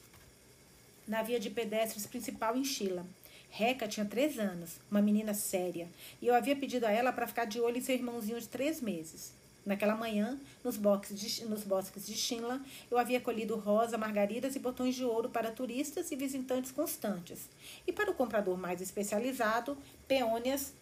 na 1.08 1.22
via 1.22 1.40
de 1.40 1.50
pedestres 1.50 2.06
principal 2.06 2.56
em 2.56 2.64
Sheila. 2.64 3.06
Reca 3.50 3.88
tinha 3.88 4.06
três 4.06 4.40
anos, 4.40 4.80
uma 4.90 5.02
menina 5.02 5.34
séria, 5.34 5.88
e 6.22 6.28
eu 6.28 6.34
havia 6.34 6.56
pedido 6.56 6.86
a 6.86 6.92
ela 6.92 7.14
para 7.14 7.28
ficar 7.28 7.46
de 7.46 7.60
olho 7.60 7.78
em 7.78 7.82
seu 7.82 7.94
irmãozinho 7.94 8.40
de 8.40 8.48
três 8.48 8.82
meses. 8.82 9.32
Naquela 9.66 9.96
manhã, 9.96 10.38
nos, 10.64 10.78
de, 11.12 11.46
nos 11.46 11.64
bosques 11.64 12.06
de 12.06 12.16
Shinla, 12.16 12.62
eu 12.92 12.98
havia 12.98 13.22
colhido 13.22 13.56
rosa, 13.56 13.98
margaridas 13.98 14.56
e 14.56 14.60
botões 14.60 14.96
de 14.96 15.06
ouro 15.06 15.30
para 15.30 15.52
turistas 15.52 16.12
e 16.12 16.16
visitantes 16.16 16.72
constantes. 16.72 17.48
E 17.88 17.94
para 17.94 18.12
o 18.12 18.16
comprador 18.16 18.58
mais 18.58 18.82
especializado, 18.82 19.78
peônias 20.08 20.74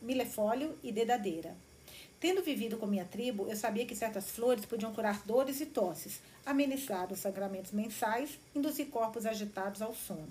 milefólio 0.00 0.76
e 0.82 0.90
dedadeira. 0.90 1.54
Tendo 2.22 2.40
vivido 2.40 2.76
com 2.76 2.86
minha 2.86 3.04
tribo, 3.04 3.48
eu 3.48 3.56
sabia 3.56 3.84
que 3.84 3.96
certas 3.96 4.30
flores 4.30 4.64
podiam 4.64 4.94
curar 4.94 5.26
dores 5.26 5.60
e 5.60 5.66
tosses, 5.66 6.20
amenizar 6.46 7.12
os 7.12 7.18
sangramentos 7.18 7.72
mensais, 7.72 8.38
induzir 8.54 8.86
corpos 8.90 9.26
agitados 9.26 9.82
ao 9.82 9.92
sono. 9.92 10.30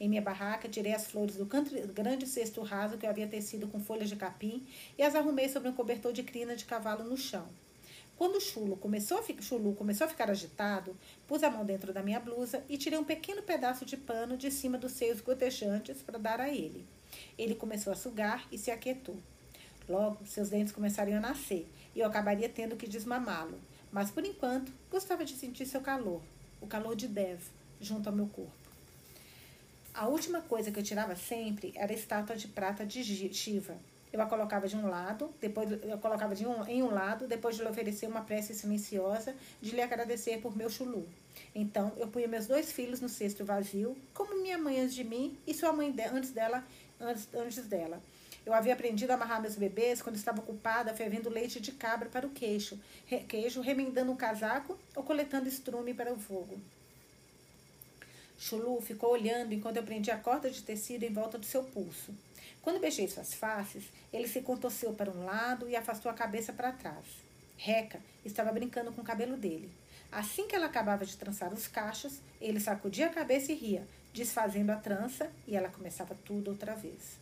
Em 0.00 0.08
minha 0.08 0.22
barraca, 0.22 0.66
tirei 0.66 0.94
as 0.94 1.08
flores 1.08 1.36
do 1.36 1.44
grande 1.44 2.26
cesto 2.26 2.62
raso 2.62 2.96
que 2.96 3.04
eu 3.04 3.10
havia 3.10 3.26
tecido 3.26 3.68
com 3.68 3.78
folhas 3.78 4.08
de 4.08 4.16
capim 4.16 4.66
e 4.96 5.02
as 5.02 5.14
arrumei 5.14 5.46
sobre 5.50 5.68
um 5.68 5.74
cobertor 5.74 6.10
de 6.10 6.22
crina 6.22 6.56
de 6.56 6.64
cavalo 6.64 7.04
no 7.04 7.18
chão. 7.18 7.46
Quando 8.16 8.36
o 8.36 8.40
chulo 8.40 8.78
começou 8.78 9.18
a, 9.18 9.22
ficar, 9.22 9.42
chulo 9.42 9.74
começou 9.74 10.06
a 10.06 10.08
ficar 10.08 10.30
agitado, 10.30 10.96
pus 11.28 11.42
a 11.42 11.50
mão 11.50 11.66
dentro 11.66 11.92
da 11.92 12.02
minha 12.02 12.18
blusa 12.18 12.64
e 12.66 12.78
tirei 12.78 12.98
um 12.98 13.04
pequeno 13.04 13.42
pedaço 13.42 13.84
de 13.84 13.98
pano 13.98 14.38
de 14.38 14.50
cima 14.50 14.78
dos 14.78 14.92
seios 14.92 15.20
gotejantes 15.20 15.98
para 15.98 16.18
dar 16.18 16.40
a 16.40 16.48
ele. 16.48 16.82
Ele 17.36 17.54
começou 17.54 17.92
a 17.92 17.96
sugar 17.96 18.48
e 18.50 18.56
se 18.56 18.70
aquietou. 18.70 19.18
Logo, 19.90 20.24
seus 20.24 20.48
dentes 20.48 20.72
começariam 20.72 21.18
a 21.18 21.20
nascer 21.20 21.68
e 21.96 21.98
eu 21.98 22.06
acabaria 22.06 22.48
tendo 22.48 22.76
que 22.76 22.86
desmamá-lo. 22.86 23.58
Mas, 23.90 24.08
por 24.08 24.24
enquanto, 24.24 24.72
gostava 24.88 25.24
de 25.24 25.34
sentir 25.34 25.66
seu 25.66 25.80
calor, 25.80 26.22
o 26.60 26.66
calor 26.68 26.94
de 26.94 27.08
Dev, 27.08 27.40
junto 27.80 28.08
ao 28.08 28.14
meu 28.14 28.28
corpo. 28.28 28.52
A 29.92 30.06
última 30.06 30.40
coisa 30.42 30.70
que 30.70 30.78
eu 30.78 30.84
tirava 30.84 31.16
sempre 31.16 31.72
era 31.74 31.90
a 31.90 31.94
estátua 31.94 32.36
de 32.36 32.46
prata 32.46 32.86
de 32.86 33.02
Shiva. 33.34 33.76
Eu 34.12 34.22
a 34.22 34.26
colocava 34.26 34.68
de 34.68 34.76
um 34.76 34.88
lado, 34.88 35.28
depois 35.40 35.70
eu 35.72 35.98
colocava 35.98 36.36
de 36.36 36.46
um, 36.46 36.64
em 36.66 36.84
um 36.84 36.90
lado, 36.92 37.26
depois 37.26 37.56
de 37.56 37.62
lhe 37.62 37.68
oferecer 37.68 38.06
uma 38.06 38.20
prece 38.20 38.54
silenciosa 38.54 39.34
de 39.60 39.72
lhe 39.72 39.82
agradecer 39.82 40.40
por 40.40 40.56
meu 40.56 40.70
chulu. 40.70 41.04
Então, 41.52 41.92
eu 41.96 42.06
punha 42.06 42.28
meus 42.28 42.46
dois 42.46 42.70
filhos 42.70 43.00
no 43.00 43.08
cesto 43.08 43.44
vazio, 43.44 43.96
como 44.14 44.40
minha 44.40 44.56
mãe 44.56 44.80
antes 44.80 44.94
de 44.94 45.02
mim 45.02 45.36
e 45.46 45.52
sua 45.52 45.72
mãe 45.72 45.90
de, 45.90 46.04
antes 46.04 46.30
dela, 46.30 46.64
antes, 47.00 47.28
antes 47.34 47.66
dela. 47.66 48.00
Eu 48.44 48.54
havia 48.54 48.72
aprendido 48.72 49.10
a 49.10 49.14
amarrar 49.14 49.40
meus 49.40 49.56
bebês 49.56 50.00
quando 50.00 50.16
estava 50.16 50.40
ocupada 50.40 50.94
fervendo 50.94 51.28
leite 51.28 51.60
de 51.60 51.72
cabra 51.72 52.08
para 52.08 52.26
o 52.26 52.30
queixo, 52.30 52.78
queijo, 53.28 53.60
remendando 53.60 54.10
um 54.10 54.16
casaco 54.16 54.78
ou 54.96 55.02
coletando 55.02 55.48
estrume 55.48 55.94
para 55.94 56.12
o 56.12 56.18
fogo. 56.18 56.58
Chulu 58.38 58.80
ficou 58.80 59.10
olhando 59.10 59.52
enquanto 59.52 59.76
eu 59.76 59.82
prendia 59.82 60.14
a 60.14 60.18
corda 60.18 60.50
de 60.50 60.62
tecido 60.62 61.04
em 61.04 61.12
volta 61.12 61.36
do 61.36 61.44
seu 61.44 61.62
pulso. 61.62 62.14
Quando 62.62 62.80
beijei 62.80 63.06
suas 63.06 63.34
faces, 63.34 63.84
ele 64.12 64.26
se 64.26 64.40
contorceu 64.40 64.94
para 64.94 65.10
um 65.10 65.24
lado 65.24 65.68
e 65.68 65.76
afastou 65.76 66.10
a 66.10 66.14
cabeça 66.14 66.52
para 66.52 66.72
trás. 66.72 67.04
Reca 67.58 68.00
estava 68.24 68.50
brincando 68.50 68.92
com 68.92 69.02
o 69.02 69.04
cabelo 69.04 69.36
dele. 69.36 69.70
Assim 70.10 70.48
que 70.48 70.56
ela 70.56 70.66
acabava 70.66 71.04
de 71.04 71.16
trançar 71.16 71.52
os 71.52 71.68
cachos, 71.68 72.20
ele 72.40 72.58
sacudia 72.58 73.06
a 73.06 73.10
cabeça 73.10 73.52
e 73.52 73.54
ria, 73.54 73.86
desfazendo 74.12 74.72
a 74.72 74.76
trança, 74.76 75.30
e 75.46 75.54
ela 75.54 75.68
começava 75.68 76.16
tudo 76.24 76.50
outra 76.50 76.74
vez. 76.74 77.18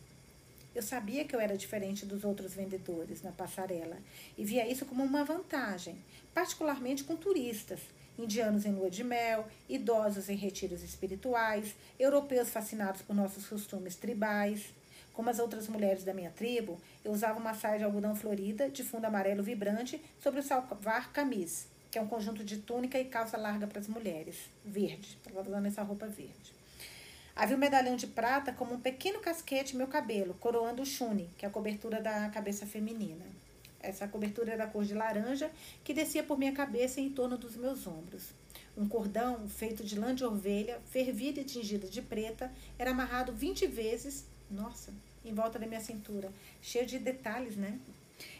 Eu 0.75 0.83
sabia 0.83 1.25
que 1.25 1.35
eu 1.35 1.39
era 1.39 1.57
diferente 1.57 2.05
dos 2.05 2.23
outros 2.23 2.53
vendedores 2.53 3.21
na 3.21 3.31
passarela 3.31 3.97
e 4.37 4.45
via 4.45 4.67
isso 4.67 4.85
como 4.85 5.03
uma 5.03 5.23
vantagem, 5.23 5.97
particularmente 6.33 7.03
com 7.03 7.15
turistas, 7.15 7.79
indianos 8.17 8.65
em 8.65 8.73
lua 8.73 8.89
de 8.89 9.03
mel, 9.03 9.47
idosos 9.67 10.29
em 10.29 10.35
retiros 10.35 10.83
espirituais, 10.83 11.73
europeus 11.97 12.49
fascinados 12.49 13.01
por 13.01 13.15
nossos 13.15 13.47
costumes 13.47 13.95
tribais. 13.95 14.73
Como 15.13 15.29
as 15.29 15.39
outras 15.39 15.67
mulheres 15.67 16.03
da 16.03 16.13
minha 16.13 16.29
tribo, 16.29 16.79
eu 17.03 17.11
usava 17.11 17.39
uma 17.39 17.53
saia 17.53 17.79
de 17.79 17.83
algodão 17.83 18.15
florida 18.15 18.69
de 18.69 18.83
fundo 18.83 19.05
amarelo 19.05 19.43
vibrante 19.43 20.01
sobre 20.21 20.39
o 20.39 20.43
salvar 20.43 21.11
camis, 21.11 21.67
que 21.89 21.97
é 21.97 22.01
um 22.01 22.07
conjunto 22.07 22.43
de 22.43 22.57
túnica 22.57 22.99
e 22.99 23.05
calça 23.05 23.37
larga 23.37 23.65
para 23.65 23.79
as 23.79 23.87
mulheres, 23.87 24.37
verde. 24.63 25.17
Estava 25.17 25.41
usando 25.41 25.65
essa 25.65 25.81
roupa 25.81 26.05
verde. 26.05 26.58
Havia 27.39 27.55
um 27.55 27.59
medalhão 27.59 27.95
de 27.95 28.05
prata 28.05 28.51
como 28.51 28.73
um 28.73 28.81
pequeno 28.81 29.21
casquete 29.21 29.73
meu 29.73 29.87
cabelo, 29.87 30.33
coroando 30.41 30.81
o 30.81 30.85
chune, 30.85 31.29
que 31.37 31.45
é 31.45 31.47
a 31.47 31.51
cobertura 31.51 32.01
da 32.01 32.27
cabeça 32.27 32.65
feminina. 32.65 33.25
Essa 33.79 34.09
cobertura 34.09 34.51
era 34.51 34.67
cor 34.67 34.83
de 34.83 34.93
laranja, 34.93 35.49
que 35.81 35.93
descia 35.93 36.21
por 36.21 36.37
minha 36.37 36.51
cabeça 36.51 36.99
e 36.99 37.05
em 37.05 37.09
torno 37.09 37.37
dos 37.37 37.55
meus 37.55 37.87
ombros. 37.87 38.33
Um 38.75 38.89
cordão 38.89 39.47
feito 39.47 39.85
de 39.85 39.97
lã 39.97 40.13
de 40.13 40.25
ovelha, 40.25 40.81
fervido 40.91 41.39
e 41.39 41.45
tingido 41.45 41.87
de 41.87 42.01
preta, 42.01 42.51
era 42.77 42.91
amarrado 42.91 43.31
20 43.31 43.67
vezes, 43.67 44.25
nossa, 44.51 44.93
em 45.23 45.33
volta 45.33 45.57
da 45.57 45.65
minha 45.65 45.79
cintura, 45.79 46.29
cheio 46.61 46.85
de 46.85 46.99
detalhes, 46.99 47.55
né? 47.55 47.79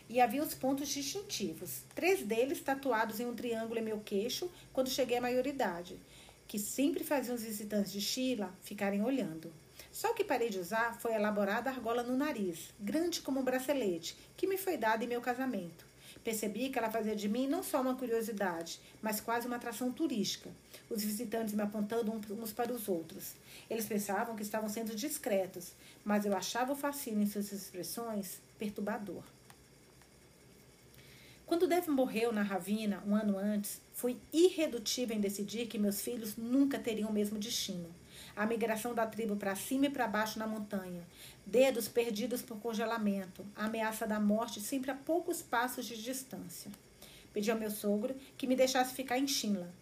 E 0.09 0.19
havia 0.19 0.43
os 0.43 0.53
pontos 0.53 0.89
distintivos, 0.89 1.83
três 1.95 2.21
deles 2.21 2.59
tatuados 2.59 3.21
em 3.21 3.25
um 3.25 3.33
triângulo 3.33 3.79
em 3.79 3.83
meu 3.83 4.01
queixo 4.01 4.51
quando 4.73 4.89
cheguei 4.89 5.19
à 5.19 5.21
maioridade, 5.21 5.97
que 6.49 6.57
sempre 6.57 7.03
faziam 7.03 7.35
os 7.35 7.43
visitantes 7.43 7.91
de 7.91 8.01
Sheila 8.01 8.51
ficarem 8.63 9.03
olhando. 9.03 9.53
Só 9.91 10.09
o 10.09 10.13
que 10.15 10.23
parei 10.23 10.49
de 10.49 10.57
usar 10.57 10.99
foi 10.99 11.13
a 11.13 11.19
elaborada 11.19 11.69
argola 11.69 12.01
no 12.01 12.17
nariz, 12.17 12.73
grande 12.79 13.21
como 13.21 13.39
um 13.39 13.43
bracelete, 13.43 14.17
que 14.35 14.47
me 14.47 14.57
foi 14.57 14.75
dada 14.75 15.03
em 15.03 15.07
meu 15.07 15.21
casamento. 15.21 15.85
Percebi 16.23 16.69
que 16.69 16.79
ela 16.79 16.89
fazia 16.89 17.15
de 17.15 17.29
mim 17.29 17.47
não 17.47 17.61
só 17.61 17.79
uma 17.79 17.93
curiosidade, 17.93 18.81
mas 18.99 19.21
quase 19.21 19.45
uma 19.45 19.57
atração 19.57 19.91
turística, 19.91 20.49
os 20.89 21.03
visitantes 21.03 21.53
me 21.53 21.61
apontando 21.61 22.11
uns 22.11 22.51
para 22.51 22.73
os 22.73 22.89
outros. 22.89 23.35
Eles 23.69 23.85
pensavam 23.85 24.35
que 24.35 24.41
estavam 24.41 24.67
sendo 24.67 24.95
discretos, 24.95 25.73
mas 26.03 26.25
eu 26.25 26.35
achava 26.35 26.73
o 26.73 26.75
fascínio 26.75 27.21
em 27.21 27.27
suas 27.27 27.51
expressões 27.51 28.41
perturbador. 28.57 29.21
Quando 31.49 31.65
Dev 31.65 31.87
morreu 31.87 32.31
na 32.31 32.43
Ravina, 32.43 33.01
um 33.07 33.15
ano 33.15 33.35
antes, 33.35 33.81
fui 33.91 34.19
irredutível 34.31 35.17
em 35.17 35.19
decidir 35.19 35.65
que 35.65 35.79
meus 35.79 35.99
filhos 35.99 36.37
nunca 36.37 36.77
teriam 36.77 37.09
o 37.09 37.11
mesmo 37.11 37.39
destino. 37.39 37.89
A 38.35 38.45
migração 38.45 38.93
da 38.93 39.07
tribo 39.07 39.35
para 39.35 39.55
cima 39.55 39.87
e 39.87 39.89
para 39.89 40.07
baixo 40.07 40.37
na 40.37 40.45
montanha, 40.45 41.01
dedos 41.43 41.87
perdidos 41.87 42.43
por 42.43 42.59
congelamento, 42.59 43.43
a 43.55 43.65
ameaça 43.65 44.05
da 44.05 44.19
morte 44.19 44.61
sempre 44.61 44.91
a 44.91 44.93
poucos 44.93 45.41
passos 45.41 45.87
de 45.87 45.99
distância. 45.99 46.69
Pedi 47.33 47.49
ao 47.49 47.57
meu 47.57 47.71
sogro 47.71 48.15
que 48.37 48.45
me 48.45 48.55
deixasse 48.55 48.93
ficar 48.93 49.17
em 49.17 49.27
Shinla. 49.27 49.73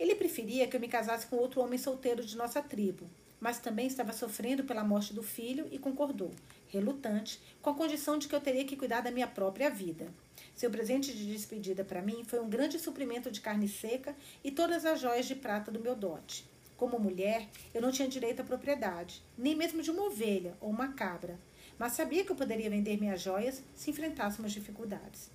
Ele 0.00 0.16
preferia 0.16 0.66
que 0.66 0.74
eu 0.74 0.80
me 0.80 0.88
casasse 0.88 1.28
com 1.28 1.36
outro 1.36 1.60
homem 1.60 1.78
solteiro 1.78 2.24
de 2.24 2.36
nossa 2.36 2.60
tribo, 2.60 3.08
mas 3.42 3.58
também 3.58 3.88
estava 3.88 4.12
sofrendo 4.12 4.62
pela 4.62 4.84
morte 4.84 5.12
do 5.12 5.20
filho 5.20 5.66
e 5.72 5.76
concordou, 5.76 6.30
relutante, 6.68 7.40
com 7.60 7.70
a 7.70 7.74
condição 7.74 8.16
de 8.16 8.28
que 8.28 8.34
eu 8.36 8.40
teria 8.40 8.64
que 8.64 8.76
cuidar 8.76 9.00
da 9.00 9.10
minha 9.10 9.26
própria 9.26 9.68
vida. 9.68 10.06
Seu 10.54 10.70
presente 10.70 11.12
de 11.12 11.26
despedida 11.26 11.84
para 11.84 12.00
mim 12.00 12.22
foi 12.22 12.38
um 12.38 12.48
grande 12.48 12.78
suprimento 12.78 13.32
de 13.32 13.40
carne 13.40 13.66
seca 13.66 14.14
e 14.44 14.52
todas 14.52 14.86
as 14.86 15.00
joias 15.00 15.26
de 15.26 15.34
prata 15.34 15.72
do 15.72 15.80
meu 15.80 15.96
dote. 15.96 16.46
Como 16.76 17.00
mulher, 17.00 17.48
eu 17.74 17.82
não 17.82 17.90
tinha 17.90 18.06
direito 18.06 18.42
à 18.42 18.44
propriedade, 18.44 19.20
nem 19.36 19.56
mesmo 19.56 19.82
de 19.82 19.90
uma 19.90 20.04
ovelha 20.04 20.54
ou 20.60 20.70
uma 20.70 20.92
cabra, 20.92 21.36
mas 21.76 21.94
sabia 21.94 22.24
que 22.24 22.30
eu 22.30 22.36
poderia 22.36 22.70
vender 22.70 22.96
minhas 22.96 23.20
joias 23.20 23.60
se 23.74 23.90
enfrentássemos 23.90 24.52
dificuldades. 24.52 25.28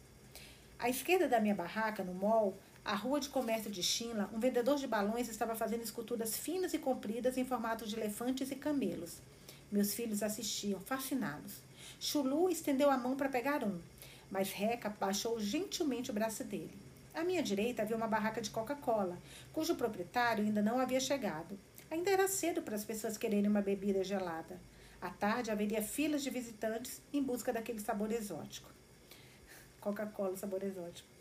À 0.79 0.89
esquerda 0.89 1.27
da 1.27 1.41
minha 1.41 1.55
barraca, 1.55 2.05
no 2.05 2.13
mall, 2.13 2.57
a 2.87 2.95
rua 2.95 3.19
de 3.19 3.29
comércio 3.29 3.69
de 3.69 3.83
Shinla, 3.83 4.29
um 4.33 4.39
vendedor 4.39 4.77
de 4.77 4.87
balões 4.87 5.29
estava 5.29 5.53
fazendo 5.53 5.83
esculturas 5.83 6.37
finas 6.37 6.73
e 6.73 6.79
compridas 6.79 7.37
em 7.37 7.45
formato 7.45 7.85
de 7.85 7.95
elefantes 7.95 8.49
e 8.49 8.55
camelos. 8.55 9.17
Meus 9.71 9.93
filhos 9.93 10.23
assistiam, 10.23 10.79
fascinados. 10.79 11.61
Chulu 11.99 12.49
estendeu 12.49 12.89
a 12.89 12.97
mão 12.97 13.15
para 13.15 13.29
pegar 13.29 13.63
um 13.63 13.79
mas 14.29 14.51
Reca 14.51 14.89
baixou 14.89 15.39
gentilmente 15.39 16.11
o 16.11 16.13
braço 16.13 16.43
dele. 16.43 16.77
À 17.13 17.23
minha 17.23 17.41
direita 17.41 17.81
havia 17.81 17.95
uma 17.95 18.07
barraca 18.07 18.41
de 18.41 18.49
Coca-Cola, 18.49 19.17
cujo 19.51 19.75
proprietário 19.75 20.43
ainda 20.43 20.61
não 20.61 20.79
havia 20.79 20.99
chegado. 20.99 21.57
Ainda 21.89 22.11
era 22.11 22.27
cedo 22.27 22.61
para 22.61 22.75
as 22.75 22.83
pessoas 22.83 23.17
quererem 23.17 23.49
uma 23.49 23.61
bebida 23.61 24.03
gelada. 24.03 24.59
À 25.01 25.09
tarde 25.09 25.51
haveria 25.51 25.81
filas 25.81 26.23
de 26.23 26.29
visitantes 26.29 27.01
em 27.13 27.23
busca 27.23 27.53
daquele 27.53 27.79
sabor 27.79 28.11
exótico. 28.11 28.69
Coca-Cola, 29.79 30.35
sabor 30.35 30.63
exótico. 30.63 31.16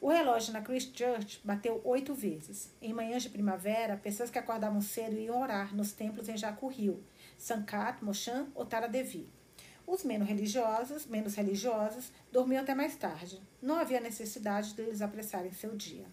O 0.00 0.08
relógio 0.08 0.52
na 0.52 0.60
Christchurch 0.60 1.40
bateu 1.42 1.80
oito 1.84 2.14
vezes. 2.14 2.70
Em 2.82 2.92
manhãs 2.92 3.22
de 3.22 3.30
primavera, 3.30 3.96
pessoas 3.96 4.30
que 4.30 4.38
acordavam 4.38 4.80
cedo 4.80 5.18
iam 5.18 5.40
orar 5.40 5.74
nos 5.74 5.92
templos 5.92 6.28
em 6.28 6.36
Jacu 6.36 6.68
Rio, 6.68 7.02
Sankat, 7.38 8.04
Mochan 8.04 8.46
ou 8.54 8.66
Taradevi. 8.66 9.26
Os 9.86 10.04
menos 10.04 10.28
religiosos, 10.28 11.06
menos 11.06 11.34
religiosos 11.34 12.12
dormiam 12.30 12.62
até 12.62 12.74
mais 12.74 12.96
tarde. 12.96 13.40
Não 13.62 13.76
havia 13.76 14.00
necessidade 14.00 14.74
de 14.74 14.82
eles 14.82 15.00
apressarem 15.00 15.52
seu 15.52 15.74
dia. 15.74 16.04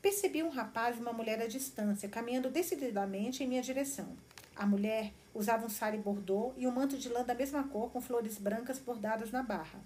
Percebi 0.00 0.42
um 0.42 0.50
rapaz 0.50 0.96
e 0.96 1.00
uma 1.00 1.12
mulher 1.12 1.40
à 1.40 1.46
distância, 1.46 2.08
caminhando 2.08 2.50
decididamente 2.50 3.42
em 3.42 3.46
minha 3.46 3.62
direção. 3.62 4.16
A 4.54 4.66
mulher 4.66 5.12
usava 5.34 5.64
um 5.64 5.68
sari 5.68 5.96
bordô 5.96 6.52
e 6.56 6.66
um 6.66 6.70
manto 6.70 6.98
de 6.98 7.08
lã 7.08 7.24
da 7.24 7.34
mesma 7.34 7.64
cor 7.64 7.90
com 7.90 8.00
flores 8.00 8.38
brancas 8.38 8.78
bordadas 8.78 9.30
na 9.30 9.42
barra. 9.42 9.80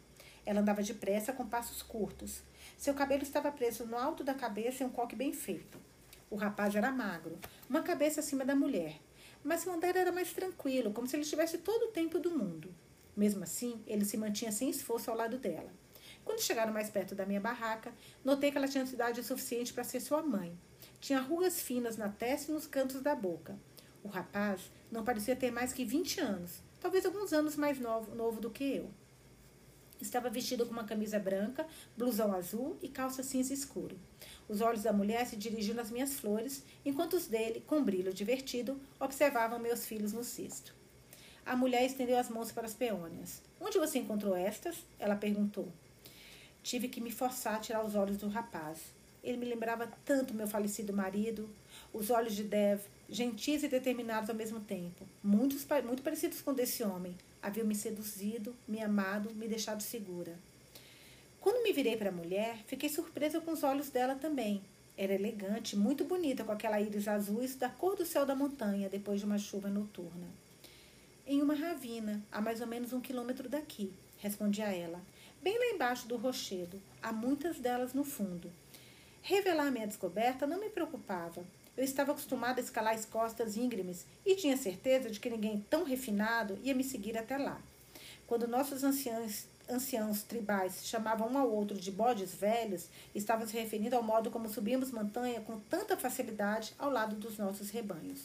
Ela 0.47 0.61
andava 0.61 0.83
depressa 0.83 1.33
com 1.33 1.45
passos 1.45 1.83
curtos. 1.83 2.41
Seu 2.79 2.95
cabelo 2.95 3.25
estava 3.25 3.51
preso 3.51 3.85
no 3.85 3.99
alto 3.99 4.23
da 4.23 4.33
cabeça 4.33 4.85
em 4.85 4.87
um 4.87 4.91
coque 4.91 5.17
bem 5.17 5.33
feito. 5.33 5.79
O 6.31 6.37
rapaz 6.37 6.75
era 6.75 6.91
magro, 6.91 7.39
uma 7.69 7.83
cabeça 7.83 8.21
acima 8.21 8.45
da 8.45 8.55
mulher, 8.55 9.01
mas 9.45 9.61
seu 9.61 9.73
andar 9.73 9.95
era 9.95 10.11
mais 10.11 10.33
tranquilo, 10.33 10.93
como 10.93 11.07
se 11.07 11.17
ele 11.17 11.25
tivesse 11.25 11.59
todo 11.59 11.87
o 11.87 11.93
tempo 11.93 12.19
do 12.19 12.31
mundo. 12.31 12.75
Mesmo 13.17 13.43
assim, 13.43 13.83
ele 13.87 14.05
se 14.05 14.17
mantinha 14.17 14.53
sem 14.53 14.71
esforço 14.71 15.11
ao 15.11 15.17
lado 15.17 15.39
dela. 15.39 15.71
Quando 16.25 16.43
chegaram 16.43 16.73
mais 16.73 16.91
perto 16.91 17.15
da 17.15 17.25
minha 17.25 17.41
barraca, 17.41 17.93
notei 18.25 18.51
que 18.51 18.59
ela 18.59 18.69
tinha 18.69 18.85
idade 18.85 19.23
suficiente 19.23 19.73
para 19.73 19.85
ser 19.85 20.01
sua 20.01 20.23
mãe. 20.23 20.59
Tinha 21.01 21.21
rugas 21.21 21.61
finas 21.61 21.97
na 21.97 22.09
testa 22.09 22.51
e 22.51 22.55
nos 22.55 22.67
cantos 22.67 23.01
da 23.01 23.15
boca. 23.15 23.57
O 24.03 24.09
rapaz 24.09 24.71
não 24.91 25.05
parecia 25.05 25.37
ter 25.37 25.51
mais 25.51 25.73
que 25.73 25.85
20 25.85 26.21
anos, 26.21 26.61
talvez 26.81 27.07
alguns 27.07 27.33
anos 27.33 27.57
mais 27.57 27.79
novo, 27.79 28.15
novo 28.15 28.41
do 28.41 28.51
que 28.51 28.65
eu. 28.65 28.91
Estava 30.01 30.29
vestido 30.29 30.67
com 30.67 30.73
uma 30.73 30.85
camisa 30.85 31.19
branca, 31.19 31.67
blusão 31.97 32.33
azul 32.35 32.77
e 32.83 32.89
calça 32.89 33.23
cinza 33.23 33.55
escuro. 33.55 33.99
Os 34.49 34.61
olhos 34.61 34.83
da 34.83 34.93
mulher 34.93 35.27
se 35.27 35.37
dirigiam 35.37 35.75
nas 35.75 35.91
minhas 35.91 36.15
flores, 36.15 36.63
enquanto 36.85 37.15
os 37.15 37.27
dele, 37.27 37.63
com 37.67 37.83
brilho 37.83 38.13
divertido, 38.13 38.79
observavam 39.01 39.59
meus 39.59 39.87
filhos 39.87 40.13
no 40.13 40.23
cesto. 40.23 40.75
A 41.45 41.57
mulher 41.57 41.85
estendeu 41.85 42.19
as 42.19 42.29
mãos 42.29 42.53
para 42.53 42.67
as 42.67 42.75
peônias. 42.75 43.41
Onde 43.61 43.79
você 43.79 43.99
encontrou 43.99 44.35
estas? 44.35 44.77
Ela 44.99 45.17
perguntou. 45.17 45.73
Tive 46.63 46.89
que 46.89 47.01
me 47.01 47.13
forçar 47.13 47.55
a 47.55 47.61
tirar 47.61 47.85
os 47.85 47.95
olhos 47.95 48.17
do 48.17 48.29
rapaz. 48.29 48.81
Ele 49.23 49.37
me 49.39 49.47
lembrava 49.47 49.91
tanto 50.05 50.35
meu 50.35 50.47
falecido 50.47 50.93
marido, 50.93 51.49
os 51.93 52.11
olhos 52.11 52.35
de 52.35 52.43
Dev, 52.43 52.81
gentis 53.09 53.63
e 53.63 53.69
determinados 53.69 54.29
ao 54.29 54.37
mesmo 54.37 54.61
tempo, 54.61 55.07
muitos, 55.23 55.67
muito 55.85 56.03
parecidos 56.03 56.41
com 56.41 56.53
desse 56.53 56.83
homem, 56.83 57.15
haviam 57.43 57.67
me 57.67 57.75
seduzido, 57.75 58.55
me 58.67 58.83
amado, 58.83 59.33
me 59.35 59.47
deixado 59.47 59.83
segura. 59.83 60.37
Quando 61.41 61.63
me 61.63 61.73
virei 61.73 61.97
para 61.97 62.09
a 62.09 62.13
mulher, 62.13 62.59
fiquei 62.67 62.89
surpresa 62.89 63.41
com 63.41 63.53
os 63.53 63.63
olhos 63.63 63.89
dela 63.89 64.17
também. 64.17 64.61
Era 64.99 65.15
elegante, 65.15 65.77
muito 65.77 66.05
bonita, 66.05 66.43
com 66.43 66.51
aquela 66.51 66.81
íris 66.81 67.07
azuis 67.07 67.55
da 67.55 67.69
cor 67.69 67.95
do 67.95 68.05
céu 68.05 68.27
da 68.27 68.35
montanha 68.35 68.89
depois 68.89 69.21
de 69.21 69.27
uma 69.27 69.39
chuva 69.39 69.69
noturna. 69.69 70.27
Em 71.27 71.43
uma 71.43 71.55
ravina, 71.55 72.21
a 72.33 72.41
mais 72.41 72.61
ou 72.61 72.67
menos 72.67 72.93
um 72.93 73.01
quilômetro 73.01 73.49
daqui, 73.49 73.93
respondi 74.19 74.63
a 74.63 74.73
ela, 74.73 75.01
bem 75.43 75.59
lá 75.59 75.67
embaixo 75.67 76.09
do 76.09 76.17
rochedo, 76.17 76.81
há 77.03 77.13
muitas 77.13 77.59
delas 77.59 77.93
no 77.93 78.05
fundo. 78.05 78.51
Revelar 79.23 79.71
minha 79.71 79.87
descoberta 79.87 80.47
não 80.47 80.59
me 80.59 80.71
preocupava. 80.71 81.45
Eu 81.77 81.85
estava 81.85 82.13
acostumada 82.13 82.61
a 82.61 82.65
escalar 82.65 82.95
as 82.95 83.05
costas 83.05 83.57
íngremes 83.57 84.07
e 84.25 84.35
tinha 84.35 84.57
certeza 84.57 85.11
de 85.11 85.21
que 85.21 85.29
ninguém 85.29 85.65
tão 85.69 85.85
refinado 85.85 86.59
ia 86.63 86.75
me 86.75 86.83
seguir 86.83 87.19
até 87.19 87.37
lá. 87.37 87.61
Quando 88.27 88.49
nossos 88.49 88.83
anciãos, 88.83 89.47
anciãos 89.69 90.23
tribais 90.23 90.87
chamavam 90.87 91.29
um 91.29 91.39
ao 91.39 91.51
outro 91.51 91.77
de 91.77 91.91
bodes 91.91 92.35
velhos, 92.35 92.89
estavam 93.15 93.47
se 93.47 93.57
referindo 93.57 93.95
ao 93.95 94.03
modo 94.03 94.31
como 94.31 94.49
subíamos 94.49 94.91
montanha 94.91 95.41
com 95.43 95.61
tanta 95.61 95.97
facilidade 95.97 96.75
ao 96.79 96.91
lado 96.91 97.15
dos 97.17 97.37
nossos 97.37 97.71
rebanhos. 97.71 98.23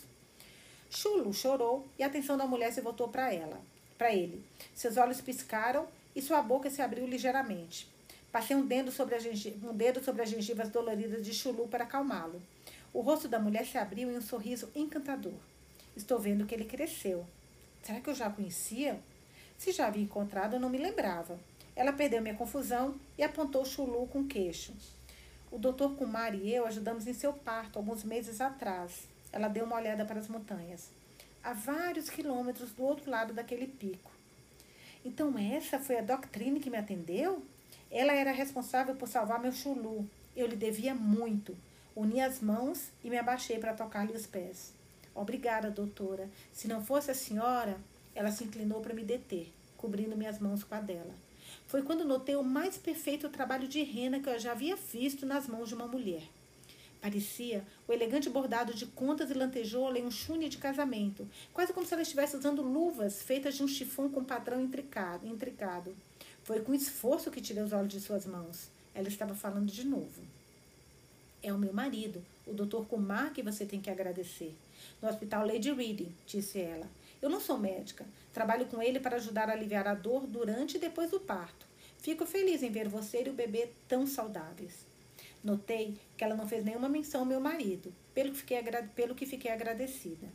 Chulu 0.89 1.33
chorou 1.33 1.87
e 1.99 2.03
a 2.03 2.07
atenção 2.07 2.37
da 2.37 2.47
mulher 2.47 2.71
se 2.71 2.81
voltou 2.81 3.09
para 3.09 3.33
ela, 3.33 3.59
para 3.97 4.13
ele. 4.13 4.43
Seus 4.73 4.97
olhos 4.97 5.21
piscaram 5.21 5.87
e 6.15 6.21
sua 6.21 6.41
boca 6.41 6.69
se 6.69 6.81
abriu 6.81 7.05
ligeiramente. 7.05 7.89
Passei 8.31 8.55
um 8.55 8.65
dedo 8.65 8.91
sobre, 8.91 9.17
um 9.63 9.73
dedo 9.73 10.03
sobre 10.03 10.21
as 10.21 10.29
gengivas 10.29 10.69
doloridas 10.69 11.25
de 11.25 11.33
Chulu 11.33 11.67
para 11.67 11.83
acalmá-lo. 11.83 12.41
O 12.93 13.01
rosto 13.01 13.27
da 13.27 13.39
mulher 13.39 13.65
se 13.65 13.77
abriu 13.77 14.11
em 14.11 14.17
um 14.17 14.21
sorriso 14.21 14.69
encantador. 14.75 15.33
Estou 15.95 16.19
vendo 16.19 16.45
que 16.45 16.53
ele 16.53 16.65
cresceu. 16.65 17.25
Será 17.81 18.01
que 18.01 18.09
eu 18.09 18.15
já 18.15 18.29
conhecia? 18.29 18.99
Se 19.57 19.71
já 19.71 19.87
havia 19.87 20.03
encontrado, 20.03 20.55
eu 20.55 20.59
não 20.59 20.69
me 20.69 20.77
lembrava. 20.77 21.39
Ela 21.75 21.93
perdeu 21.93 22.21
minha 22.21 22.35
confusão 22.35 22.95
e 23.17 23.23
apontou 23.23 23.65
Chulu 23.65 24.07
com 24.07 24.27
queixo. 24.27 24.73
O 25.51 25.57
doutor 25.57 25.95
Kumar 25.95 26.35
e 26.35 26.53
eu 26.53 26.65
ajudamos 26.65 27.07
em 27.07 27.13
seu 27.13 27.31
parto 27.33 27.79
alguns 27.79 28.03
meses 28.03 28.41
atrás. 28.41 29.07
Ela 29.31 29.47
deu 29.47 29.65
uma 29.65 29.77
olhada 29.77 30.05
para 30.05 30.19
as 30.19 30.27
montanhas. 30.27 30.89
A 31.43 31.53
vários 31.53 32.09
quilômetros 32.09 32.71
do 32.71 32.83
outro 32.83 33.09
lado 33.09 33.33
daquele 33.33 33.67
pico. 33.67 34.11
Então 35.03 35.37
essa 35.37 35.79
foi 35.79 35.97
a 35.97 36.01
Doctrine 36.01 36.59
que 36.59 36.69
me 36.69 36.77
atendeu? 36.77 37.43
Ela 37.89 38.13
era 38.13 38.31
responsável 38.31 38.95
por 38.95 39.07
salvar 39.07 39.39
meu 39.39 39.51
Chulu. 39.51 40.07
Eu 40.35 40.47
lhe 40.47 40.55
devia 40.55 40.93
muito. 40.93 41.55
Uni 41.95 42.21
as 42.21 42.39
mãos 42.39 42.89
e 43.03 43.09
me 43.09 43.17
abaixei 43.17 43.59
para 43.59 43.73
tocar-lhe 43.73 44.13
os 44.13 44.25
pés. 44.25 44.73
Obrigada, 45.13 45.69
doutora. 45.69 46.29
Se 46.53 46.67
não 46.67 46.83
fosse 46.83 47.11
a 47.11 47.15
senhora, 47.15 47.77
ela 48.15 48.31
se 48.31 48.43
inclinou 48.43 48.79
para 48.79 48.93
me 48.93 49.03
deter, 49.03 49.51
cobrindo 49.75 50.15
minhas 50.15 50.39
mãos 50.39 50.63
com 50.63 50.73
a 50.73 50.79
dela. 50.79 51.13
Foi 51.67 51.83
quando 51.83 52.05
notei 52.05 52.35
o 52.35 52.43
mais 52.43 52.77
perfeito 52.77 53.29
trabalho 53.29 53.67
de 53.67 53.83
rena 53.83 54.19
que 54.19 54.29
eu 54.29 54.39
já 54.39 54.53
havia 54.53 54.75
visto 54.75 55.25
nas 55.25 55.47
mãos 55.47 55.67
de 55.67 55.75
uma 55.75 55.87
mulher. 55.87 56.23
Parecia 57.01 57.65
o 57.87 57.91
elegante 57.91 58.29
bordado 58.29 58.73
de 58.73 58.85
contas 58.85 59.31
e 59.31 59.33
lantejoula 59.33 59.97
em 59.97 60.05
um 60.05 60.11
chune 60.11 60.47
de 60.47 60.57
casamento, 60.57 61.27
quase 61.51 61.73
como 61.73 61.85
se 61.85 61.93
ela 61.93 62.03
estivesse 62.03 62.37
usando 62.37 62.61
luvas 62.61 63.21
feitas 63.21 63.55
de 63.55 63.63
um 63.63 63.67
chifão 63.67 64.07
com 64.07 64.23
padrão 64.23 64.61
intricado. 64.61 65.27
intricado. 65.27 65.95
Foi 66.43 66.61
com 66.61 66.73
esforço 66.73 67.31
que 67.31 67.41
tirei 67.41 67.63
os 67.63 67.73
olhos 67.73 67.91
de 67.91 67.99
suas 67.99 68.25
mãos. 68.25 68.69
Ela 68.93 69.07
estava 69.07 69.33
falando 69.33 69.71
de 69.71 69.85
novo. 69.85 70.21
É 71.43 71.51
o 71.51 71.57
meu 71.57 71.73
marido, 71.73 72.23
o 72.45 72.53
Dr. 72.53 72.85
Kumar, 72.87 73.33
que 73.33 73.41
você 73.41 73.65
tem 73.65 73.81
que 73.81 73.89
agradecer. 73.89 74.53
No 75.01 75.09
hospital 75.09 75.45
Lady 75.45 75.71
Reading, 75.71 76.13
disse 76.27 76.59
ela. 76.59 76.87
Eu 77.21 77.29
não 77.29 77.39
sou 77.39 77.57
médica. 77.57 78.05
Trabalho 78.33 78.65
com 78.65 78.81
ele 78.81 78.99
para 78.99 79.17
ajudar 79.17 79.49
a 79.49 79.53
aliviar 79.53 79.87
a 79.87 79.93
dor 79.93 80.25
durante 80.27 80.77
e 80.77 80.79
depois 80.79 81.11
do 81.11 81.19
parto. 81.19 81.65
Fico 81.97 82.25
feliz 82.25 82.63
em 82.63 82.71
ver 82.71 82.87
você 82.87 83.23
e 83.23 83.29
o 83.29 83.33
bebê 83.33 83.69
tão 83.87 84.07
saudáveis. 84.07 84.85
Notei 85.43 85.97
que 86.17 86.23
ela 86.23 86.35
não 86.35 86.47
fez 86.47 86.63
nenhuma 86.63 86.89
menção 86.89 87.21
ao 87.21 87.27
meu 87.27 87.39
marido, 87.39 87.93
pelo 88.13 88.31
que 88.31 88.37
fiquei, 88.37 88.61
pelo 88.95 89.15
que 89.15 89.25
fiquei 89.25 89.51
agradecida. 89.51 90.27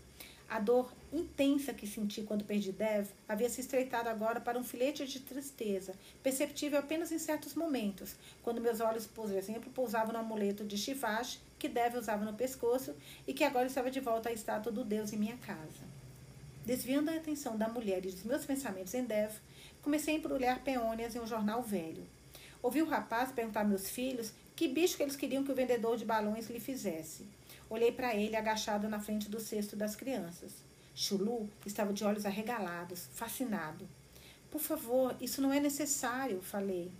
A 0.48 0.60
dor 0.60 0.92
intensa 1.12 1.74
que 1.74 1.88
senti 1.88 2.22
quando 2.22 2.44
perdi 2.44 2.70
Dev 2.70 3.08
havia 3.28 3.50
se 3.50 3.60
estreitado 3.60 4.08
agora 4.08 4.40
para 4.40 4.58
um 4.58 4.62
filete 4.62 5.04
de 5.04 5.18
tristeza, 5.18 5.92
perceptível 6.22 6.78
apenas 6.78 7.10
em 7.10 7.18
certos 7.18 7.54
momentos, 7.54 8.14
quando 8.44 8.60
meus 8.60 8.80
olhos, 8.80 9.06
por 9.06 9.30
exemplo, 9.32 9.72
pousavam 9.72 10.12
no 10.12 10.20
amuleto 10.20 10.64
de 10.64 10.78
Shivash 10.78 11.40
que 11.58 11.68
Dev 11.68 11.96
usava 11.96 12.24
no 12.24 12.34
pescoço 12.34 12.94
e 13.26 13.34
que 13.34 13.42
agora 13.42 13.66
estava 13.66 13.90
de 13.90 13.98
volta 13.98 14.28
à 14.28 14.32
estátua 14.32 14.70
do 14.70 14.84
Deus 14.84 15.12
em 15.12 15.16
minha 15.16 15.36
casa. 15.38 15.84
Desviando 16.64 17.10
a 17.10 17.16
atenção 17.16 17.56
da 17.56 17.68
mulher 17.68 18.04
e 18.04 18.10
dos 18.10 18.24
meus 18.24 18.44
pensamentos 18.44 18.94
em 18.94 19.04
Dev, 19.04 19.32
comecei 19.82 20.14
a 20.14 20.18
embrulhar 20.18 20.60
peônias 20.62 21.16
em 21.16 21.20
um 21.20 21.26
jornal 21.26 21.62
velho. 21.62 22.06
Ouvi 22.62 22.82
o 22.82 22.86
rapaz 22.86 23.32
perguntar 23.32 23.60
a 23.60 23.64
meus 23.64 23.88
filhos 23.88 24.32
que 24.54 24.68
bicho 24.68 24.96
que 24.96 25.02
eles 25.02 25.16
queriam 25.16 25.44
que 25.44 25.52
o 25.52 25.54
vendedor 25.54 25.96
de 25.96 26.04
balões 26.04 26.48
lhe 26.48 26.58
fizesse. 26.58 27.26
Olhei 27.68 27.90
para 27.90 28.14
ele 28.14 28.36
agachado 28.36 28.88
na 28.88 29.00
frente 29.00 29.28
do 29.28 29.40
cesto 29.40 29.74
das 29.74 29.96
crianças. 29.96 30.52
Chulu 30.94 31.48
estava 31.64 31.92
de 31.92 32.04
olhos 32.04 32.24
arregalados, 32.24 33.08
fascinado. 33.12 33.86
Por 34.50 34.60
favor, 34.60 35.14
isso 35.20 35.42
não 35.42 35.52
é 35.52 35.58
necessário, 35.58 36.40
falei. 36.40 36.90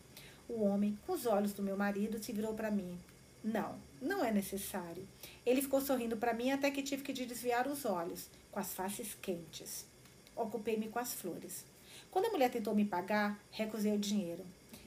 O 0.49 0.63
homem, 0.65 0.99
com 1.07 1.13
os 1.13 1.25
olhos 1.25 1.53
do 1.53 1.63
meu 1.63 1.77
marido, 1.77 2.23
se 2.23 2.33
virou 2.33 2.53
para 2.55 2.71
mim. 2.71 2.99
Não, 3.43 3.77
não 4.03 4.25
é 4.25 4.33
necessário. 4.33 5.07
Ele 5.45 5.63
ficou 5.63 5.81
sorrindo 5.81 6.17
para 6.17 6.35
mim 6.35 6.51
até 6.51 6.71
que 6.71 6.83
tive 6.83 7.03
que 7.03 7.13
desviar 7.13 7.69
os 7.69 7.85
olhos, 7.85 8.29
com 8.51 8.59
as 8.59 8.75
faces 8.75 9.17
quentes. 9.23 9.87
Ocupei-me 10.35 10.89
com 10.89 10.99
as 10.99 11.15
flores. 11.15 11.65
Quando 12.11 12.27
a 12.27 12.31
mulher 12.31 12.51
tentou 12.51 12.75
me 12.75 12.85
pagar, 12.85 13.41
recusei 13.51 13.95
o 13.95 13.99
dinheiro. 13.99 14.45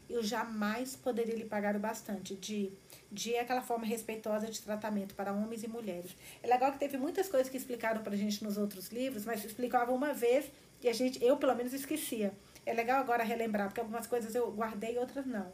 Eu 0.10 0.22
jamais 0.22 0.96
poderia 0.96 1.36
lhe 1.36 1.46
pagar 1.46 1.76
o 1.76 1.80
bastante 1.80 2.36
de 2.36 2.72
de 3.12 3.36
aquela 3.38 3.62
forma 3.62 3.86
respeitosa 3.86 4.48
de 4.48 4.62
tratamento 4.62 5.16
para 5.16 5.34
homens 5.34 5.64
e 5.64 5.68
mulheres. 5.68 6.16
É 6.44 6.48
legal 6.48 6.72
que 6.72 6.80
teve 6.80 6.98
muitas 6.98 7.28
coisas 7.28 7.50
que 7.50 7.58
explicaram 7.58 8.04
para 8.04 8.14
a 8.14 8.18
gente 8.18 8.44
nos 8.44 8.58
outros 8.58 8.90
livros, 8.90 9.26
mas 9.26 9.44
explicavam 9.44 9.96
uma 9.96 10.14
vez 10.14 10.46
e 10.82 10.88
a 10.88 10.94
gente, 10.94 11.24
eu 11.24 11.38
pelo 11.38 11.56
menos 11.56 11.74
esquecia. 11.74 12.34
É 12.66 12.74
legal 12.74 13.00
agora 13.00 13.24
relembrar, 13.24 13.68
porque 13.68 13.82
algumas 13.82 14.08
coisas 14.08 14.36
eu 14.36 14.52
guardei 14.52 14.98
outras 14.98 15.26
não. 15.26 15.52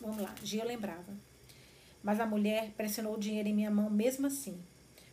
Vamos 0.00 0.18
lá, 0.18 0.34
Gia 0.42 0.64
lembrava. 0.64 1.14
Mas 2.02 2.18
a 2.18 2.26
mulher 2.26 2.70
pressionou 2.76 3.14
o 3.14 3.18
dinheiro 3.18 3.48
em 3.48 3.54
minha 3.54 3.70
mão 3.70 3.88
mesmo 3.88 4.26
assim. 4.26 4.58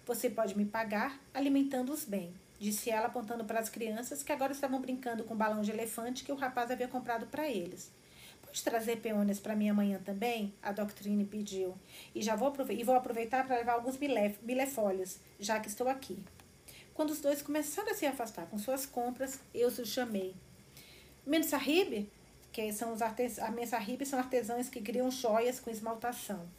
Você 0.06 0.30
pode 0.30 0.58
me 0.58 0.66
pagar 0.66 1.20
alimentando-os 1.34 2.06
bem, 2.06 2.34
disse 2.60 2.90
ela 2.90 3.08
apontando 3.08 3.44
para 3.44 3.60
as 3.60 3.70
crianças 3.70 4.24
que 4.24 4.32
agora 4.32 4.54
estavam 4.54 4.80
brincando 4.80 5.26
com 5.26 5.34
o 5.34 5.38
balão 5.38 5.62
de 5.62 5.72
elefante 5.72 6.24
que 6.24 6.32
o 6.32 6.36
rapaz 6.36 6.72
havia 6.72 6.88
comprado 6.88 7.28
para 7.28 7.50
eles. 7.50 7.92
Pode 8.58 8.64
trazer 8.64 8.98
peônias 8.98 9.40
para 9.40 9.56
mim 9.56 9.70
amanhã 9.70 10.02
também? 10.04 10.52
A 10.64 10.72
Doctrine 10.72 11.24
pediu. 11.24 11.78
E 12.16 12.24
já 12.24 12.36
vou, 12.36 12.52
e 12.72 12.84
vou 12.84 12.96
aproveitar 12.96 13.46
para 13.46 13.58
levar 13.58 13.74
alguns 13.74 13.98
bilefólios, 13.98 15.20
já 15.40 15.60
que 15.60 15.68
estou 15.68 15.88
aqui. 15.88 16.18
Quando 16.96 17.12
os 17.12 17.22
dois 17.22 17.44
começaram 17.44 17.92
a 17.92 17.94
se 17.94 18.08
afastar 18.08 18.48
com 18.48 18.58
suas 18.58 18.84
compras, 18.84 19.40
eu 19.54 19.68
os 19.68 19.88
chamei. 19.88 20.34
Mensahib, 21.24 22.10
que 22.52 22.74
são 22.74 22.94
os 22.94 23.04
artes... 23.04 23.38
a 23.38 23.52
Mensahib 23.52 24.04
são 24.04 24.18
artesãos 24.18 24.70
que 24.70 24.82
criam 24.82 25.12
joias 25.12 25.60
com 25.60 25.70
esmaltação. 25.70 26.50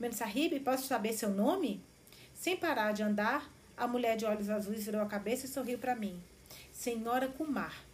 Mensahib, 0.00 0.58
posso 0.64 0.88
saber 0.88 1.12
seu 1.12 1.30
nome? 1.30 1.80
Sem 2.34 2.56
parar 2.56 2.90
de 2.90 3.04
andar, 3.04 3.48
a 3.76 3.86
mulher 3.86 4.16
de 4.16 4.24
olhos 4.24 4.50
azuis 4.50 4.84
virou 4.84 5.00
a 5.00 5.06
cabeça 5.06 5.46
e 5.46 5.48
sorriu 5.48 5.78
para 5.78 5.94
mim. 5.94 6.20
Senhora 6.72 7.28
Kumar, 7.28 7.84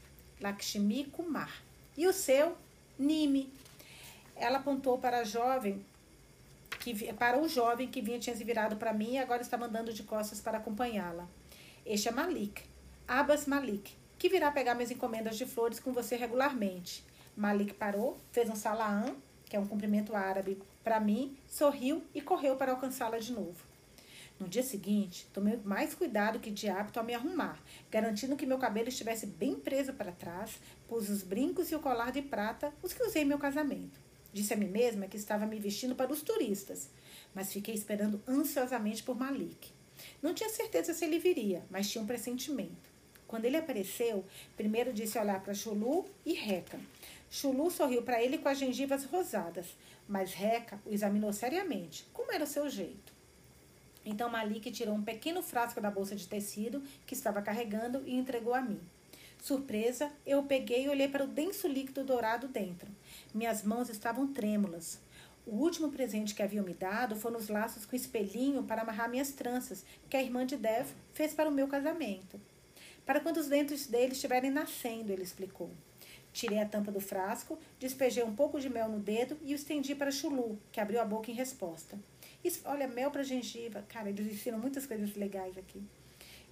Lakshmi 0.40 1.04
Kumar. 1.04 1.62
E 1.98 2.06
o 2.06 2.14
seu? 2.14 2.56
Nime. 2.98 3.52
Ela 4.36 4.58
apontou 4.58 4.98
para 4.98 5.18
a 5.18 5.24
jovem 5.24 5.84
que 6.80 7.12
para 7.12 7.40
o 7.40 7.48
jovem 7.48 7.88
que 7.88 8.02
vinha 8.02 8.18
tinha 8.18 8.34
se 8.34 8.42
virado 8.42 8.76
para 8.76 8.92
mim 8.92 9.12
e 9.12 9.18
agora 9.18 9.40
estava 9.40 9.66
andando 9.66 9.92
de 9.92 10.02
costas 10.02 10.40
para 10.40 10.58
acompanhá-la. 10.58 11.28
Este 11.86 12.08
é 12.08 12.12
Malik, 12.12 12.62
Abbas 13.06 13.46
Malik, 13.46 13.94
que 14.18 14.28
virá 14.28 14.50
pegar 14.50 14.74
minhas 14.74 14.90
encomendas 14.90 15.36
de 15.36 15.46
flores 15.46 15.78
com 15.78 15.92
você 15.92 16.16
regularmente. 16.16 17.04
Malik 17.36 17.74
parou, 17.74 18.18
fez 18.32 18.50
um 18.50 18.56
salaam, 18.56 19.16
que 19.46 19.56
é 19.56 19.60
um 19.60 19.66
cumprimento 19.66 20.14
árabe, 20.14 20.60
para 20.82 20.98
mim, 20.98 21.36
sorriu 21.48 22.02
e 22.14 22.20
correu 22.20 22.56
para 22.56 22.72
alcançá-la 22.72 23.18
de 23.18 23.32
novo. 23.32 23.72
No 24.40 24.48
dia 24.48 24.62
seguinte, 24.62 25.28
tomei 25.32 25.56
mais 25.64 25.94
cuidado 25.94 26.40
que 26.40 26.50
de 26.50 26.68
hábito 26.68 26.98
ao 26.98 27.04
me 27.06 27.14
arrumar, 27.14 27.60
garantindo 27.90 28.34
que 28.34 28.44
meu 28.44 28.58
cabelo 28.58 28.88
estivesse 28.88 29.26
bem 29.26 29.54
preso 29.54 29.92
para 29.92 30.10
trás, 30.10 30.58
pus 30.92 31.08
os 31.08 31.22
brincos 31.22 31.72
e 31.72 31.74
o 31.74 31.80
colar 31.80 32.12
de 32.12 32.20
prata, 32.20 32.70
os 32.82 32.92
que 32.92 33.02
usei 33.02 33.22
em 33.22 33.24
meu 33.24 33.38
casamento. 33.38 33.98
Disse 34.30 34.52
a 34.52 34.56
mim 34.58 34.68
mesma 34.68 35.06
que 35.06 35.16
estava 35.16 35.46
me 35.46 35.58
vestindo 35.58 35.94
para 35.94 36.12
os 36.12 36.20
turistas, 36.20 36.90
mas 37.34 37.50
fiquei 37.50 37.74
esperando 37.74 38.20
ansiosamente 38.28 39.02
por 39.02 39.16
Malik. 39.16 39.70
Não 40.20 40.34
tinha 40.34 40.50
certeza 40.50 40.92
se 40.92 41.06
ele 41.06 41.18
viria, 41.18 41.64
mas 41.70 41.90
tinha 41.90 42.04
um 42.04 42.06
pressentimento. 42.06 42.90
Quando 43.26 43.46
ele 43.46 43.56
apareceu, 43.56 44.22
primeiro 44.54 44.92
disse 44.92 45.18
olhar 45.18 45.42
para 45.42 45.54
Chulu 45.54 46.04
e 46.26 46.34
Reca. 46.34 46.78
Chulu 47.30 47.70
sorriu 47.70 48.02
para 48.02 48.22
ele 48.22 48.36
com 48.36 48.50
as 48.50 48.58
gengivas 48.58 49.06
rosadas, 49.06 49.68
mas 50.06 50.34
Reca 50.34 50.78
o 50.84 50.92
examinou 50.92 51.32
seriamente, 51.32 52.04
como 52.12 52.32
era 52.32 52.44
o 52.44 52.46
seu 52.46 52.68
jeito. 52.68 53.14
Então 54.04 54.28
Malik 54.28 54.70
tirou 54.70 54.94
um 54.94 55.02
pequeno 55.02 55.42
frasco 55.42 55.80
da 55.80 55.90
bolsa 55.90 56.14
de 56.14 56.28
tecido 56.28 56.82
que 57.06 57.14
estava 57.14 57.40
carregando 57.40 58.02
e 58.04 58.14
entregou 58.14 58.52
a 58.52 58.60
mim. 58.60 58.78
Surpresa, 59.42 60.12
eu 60.24 60.44
peguei 60.44 60.84
e 60.84 60.88
olhei 60.88 61.08
para 61.08 61.24
o 61.24 61.26
denso 61.26 61.66
líquido 61.66 62.04
dourado 62.04 62.46
dentro. 62.46 62.88
Minhas 63.34 63.64
mãos 63.64 63.90
estavam 63.90 64.32
trêmulas. 64.32 65.00
O 65.44 65.56
último 65.56 65.90
presente 65.90 66.32
que 66.32 66.44
haviam 66.44 66.64
me 66.64 66.72
dado 66.72 67.16
foram 67.16 67.38
os 67.38 67.48
laços 67.48 67.84
com 67.84 67.96
espelhinho 67.96 68.62
para 68.62 68.82
amarrar 68.82 69.10
minhas 69.10 69.32
tranças, 69.32 69.84
que 70.08 70.16
a 70.16 70.22
irmã 70.22 70.46
de 70.46 70.56
Dev 70.56 70.86
fez 71.12 71.34
para 71.34 71.48
o 71.48 71.52
meu 71.52 71.66
casamento. 71.66 72.40
Para 73.04 73.18
quando 73.18 73.38
os 73.38 73.48
dentes 73.48 73.88
dele 73.88 74.12
estiverem 74.12 74.48
nascendo, 74.48 75.10
ele 75.10 75.24
explicou. 75.24 75.72
Tirei 76.32 76.60
a 76.60 76.68
tampa 76.68 76.92
do 76.92 77.00
frasco, 77.00 77.58
despejei 77.80 78.22
um 78.22 78.36
pouco 78.36 78.60
de 78.60 78.70
mel 78.70 78.88
no 78.88 79.00
dedo 79.00 79.36
e 79.42 79.52
o 79.52 79.56
estendi 79.56 79.92
para 79.96 80.12
Chulu, 80.12 80.56
que 80.70 80.80
abriu 80.80 81.00
a 81.00 81.04
boca 81.04 81.32
em 81.32 81.34
resposta. 81.34 81.98
Isso, 82.44 82.60
olha, 82.64 82.86
mel 82.86 83.10
para 83.10 83.24
gengiva. 83.24 83.84
Cara, 83.88 84.08
eles 84.08 84.32
ensinam 84.32 84.60
muitas 84.60 84.86
coisas 84.86 85.16
legais 85.16 85.58
aqui. 85.58 85.82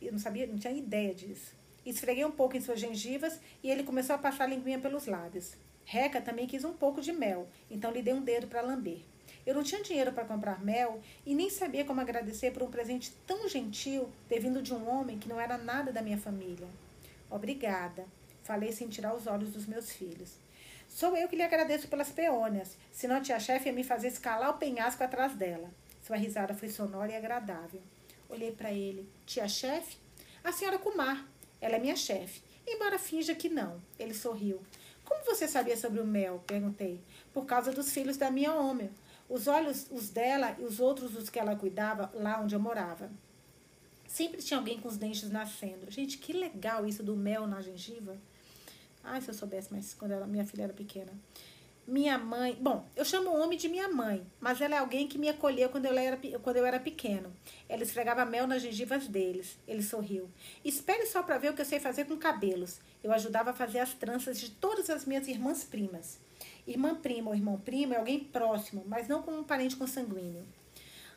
Eu 0.03 0.11
não 0.11 0.19
sabia, 0.19 0.49
não 0.49 0.59
tinha 0.59 0.73
ideia 0.73 1.15
disso. 1.15 1.60
Esfreguei 1.85 2.25
um 2.25 2.31
pouco 2.31 2.57
em 2.57 2.61
suas 2.61 2.79
gengivas 2.79 3.41
e 3.63 3.71
ele 3.71 3.83
começou 3.83 4.15
a 4.15 4.19
passar 4.19 4.45
a 4.45 4.47
linguinha 4.47 4.79
pelos 4.79 5.07
lábios. 5.07 5.55
Reca 5.85 6.21
também 6.21 6.47
quis 6.47 6.65
um 6.65 6.73
pouco 6.73 7.01
de 7.01 7.13
mel, 7.13 7.49
então 7.71 7.91
lhe 7.91 8.03
dei 8.03 8.15
um 8.15 8.23
dedo 8.23 8.47
para 8.47 8.61
lamber. 8.61 9.01
Eu 9.47 9.55
não 9.55 9.63
tinha 9.63 9.83
dinheiro 9.83 10.13
para 10.13 10.25
comprar 10.25 10.63
mel 10.63 11.01
e 11.25 11.35
nem 11.35 11.49
sabia 11.49 11.85
como 11.85 12.01
agradecer 12.01 12.53
por 12.53 12.63
um 12.63 12.71
presente 12.71 13.13
tão 13.27 13.49
gentil 13.49 14.09
ter 14.29 14.39
vindo 14.39 14.63
de 14.63 14.75
um 14.75 14.89
homem 14.89 15.19
que 15.19 15.29
não 15.29 15.41
era 15.41 15.57
nada 15.57 15.93
da 15.93 16.03
minha 16.03 16.19
família. 16.19 16.69
Obrigada, 17.31 18.07
falei 18.43 18.71
sem 18.73 18.89
tirar 18.89 19.15
os 19.15 19.27
olhos 19.27 19.51
dos 19.51 19.67
meus 19.67 19.91
filhos. 19.91 20.35
Sou 20.89 21.17
eu 21.17 21.29
que 21.29 21.37
lhe 21.37 21.43
agradeço 21.43 21.89
pelas 21.89 22.11
peônias, 22.11 22.77
senão 22.93 23.17
a 23.17 23.21
tia-chefe 23.21 23.69
ia 23.69 23.73
me 23.73 23.85
fazer 23.85 24.09
escalar 24.09 24.51
o 24.51 24.59
penhasco 24.59 25.03
atrás 25.03 25.35
dela. 25.35 25.71
Sua 26.03 26.17
risada 26.17 26.55
foi 26.55 26.69
sonora 26.69 27.13
e 27.13 27.17
agradável. 27.17 27.81
Olhei 28.29 28.51
para 28.51 28.73
ele. 28.73 29.09
Tia-chefe? 29.25 29.97
A 30.43 30.51
senhora 30.51 30.79
Kumar. 30.79 31.30
Ela 31.61 31.77
é 31.77 31.79
minha 31.79 31.97
chefe. 31.97 32.43
Embora 32.67 32.99
finja 32.99 33.35
que 33.35 33.49
não. 33.49 33.81
Ele 33.99 34.15
sorriu. 34.15 34.61
Como 35.05 35.25
você 35.25 35.49
sabia 35.49 35.77
sobre 35.77 36.01
o 36.01 36.07
mel? 36.07 36.43
Perguntei. 36.47 37.01
Por 37.33 37.45
causa 37.45 37.73
dos 37.73 37.93
filhos 37.93 38.17
da 38.17 38.31
minha 38.31 38.55
homem. 38.55 38.91
Os 39.29 39.47
olhos, 39.47 39.87
os 39.91 40.11
dela 40.11 40.57
e 40.59 40.65
os 40.65 40.81
outros 40.81 41.13
dos 41.13 41.29
que 41.29 41.39
ela 41.39 41.57
cuidava 41.57 42.11
lá 42.15 42.41
onde 42.41 42.55
eu 42.55 42.61
morava. 42.61 43.11
Sempre 44.07 44.43
tinha 44.43 44.59
alguém 44.59 44.81
com 44.81 44.89
os 44.89 44.97
dentes 44.97 45.31
nascendo. 45.31 45.91
Gente, 45.91 46.19
que 46.19 46.33
legal 46.33 46.87
isso 46.87 47.03
do 47.03 47.17
mel 47.17 47.47
na 47.47 47.61
gengiva. 47.61 48.17
Ai, 49.03 49.21
se 49.21 49.29
eu 49.29 49.35
soubesse, 49.35 49.69
mas 49.71 49.95
quando 49.95 50.13
ela, 50.13 50.27
minha 50.27 50.45
filha 50.45 50.65
era 50.65 50.73
pequena. 50.73 51.13
Minha 51.91 52.17
mãe. 52.17 52.57
Bom, 52.61 52.87
eu 52.95 53.05
chamo 53.05 53.31
o 53.31 53.41
homem 53.43 53.59
de 53.59 53.69
minha 53.69 53.89
mãe, 53.89 54.25
mas 54.39 54.61
ela 54.61 54.77
é 54.77 54.79
alguém 54.79 55.09
que 55.09 55.19
me 55.19 55.29
acolheu 55.29 55.69
quando 55.71 55.87
eu 55.87 55.99
era, 55.99 56.17
quando 56.41 56.57
eu 56.57 56.65
era 56.65 56.79
pequeno. 56.79 57.33
Ela 57.69 57.83
esfregava 57.83 58.25
mel 58.25 58.47
nas 58.47 58.63
gengivas 58.63 59.09
deles. 59.09 59.59
Ele 59.67 59.83
sorriu. 59.83 60.31
Espere 60.65 61.05
só 61.07 61.21
para 61.21 61.37
ver 61.37 61.51
o 61.51 61.53
que 61.53 61.63
eu 61.63 61.67
sei 61.67 61.81
fazer 61.81 62.05
com 62.05 62.17
cabelos. 62.17 62.79
Eu 63.03 63.11
ajudava 63.13 63.51
a 63.51 63.53
fazer 63.53 63.81
as 63.81 63.93
tranças 63.93 64.39
de 64.39 64.53
todas 64.53 64.89
as 64.89 65.05
minhas 65.05 65.27
irmãs 65.27 65.65
primas. 65.65 66.21
Irmã 66.65 66.95
prima 66.95 67.31
ou 67.31 67.35
irmão 67.35 67.59
primo 67.59 67.93
é 67.93 67.97
alguém 67.97 68.21
próximo, 68.21 68.85
mas 68.87 69.09
não 69.09 69.21
como 69.21 69.41
um 69.41 69.45
parente 69.45 69.75
consanguíneo. 69.75 70.47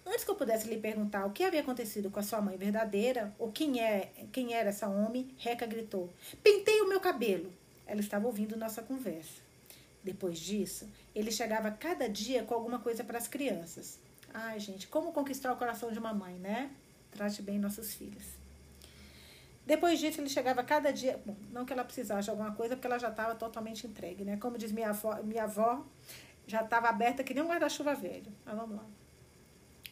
Antes 0.04 0.24
que 0.24 0.32
eu 0.32 0.36
pudesse 0.36 0.68
lhe 0.68 0.78
perguntar 0.78 1.28
o 1.28 1.34
que 1.34 1.44
havia 1.44 1.60
acontecido 1.62 2.10
com 2.10 2.20
a 2.20 2.24
sua 2.24 2.42
mãe 2.42 2.58
verdadeira, 2.58 3.32
ou 3.38 3.52
quem, 3.52 3.80
é, 3.80 4.12
quem 4.32 4.56
era 4.56 4.70
essa 4.70 4.88
homem, 4.88 5.36
Reca 5.38 5.68
gritou: 5.68 6.10
Pentei 6.42 6.82
o 6.82 6.90
meu 6.90 7.00
cabelo! 7.00 7.54
Ela 7.86 8.00
estava 8.00 8.26
ouvindo 8.26 8.58
nossa 8.58 8.82
conversa. 8.82 9.43
Depois 10.04 10.38
disso, 10.38 10.90
ele 11.16 11.32
chegava 11.32 11.72
cada 11.72 12.10
dia 12.10 12.44
com 12.44 12.54
alguma 12.54 12.80
coisa 12.80 13.04
para 13.04 13.18
as 13.18 13.28
crianças. 13.28 14.00
Ai, 14.34 14.60
gente, 14.60 14.88
como 14.88 15.14
conquistar 15.14 15.54
o 15.54 15.58
coração 15.58 15.92
de 15.92 16.00
uma 16.00 16.14
mãe, 16.14 16.36
né? 16.36 16.72
Trate 17.12 17.42
bem 17.42 17.60
nossos 17.60 17.94
filhos. 17.94 18.24
Depois 19.66 20.00
disso, 20.00 20.20
ele 20.20 20.30
chegava 20.30 20.62
cada 20.64 20.92
dia. 20.92 21.22
Bom, 21.26 21.36
não 21.52 21.66
que 21.66 21.72
ela 21.72 21.86
precisasse 21.86 22.26
de 22.26 22.30
alguma 22.32 22.54
coisa, 22.54 22.76
porque 22.76 22.88
ela 22.88 23.00
já 23.00 23.10
estava 23.10 23.34
totalmente 23.36 23.88
entregue, 23.88 24.26
né? 24.26 24.38
Como 24.38 24.58
diz 24.58 24.72
minha 24.72 24.90
avó, 24.90 25.22
minha 25.24 25.44
avó 25.44 25.86
já 26.46 26.62
estava 26.62 26.90
aberta 26.90 27.24
que 27.24 27.34
nem 27.34 27.44
um 27.44 27.48
guarda-chuva 27.48 27.96
velho. 27.96 28.32
Mas 28.46 28.56
vamos 28.56 28.76
lá. 28.76 28.86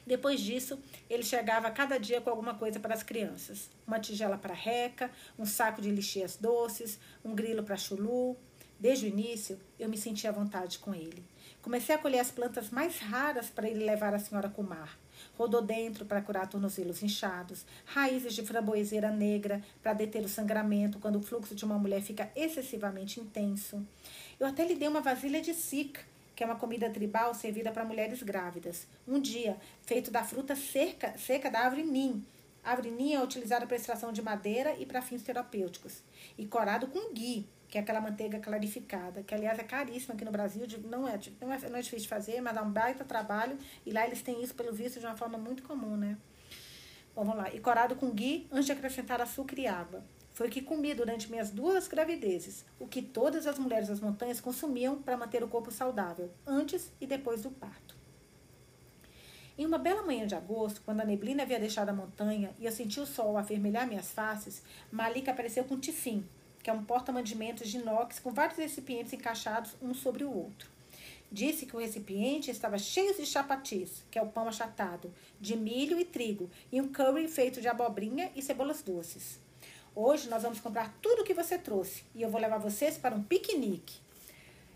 Depois 0.06 0.42
disso, 0.42 0.80
ele 1.10 1.24
chegava 1.24 1.70
cada 1.72 1.98
dia 1.98 2.20
com 2.20 2.30
alguma 2.30 2.56
coisa 2.56 2.80
para 2.80 2.94
as 2.94 3.04
crianças: 3.04 3.70
uma 3.88 4.00
tigela 4.00 4.38
para 4.38 4.54
reca, 4.54 5.10
um 5.38 5.46
saco 5.46 5.82
de 5.82 5.90
lixias 5.92 6.36
doces, 6.36 7.00
um 7.24 7.34
grilo 7.34 7.64
para 7.64 7.78
chulu, 7.78 8.36
Desde 8.82 9.06
o 9.06 9.10
início, 9.10 9.60
eu 9.80 9.88
me 9.88 9.96
senti 9.96 10.28
à 10.28 10.32
vontade 10.32 10.80
com 10.80 10.92
ele. 10.92 11.24
Comecei 11.62 11.94
a 11.94 12.00
colher 12.00 12.18
as 12.18 12.32
plantas 12.32 12.72
mais 12.72 12.98
raras 12.98 13.48
para 13.48 13.70
ele 13.70 13.86
levar 13.86 14.12
à 14.12 14.18
senhora 14.18 14.50
Kumar. 14.50 14.98
Rododentro 15.38 16.04
para 16.04 16.20
curar 16.20 16.50
tornozelos 16.50 17.04
inchados, 17.04 17.64
raízes 17.86 18.34
de 18.34 18.44
framboeseira 18.44 19.12
negra 19.12 19.62
para 19.84 19.94
deter 19.94 20.26
o 20.26 20.28
sangramento 20.28 20.98
quando 20.98 21.18
o 21.18 21.22
fluxo 21.22 21.54
de 21.54 21.64
uma 21.64 21.78
mulher 21.78 22.02
fica 22.02 22.32
excessivamente 22.36 23.20
intenso. 23.20 23.86
Eu 24.40 24.48
até 24.48 24.66
lhe 24.66 24.74
dei 24.74 24.88
uma 24.88 25.00
vasilha 25.00 25.42
de 25.42 25.54
sikh, 25.54 26.00
que 26.36 26.44
é 26.44 26.48
uma 26.48 26.56
comida 26.56 26.90
tribal 26.90 27.36
servida 27.36 27.72
para 27.72 27.86
mulheres 27.86 28.24
grávidas. 28.24 28.88
Um 29.08 29.20
dia, 29.20 29.58
feito 29.86 30.10
da 30.10 30.24
fruta 30.24 30.56
seca, 30.56 31.16
seca 31.20 31.52
da 31.52 31.60
árvore 31.60 31.84
nim. 31.84 32.26
A 32.64 32.72
árvore 32.72 32.90
nim 32.90 33.14
é 33.14 33.22
utilizada 33.22 33.68
para 33.68 33.76
extração 33.76 34.12
de 34.12 34.24
madeira 34.24 34.76
e 34.80 34.88
para 34.88 35.04
fins 35.04 35.22
terapêuticos. 35.22 36.02
E 36.36 36.48
corado 36.48 36.88
com 36.88 37.14
ghee, 37.14 37.46
que 37.72 37.78
é 37.78 37.82
aquela 37.82 38.02
manteiga 38.02 38.38
clarificada, 38.38 39.24
que 39.24 39.34
aliás 39.34 39.58
é 39.58 39.64
caríssima 39.64 40.14
aqui 40.14 40.26
no 40.26 40.32
Brasil, 40.32 40.68
não 40.84 41.08
é, 41.08 41.18
não 41.40 41.54
é, 41.54 41.70
não 41.70 41.78
é 41.78 41.82
difícil 41.82 42.04
de 42.04 42.08
fazer, 42.10 42.42
mas 42.42 42.54
dá 42.54 42.62
um 42.62 42.70
baita 42.70 43.06
trabalho, 43.06 43.58
e 43.86 43.94
lá 43.94 44.06
eles 44.06 44.22
têm 44.22 44.44
isso, 44.44 44.54
pelo 44.54 44.74
visto, 44.74 45.00
de 45.00 45.06
uma 45.06 45.16
forma 45.16 45.38
muito 45.38 45.64
comum, 45.64 45.96
né? 45.96 46.18
Bom, 47.16 47.24
vamos 47.24 47.38
lá. 47.38 47.54
E 47.54 47.62
corado 47.62 47.96
com 47.96 48.12
ghee 48.12 48.46
antes 48.52 48.66
de 48.66 48.74
acrescentar 48.74 49.22
açúcar 49.22 49.58
e 49.58 49.68
água. 49.68 50.04
Foi 50.34 50.50
o 50.50 50.52
que 50.52 50.62
comi 50.62 50.94
durante 50.94 51.32
minhas 51.32 51.50
duas 51.50 51.88
gravidezes, 51.88 52.66
o 52.78 52.88
que 52.88 53.02
todas 53.02 53.48
as 53.48 53.58
mulheres 53.58 53.88
das 53.88 54.02
montanhas 54.02 54.42
consumiam 54.42 55.02
para 55.02 55.16
manter 55.16 55.42
o 55.42 55.48
corpo 55.48 55.72
saudável, 55.72 56.30
antes 56.46 56.92
e 57.00 57.08
depois 57.08 57.42
do 57.42 57.52
parto. 57.52 57.96
Em 59.58 59.66
uma 59.66 59.78
bela 59.78 60.04
manhã 60.04 60.28
de 60.28 60.36
agosto, 60.36 60.82
quando 60.84 61.00
a 61.00 61.06
neblina 61.06 61.44
havia 61.44 61.60
deixado 61.60 61.88
a 61.88 61.94
montanha 61.94 62.52
e 62.60 62.66
eu 62.66 62.72
senti 62.72 63.00
o 63.00 63.06
sol 63.06 63.38
avermelhar 63.38 63.88
minhas 63.88 64.12
faces, 64.12 64.62
Malika 64.92 65.32
apareceu 65.32 65.64
com 65.64 65.80
tifim, 65.80 66.26
que 66.62 66.70
é 66.70 66.74
um 66.74 66.84
porta-mantimentos 66.84 67.70
de 67.70 67.78
inox 67.78 68.20
com 68.20 68.32
vários 68.32 68.58
recipientes 68.58 69.14
encaixados 69.14 69.76
um 69.82 69.94
sobre 69.94 70.24
o 70.24 70.34
outro. 70.34 70.70
Disse 71.32 71.66
que 71.66 71.76
o 71.76 71.80
recipiente 71.80 72.52
estava 72.52 72.78
cheio 72.78 73.16
de 73.16 73.26
chapatis, 73.26 74.04
que 74.12 74.20
é 74.20 74.22
o 74.22 74.28
pão 74.28 74.48
achatado, 74.48 75.14
de 75.40 75.56
milho 75.56 75.98
e 76.00 76.04
trigo, 76.04 76.50
e 76.72 76.82
um 76.82 76.92
curry 76.92 77.28
feito 77.28 77.62
de 77.62 77.70
abobrinha 77.70 78.30
e 78.36 78.42
cebolas 78.42 78.82
doces. 78.82 79.40
Hoje 79.96 80.30
nós 80.30 80.44
vamos 80.44 80.60
comprar 80.60 80.94
tudo 81.02 81.22
o 81.22 81.26
que 81.26 81.34
você 81.34 81.58
trouxe 81.58 82.04
e 82.16 82.22
eu 82.22 82.30
vou 82.30 82.40
levar 82.40 82.58
vocês 82.58 82.98
para 82.98 83.16
um 83.16 83.24
piquenique. 83.24 84.00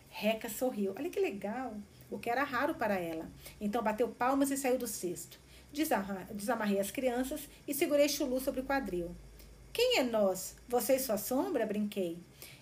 Reca 0.09 0.49
sorriu. 0.49 0.93
Olha 0.97 1.09
que 1.09 1.19
legal! 1.19 1.73
O 2.09 2.19
que 2.19 2.29
era 2.29 2.43
raro 2.43 2.75
para 2.75 2.95
ela. 2.95 3.29
Então 3.59 3.83
bateu 3.83 4.07
palmas 4.07 4.49
e 4.51 4.57
saiu 4.57 4.77
do 4.77 4.87
cesto. 4.87 5.39
Desamarrei 6.33 6.79
as 6.79 6.91
crianças 6.91 7.49
e 7.67 7.73
segurei 7.73 8.07
Chulu 8.07 8.39
sobre 8.39 8.61
o 8.61 8.65
quadril. 8.65 9.13
Quem 9.75 9.97
é 9.97 10.03
nós? 10.03 10.55
Você 10.69 10.95
e 10.95 10.99
sua 10.99 11.17
sombra? 11.17 11.65
Brinquei. 11.65 12.17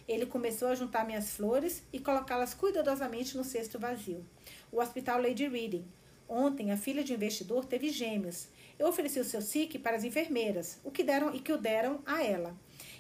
Ele 0.08 0.26
começou 0.26 0.70
a 0.70 0.74
juntar 0.74 1.06
minhas 1.06 1.30
flores 1.30 1.84
e 1.94 2.00
colocá-las 2.00 2.56
cuidadosamente 2.56 3.38
no 3.38 3.44
cesto 3.44 3.78
vazio. 3.78 4.26
O 4.72 4.80
hospital 4.82 5.22
Lady 5.22 5.48
Reading. 5.48 5.86
Ontem, 6.28 6.72
a 6.72 6.76
filha 6.76 7.04
de 7.04 7.14
um 7.14 7.16
investidor 7.16 7.66
teve 7.66 7.90
gêmeos. 7.90 8.48
Eu 8.80 8.88
ofereci 8.88 9.20
o 9.20 9.24
seu 9.24 9.44
SIC 9.44 9.78
para 9.78 9.96
as 9.96 10.04
enfermeiras, 10.04 10.80
o 10.84 10.90
que 10.90 11.04
deram 11.04 11.36
e 11.36 11.40
que 11.40 11.54
o 11.54 11.58
deram 11.58 12.00
a 12.04 12.24
ela. 12.24 12.58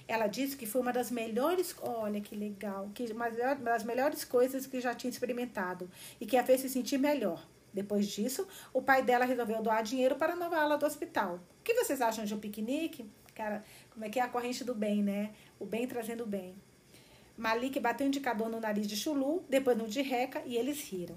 Ela 0.07 0.28
disse 0.28 0.55
que 0.55 0.68
foi 0.68 0.82
uma 0.82 0.93
das 0.93 1.09
melhores, 1.09 1.76
olha 1.82 2.22
que 2.22 2.36
legal, 2.36 2.91
que 2.93 3.11
uma 3.11 3.32
das 3.32 3.84
melhores 3.84 4.24
coisas 4.24 4.68
que 4.68 4.80
já 4.80 4.93
tinha 4.93 5.09
experimentado 5.09 5.89
e 6.22 6.28
que 6.28 6.38
a 6.38 6.43
fez 6.43 6.61
se 6.61 6.70
sentir 6.70 6.99
melhor. 6.99 7.43
Depois 7.74 8.05
disso, 8.05 8.47
o 8.72 8.80
pai 8.80 9.01
dela 9.01 9.26
resolveu 9.26 9.59
doar 9.64 9.82
dinheiro 9.82 10.18
para 10.18 10.34
a 10.34 10.36
nova 10.36 10.57
ala 10.57 10.78
do 10.78 10.86
hospital. 10.86 11.39
O 11.59 11.64
que 11.64 11.74
vocês 11.74 11.99
acham 11.99 12.24
de 12.24 12.36
um 12.36 12.39
piquenique? 12.39 13.09
Cara, 13.34 13.64
como 13.94 14.06
é 14.06 14.10
que 14.10 14.20
é 14.20 14.24
a 14.24 14.28
corrente 14.28 14.64
do 14.64 14.74
bem, 14.74 15.04
né? 15.04 15.32
O 15.60 15.66
bem 15.66 15.88
trazendo 15.88 16.24
o 16.24 16.28
bem. 16.28 16.56
Malik 17.38 17.80
bateu 17.80 18.06
o 18.06 18.08
indicador 18.08 18.50
no 18.50 18.60
nariz 18.60 18.88
de 18.88 18.98
Chulu, 18.98 19.44
depois 19.48 19.78
no 19.78 19.88
de 19.88 20.02
Reca, 20.02 20.41
e 20.46 20.58
eles 20.58 20.82
riram. 20.89 21.16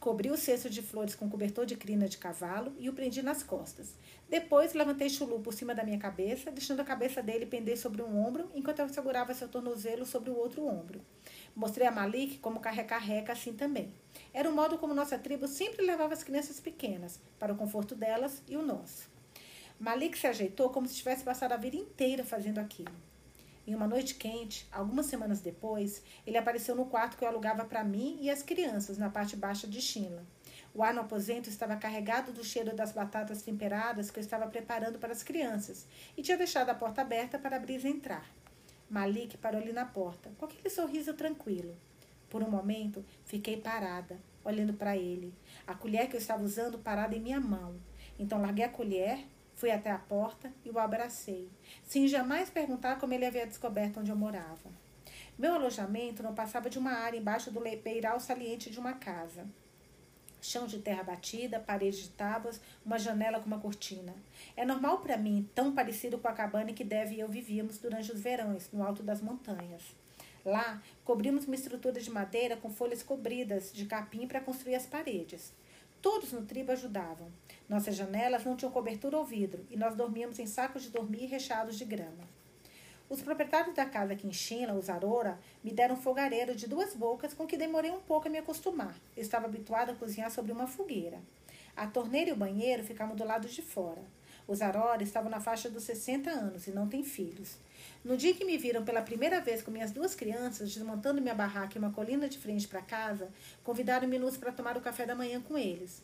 Cobri 0.00 0.30
o 0.30 0.36
cesto 0.36 0.70
de 0.70 0.80
flores 0.80 1.14
com 1.14 1.28
cobertor 1.28 1.66
de 1.66 1.76
crina 1.76 2.08
de 2.08 2.16
cavalo 2.16 2.72
e 2.78 2.88
o 2.88 2.92
prendi 2.92 3.20
nas 3.20 3.42
costas. 3.42 3.94
Depois 4.28 4.72
levantei 4.72 5.10
Chulu 5.10 5.40
por 5.40 5.52
cima 5.52 5.74
da 5.74 5.84
minha 5.84 5.98
cabeça, 5.98 6.50
deixando 6.50 6.80
a 6.80 6.84
cabeça 6.84 7.22
dele 7.22 7.44
pender 7.44 7.76
sobre 7.76 8.00
um 8.00 8.18
ombro, 8.24 8.50
enquanto 8.54 8.78
eu 8.78 8.88
segurava 8.88 9.34
seu 9.34 9.48
tornozelo 9.48 10.06
sobre 10.06 10.30
o 10.30 10.36
outro 10.36 10.66
ombro. 10.66 11.00
Mostrei 11.54 11.86
a 11.86 11.90
Malik 11.92 12.38
como 12.38 12.60
carregar 12.60 13.00
reca 13.00 13.32
assim 13.32 13.52
também. 13.52 13.92
Era 14.32 14.48
o 14.48 14.54
modo 14.54 14.78
como 14.78 14.94
nossa 14.94 15.18
tribo 15.18 15.46
sempre 15.46 15.84
levava 15.84 16.14
as 16.14 16.22
crianças 16.22 16.58
pequenas, 16.58 17.20
para 17.38 17.52
o 17.52 17.56
conforto 17.56 17.94
delas 17.94 18.42
e 18.48 18.56
o 18.56 18.62
nosso. 18.62 19.17
Malik 19.80 20.18
se 20.18 20.26
ajeitou 20.26 20.70
como 20.70 20.88
se 20.88 20.96
tivesse 20.96 21.22
passado 21.22 21.52
a 21.52 21.56
vida 21.56 21.76
inteira 21.76 22.24
fazendo 22.24 22.58
aquilo. 22.58 22.94
Em 23.64 23.76
uma 23.76 23.86
noite 23.86 24.16
quente, 24.16 24.66
algumas 24.72 25.06
semanas 25.06 25.40
depois, 25.40 26.02
ele 26.26 26.36
apareceu 26.36 26.74
no 26.74 26.86
quarto 26.86 27.16
que 27.16 27.24
eu 27.24 27.28
alugava 27.28 27.64
para 27.64 27.84
mim 27.84 28.18
e 28.20 28.28
as 28.28 28.42
crianças, 28.42 28.98
na 28.98 29.08
parte 29.08 29.36
baixa 29.36 29.68
de 29.68 29.80
China. 29.80 30.26
O 30.74 30.82
ar 30.82 30.92
no 30.92 31.02
aposento 31.02 31.48
estava 31.48 31.76
carregado 31.76 32.32
do 32.32 32.42
cheiro 32.42 32.74
das 32.74 32.90
batatas 32.90 33.42
temperadas 33.42 34.10
que 34.10 34.18
eu 34.18 34.22
estava 34.22 34.48
preparando 34.48 34.98
para 34.98 35.12
as 35.12 35.22
crianças 35.22 35.86
e 36.16 36.22
tinha 36.22 36.36
deixado 36.36 36.70
a 36.70 36.74
porta 36.74 37.02
aberta 37.02 37.38
para 37.38 37.56
a 37.56 37.60
brisa 37.60 37.88
entrar. 37.88 38.28
Malik 38.90 39.36
parou 39.36 39.60
ali 39.60 39.72
na 39.72 39.84
porta, 39.84 40.28
com 40.38 40.46
aquele 40.46 40.70
sorriso 40.70 41.14
tranquilo. 41.14 41.76
Por 42.28 42.42
um 42.42 42.50
momento, 42.50 43.04
fiquei 43.24 43.56
parada, 43.56 44.18
olhando 44.44 44.72
para 44.72 44.96
ele, 44.96 45.32
a 45.66 45.74
colher 45.74 46.08
que 46.08 46.16
eu 46.16 46.20
estava 46.20 46.42
usando 46.42 46.78
parada 46.78 47.14
em 47.14 47.20
minha 47.20 47.38
mão. 47.38 47.76
Então 48.18 48.40
larguei 48.40 48.64
a 48.64 48.68
colher 48.68 49.24
Fui 49.58 49.72
até 49.72 49.90
a 49.90 49.98
porta 49.98 50.52
e 50.64 50.70
o 50.70 50.78
abracei, 50.78 51.50
sem 51.82 52.06
jamais 52.06 52.48
perguntar 52.48 52.96
como 53.00 53.12
ele 53.12 53.26
havia 53.26 53.44
descoberto 53.44 53.98
onde 53.98 54.08
eu 54.08 54.14
morava. 54.14 54.70
Meu 55.36 55.54
alojamento 55.54 56.22
não 56.22 56.32
passava 56.32 56.70
de 56.70 56.78
uma 56.78 56.92
área 56.92 57.18
embaixo 57.18 57.50
do 57.50 57.58
beiral 57.58 58.20
saliente 58.20 58.70
de 58.70 58.78
uma 58.78 58.92
casa. 58.92 59.44
Chão 60.40 60.64
de 60.68 60.78
terra 60.78 61.02
batida, 61.02 61.58
parede 61.58 62.04
de 62.04 62.10
tábuas, 62.10 62.60
uma 62.86 63.00
janela 63.00 63.40
com 63.40 63.46
uma 63.46 63.58
cortina. 63.58 64.14
É 64.56 64.64
normal 64.64 65.00
para 65.00 65.16
mim, 65.16 65.50
tão 65.56 65.74
parecido 65.74 66.18
com 66.18 66.28
a 66.28 66.32
cabana 66.32 66.72
que 66.72 66.84
Deve 66.84 67.16
e 67.16 67.20
eu 67.20 67.26
vivíamos 67.26 67.78
durante 67.78 68.12
os 68.12 68.20
verões, 68.20 68.70
no 68.72 68.84
alto 68.84 69.02
das 69.02 69.20
montanhas. 69.20 69.82
Lá, 70.44 70.80
cobrimos 71.04 71.46
uma 71.46 71.56
estrutura 71.56 72.00
de 72.00 72.10
madeira 72.12 72.56
com 72.56 72.70
folhas 72.70 73.02
cobridas 73.02 73.72
de 73.72 73.86
capim 73.86 74.28
para 74.28 74.40
construir 74.40 74.76
as 74.76 74.86
paredes. 74.86 75.52
Todos 76.00 76.30
no 76.30 76.42
tribo 76.42 76.70
ajudavam. 76.70 77.28
Nossas 77.68 77.96
janelas 77.96 78.44
não 78.44 78.56
tinham 78.56 78.72
cobertura 78.72 79.18
ou 79.18 79.24
vidro 79.24 79.66
e 79.70 79.76
nós 79.76 79.94
dormíamos 79.94 80.38
em 80.38 80.46
sacos 80.46 80.82
de 80.82 80.90
dormir 80.90 81.26
recheados 81.26 81.76
de 81.76 81.84
grama. 81.84 82.26
Os 83.10 83.22
proprietários 83.22 83.74
da 83.74 83.84
casa 83.84 84.12
aqui 84.12 84.26
em 84.26 84.32
China, 84.32 84.74
os 84.74 84.88
Arora, 84.88 85.38
me 85.62 85.70
deram 85.70 85.94
um 85.94 85.98
fogareiro 85.98 86.54
de 86.54 86.66
duas 86.66 86.94
bocas 86.94 87.34
com 87.34 87.46
que 87.46 87.56
demorei 87.56 87.90
um 87.90 88.00
pouco 88.00 88.26
a 88.26 88.30
me 88.30 88.38
acostumar. 88.38 88.94
Eu 89.16 89.22
estava 89.22 89.46
habituada 89.46 89.92
a 89.92 89.94
cozinhar 89.94 90.30
sobre 90.30 90.52
uma 90.52 90.66
fogueira. 90.66 91.18
A 91.76 91.86
torneira 91.86 92.30
e 92.30 92.32
o 92.32 92.36
banheiro 92.36 92.82
ficavam 92.84 93.14
do 93.14 93.24
lado 93.24 93.48
de 93.48 93.62
fora. 93.62 94.02
Os 94.46 94.62
Arora 94.62 95.02
estavam 95.02 95.30
na 95.30 95.40
faixa 95.40 95.68
dos 95.68 95.84
60 95.84 96.30
anos 96.30 96.66
e 96.66 96.70
não 96.70 96.88
têm 96.88 97.04
filhos. 97.04 97.58
No 98.02 98.16
dia 98.16 98.32
que 98.32 98.46
me 98.46 98.56
viram 98.56 98.82
pela 98.82 99.02
primeira 99.02 99.42
vez 99.42 99.62
com 99.62 99.70
minhas 99.70 99.90
duas 99.90 100.14
crianças, 100.14 100.72
desmontando 100.72 101.20
minha 101.20 101.34
barraca 101.34 101.76
em 101.76 101.82
uma 101.82 101.92
colina 101.92 102.28
de 102.28 102.38
frente 102.38 102.66
para 102.66 102.80
casa, 102.80 103.28
convidaram-me 103.62 104.18
para 104.38 104.52
tomar 104.52 104.76
o 104.76 104.80
café 104.80 105.04
da 105.04 105.14
manhã 105.14 105.40
com 105.40 105.58
eles. 105.58 106.02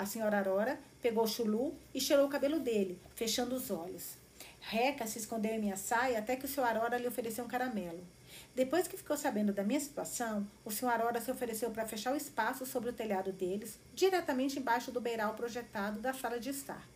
A 0.00 0.06
senhora 0.06 0.38
Aurora 0.38 0.80
pegou 1.02 1.26
chulu 1.26 1.74
e 1.92 2.00
cheirou 2.00 2.24
o 2.24 2.30
cabelo 2.30 2.58
dele, 2.58 2.98
fechando 3.14 3.54
os 3.54 3.70
olhos. 3.70 4.16
Reca 4.58 5.06
se 5.06 5.18
escondeu 5.18 5.52
em 5.52 5.60
minha 5.60 5.76
saia 5.76 6.18
até 6.18 6.36
que 6.36 6.46
o 6.46 6.48
senhor 6.48 6.68
Aurora 6.68 6.96
lhe 6.96 7.06
ofereceu 7.06 7.44
um 7.44 7.48
caramelo. 7.48 8.02
Depois 8.54 8.88
que 8.88 8.96
ficou 8.96 9.14
sabendo 9.14 9.52
da 9.52 9.62
minha 9.62 9.78
situação, 9.78 10.48
o 10.64 10.70
senhor 10.70 10.92
Aurora 10.92 11.20
se 11.20 11.30
ofereceu 11.30 11.70
para 11.70 11.86
fechar 11.86 12.14
o 12.14 12.16
espaço 12.16 12.64
sobre 12.64 12.88
o 12.88 12.94
telhado 12.94 13.30
deles, 13.30 13.78
diretamente 13.94 14.58
embaixo 14.58 14.90
do 14.90 15.02
beiral 15.02 15.34
projetado 15.34 16.00
da 16.00 16.14
sala 16.14 16.40
de 16.40 16.48
estar. 16.48 16.88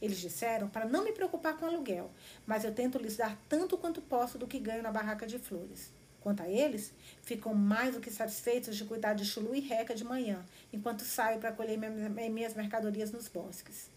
Eles 0.00 0.16
disseram 0.16 0.66
para 0.66 0.86
não 0.86 1.04
me 1.04 1.12
preocupar 1.12 1.58
com 1.58 1.66
aluguel, 1.66 2.10
mas 2.46 2.64
eu 2.64 2.72
tento 2.72 2.96
lhes 2.96 3.18
dar 3.18 3.38
tanto 3.50 3.76
quanto 3.76 4.00
posso 4.00 4.38
do 4.38 4.46
que 4.46 4.58
ganho 4.58 4.82
na 4.82 4.90
barraca 4.90 5.26
de 5.26 5.38
flores. 5.38 5.92
Quanto 6.26 6.42
a 6.42 6.48
eles, 6.48 6.92
ficam 7.22 7.54
mais 7.54 7.94
do 7.94 8.00
que 8.00 8.10
satisfeitos 8.10 8.76
de 8.76 8.84
cuidar 8.84 9.14
de 9.14 9.24
Chulu 9.24 9.54
e 9.54 9.60
Reca 9.60 9.94
de 9.94 10.02
manhã, 10.02 10.44
enquanto 10.72 11.02
saio 11.02 11.38
para 11.38 11.52
colher 11.52 11.78
minhas 11.78 12.52
mercadorias 12.52 13.12
nos 13.12 13.28
bosques. 13.28 13.88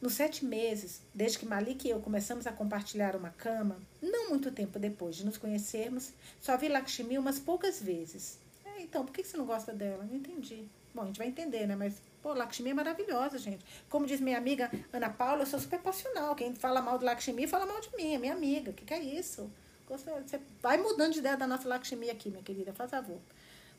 Nos 0.00 0.14
sete 0.14 0.42
meses, 0.42 1.02
desde 1.14 1.38
que 1.38 1.44
Malik 1.44 1.86
e 1.86 1.90
eu 1.90 2.00
começamos 2.00 2.46
a 2.46 2.50
compartilhar 2.50 3.14
uma 3.14 3.28
cama, 3.28 3.76
não 4.00 4.30
muito 4.30 4.50
tempo 4.50 4.78
depois 4.78 5.14
de 5.14 5.26
nos 5.26 5.36
conhecermos, 5.36 6.14
só 6.40 6.56
vi 6.56 6.68
Lakshmi 6.68 7.18
umas 7.18 7.38
poucas 7.38 7.82
vezes. 7.82 8.38
É, 8.64 8.80
então, 8.80 9.04
por 9.04 9.12
que 9.12 9.22
você 9.22 9.36
não 9.36 9.44
gosta 9.44 9.70
dela? 9.70 10.08
Não 10.10 10.16
entendi. 10.16 10.64
Bom, 10.94 11.02
a 11.02 11.06
gente 11.08 11.18
vai 11.18 11.26
entender, 11.26 11.66
né? 11.66 11.76
Mas, 11.76 12.00
pô, 12.22 12.32
Lakshmi 12.32 12.70
é 12.70 12.74
maravilhosa, 12.74 13.36
gente. 13.36 13.62
Como 13.90 14.06
diz 14.06 14.18
minha 14.18 14.38
amiga 14.38 14.70
Ana 14.90 15.10
Paula, 15.10 15.42
eu 15.42 15.46
sou 15.46 15.60
super 15.60 15.80
passional. 15.80 16.34
Quem 16.34 16.54
fala 16.54 16.80
mal 16.80 16.96
de 16.96 17.04
Lakshmi, 17.04 17.46
fala 17.46 17.66
mal 17.66 17.82
de 17.82 17.94
mim, 17.94 18.14
é 18.14 18.18
minha 18.18 18.32
amiga. 18.32 18.70
O 18.70 18.74
que, 18.74 18.86
que 18.86 18.94
é 18.94 19.02
isso? 19.02 19.50
Você 19.88 20.40
vai 20.62 20.78
mudando 20.78 21.12
de 21.12 21.18
ideia 21.18 21.36
da 21.36 21.46
nossa 21.46 21.68
Lakshmi 21.68 22.10
aqui, 22.10 22.30
minha 22.30 22.42
querida, 22.42 22.72
faz 22.72 22.90
favor. 22.90 23.18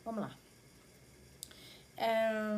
Vamos 0.06 0.22
lá. 0.22 0.32
É, 1.98 2.54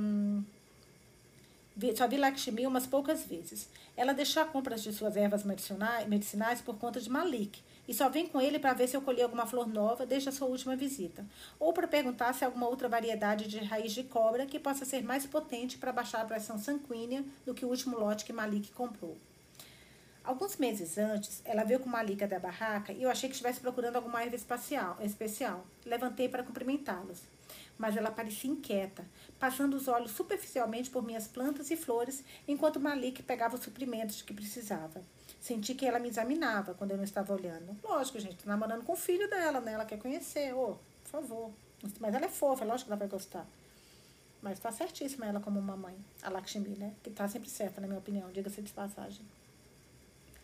só 1.95 2.07
vi 2.07 2.17
Lakshmi 2.17 2.65
umas 2.67 2.87
poucas 2.87 3.25
vezes. 3.25 3.69
Ela 3.95 4.13
deixou 4.13 4.43
a 4.43 4.45
compra 4.45 4.75
de 4.75 4.91
suas 4.91 5.15
ervas 5.15 5.43
medicinais 5.43 6.61
por 6.61 6.77
conta 6.77 6.99
de 6.99 7.09
Malik 7.09 7.61
e 7.87 7.93
só 7.93 8.09
vem 8.09 8.27
com 8.27 8.41
ele 8.41 8.59
para 8.59 8.73
ver 8.73 8.87
se 8.87 8.97
eu 8.97 9.01
colhi 9.01 9.21
alguma 9.21 9.45
flor 9.45 9.67
nova 9.67 10.05
desde 10.05 10.29
a 10.29 10.31
sua 10.31 10.47
última 10.47 10.75
visita, 10.75 11.25
ou 11.59 11.71
para 11.71 11.87
perguntar 11.87 12.33
se 12.33 12.43
há 12.43 12.47
alguma 12.47 12.67
outra 12.67 12.89
variedade 12.89 13.47
de 13.47 13.59
raiz 13.59 13.91
de 13.91 14.03
cobra 14.03 14.45
que 14.45 14.59
possa 14.59 14.85
ser 14.85 15.03
mais 15.03 15.25
potente 15.25 15.77
para 15.77 15.91
baixar 15.91 16.21
a 16.21 16.25
pressão 16.25 16.57
sanguínea 16.57 17.23
do 17.45 17.53
que 17.53 17.65
o 17.65 17.69
último 17.69 17.97
lote 17.97 18.25
que 18.25 18.33
Malik 18.33 18.71
comprou. 18.71 19.15
Alguns 20.26 20.57
meses 20.57 20.97
antes, 20.97 21.39
ela 21.45 21.63
veio 21.63 21.80
com 21.80 21.86
uma 21.86 22.01
liga 22.01 22.28
da 22.28 22.39
barraca 22.39 22.91
e 22.91 23.03
eu 23.03 23.11
achei 23.11 23.30
que 23.30 23.36
estivesse 23.36 23.59
procurando 23.59 23.97
alguma 23.97 24.23
erva 24.23 24.36
espacial, 24.36 24.97
especial. 25.01 25.63
Levantei 25.86 26.28
para 26.28 26.41
cumprimentá-los. 26.41 27.21
Mas 27.78 27.95
ela 27.95 28.09
parecia 28.09 28.49
inquieta, 28.49 29.05
passando 29.39 29.76
os 29.76 29.88
olhos 29.88 30.11
superficialmente 30.11 30.89
por 30.89 31.03
minhas 31.03 31.28
plantas 31.28 31.69
e 31.69 31.78
flores, 31.78 32.23
enquanto 32.47 32.80
Malik 32.80 33.21
pegava 33.21 33.55
os 33.55 33.61
suprimentos 33.61 34.23
que 34.23 34.34
precisava. 34.34 34.99
Senti 35.39 35.76
que 35.76 35.86
ela 35.86 35.99
me 35.99 36.09
examinava 36.09 36.73
quando 36.73 36.91
eu 36.91 36.97
não 36.97 37.03
estava 37.03 37.32
olhando. 37.32 37.78
Lógico, 37.84 38.19
gente, 38.19 38.38
tô 38.38 38.49
namorando 38.49 38.84
com 38.84 38.93
o 38.93 38.97
filho 38.97 39.30
dela, 39.30 39.59
né? 39.59 39.73
Ela 39.73 39.86
quer 39.86 39.99
conhecer, 39.99 40.55
ô, 40.55 40.71
oh, 40.71 40.76
por 41.03 41.21
favor. 41.21 41.51
Mas 41.99 42.15
ela 42.15 42.26
é 42.26 42.30
fofa, 42.30 42.65
lógico 42.65 42.88
que 42.88 42.93
ela 42.93 42.99
vai 42.99 43.07
gostar. 43.07 43.45
Mas 44.41 44.57
tá 44.57 44.71
certíssima 44.71 45.28
ela 45.28 45.39
como 45.39 45.61
mamãe, 45.61 45.95
a 46.23 46.30
Lakshmi, 46.30 46.69
né? 46.69 46.93
Que 47.03 47.11
tá 47.11 47.28
sempre 47.28 47.47
certa, 47.47 47.80
na 47.80 47.86
minha 47.86 47.99
opinião, 47.99 48.32
diga-se 48.32 48.61
de 48.63 48.73
passagem. 48.73 49.23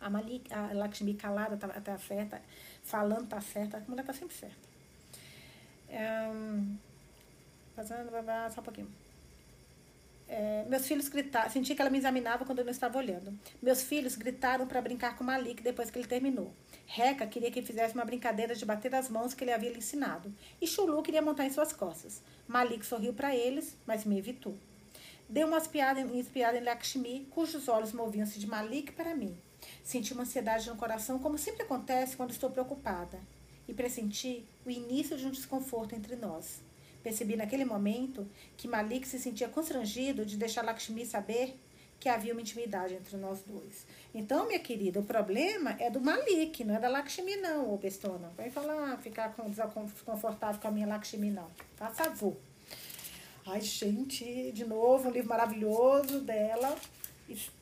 A, 0.01 0.09
Malik, 0.09 0.51
a 0.53 0.73
Lakshmi 0.73 1.13
calada 1.13 1.55
tá, 1.55 1.67
tá 1.67 1.97
certa, 1.97 2.41
falando 2.83 3.27
tá 3.27 3.39
certa, 3.39 3.77
a 3.77 3.81
mulher 3.87 4.03
tá 4.03 4.13
sempre 4.13 4.35
certa. 4.35 4.71
Um, 5.89 6.75
fazendo, 7.75 8.09
só 8.53 8.61
um 8.61 8.63
pouquinho. 8.63 8.91
É, 10.27 10.63
meus 10.69 10.87
filhos 10.87 11.09
gritaram, 11.09 11.49
senti 11.49 11.75
que 11.75 11.81
ela 11.81 11.91
me 11.91 11.97
examinava 11.97 12.45
quando 12.45 12.59
eu 12.59 12.65
não 12.65 12.71
estava 12.71 12.97
olhando. 12.97 13.37
Meus 13.61 13.83
filhos 13.83 14.15
gritaram 14.15 14.65
para 14.65 14.81
brincar 14.81 15.17
com 15.17 15.25
Malik 15.25 15.61
depois 15.61 15.91
que 15.91 15.99
ele 15.99 16.07
terminou. 16.07 16.53
Reca 16.87 17.27
queria 17.27 17.51
que 17.51 17.61
fizesse 17.61 17.93
uma 17.93 18.05
brincadeira 18.05 18.55
de 18.55 18.65
bater 18.65 18.95
as 18.95 19.09
mãos 19.09 19.33
que 19.33 19.43
ele 19.43 19.51
havia 19.51 19.69
lhe 19.69 19.79
ensinado. 19.79 20.33
E 20.61 20.65
Chulu 20.65 21.03
queria 21.03 21.21
montar 21.21 21.45
em 21.45 21.49
suas 21.49 21.73
costas. 21.73 22.21
Malik 22.47 22.85
sorriu 22.85 23.13
para 23.13 23.35
eles, 23.35 23.75
mas 23.85 24.05
me 24.05 24.17
evitou. 24.17 24.55
Deu 25.27 25.47
uma 25.47 25.57
espiada, 25.57 25.99
espiada 25.99 26.57
em 26.57 26.63
Lakshmi, 26.63 27.27
cujos 27.29 27.67
olhos 27.67 27.91
moviam-se 27.91 28.39
de 28.39 28.47
Malik 28.47 28.93
para 28.93 29.13
mim. 29.13 29.37
Senti 29.84 30.13
uma 30.13 30.23
ansiedade 30.23 30.69
no 30.69 30.75
coração, 30.75 31.19
como 31.19 31.38
sempre 31.38 31.63
acontece 31.63 32.15
quando 32.15 32.32
estou 32.32 32.49
preocupada, 32.49 33.19
e 33.67 33.73
pressenti 33.73 34.45
o 34.65 34.69
início 34.69 35.17
de 35.17 35.25
um 35.25 35.32
desconforto 35.32 35.95
entre 35.95 36.15
nós. 36.15 36.61
Percebi 37.03 37.36
naquele 37.36 37.65
momento 37.65 38.27
que 38.55 38.67
Malik 38.67 39.07
se 39.07 39.19
sentia 39.19 39.49
constrangido 39.49 40.25
de 40.25 40.38
deixar 40.38 40.63
Lakshmi 40.63 41.05
saber 41.05 41.57
que 41.99 42.09
havia 42.09 42.34
uma 42.34 42.41
intimidade 42.41 42.95
entre 42.95 43.15
nós 43.17 43.41
dois. 43.45 43.86
Então, 44.13 44.47
minha 44.47 44.59
querida, 44.59 44.99
o 44.99 45.03
problema 45.03 45.75
é 45.79 45.89
do 45.89 46.01
Malik, 46.01 46.63
não 46.63 46.75
é 46.75 46.79
da 46.79 46.89
Lakshmi, 46.89 47.38
não, 47.38 47.71
ô 47.71 47.77
bestona. 47.77 48.32
Vai 48.36 48.49
falar, 48.49 48.97
ficar 48.97 49.36
desconfortável 49.38 50.59
com 50.59 50.67
a 50.67 50.71
minha 50.71 50.88
Lakshmi, 50.88 51.29
não. 51.29 51.47
Faz 51.75 51.95
favor. 51.95 52.36
Ai, 53.45 53.61
gente, 53.61 54.51
de 54.51 54.65
novo, 54.65 55.09
um 55.09 55.11
livro 55.11 55.29
maravilhoso 55.29 56.21
dela. 56.21 56.75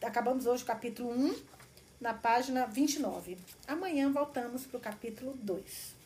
Acabamos 0.01 0.45
hoje 0.45 0.63
o 0.63 0.65
capítulo 0.65 1.11
1 1.11 1.35
na 1.99 2.13
página 2.13 2.65
29. 2.65 3.37
Amanhã 3.67 4.11
voltamos 4.11 4.65
para 4.65 4.77
o 4.77 4.81
capítulo 4.81 5.33
2. 5.41 5.99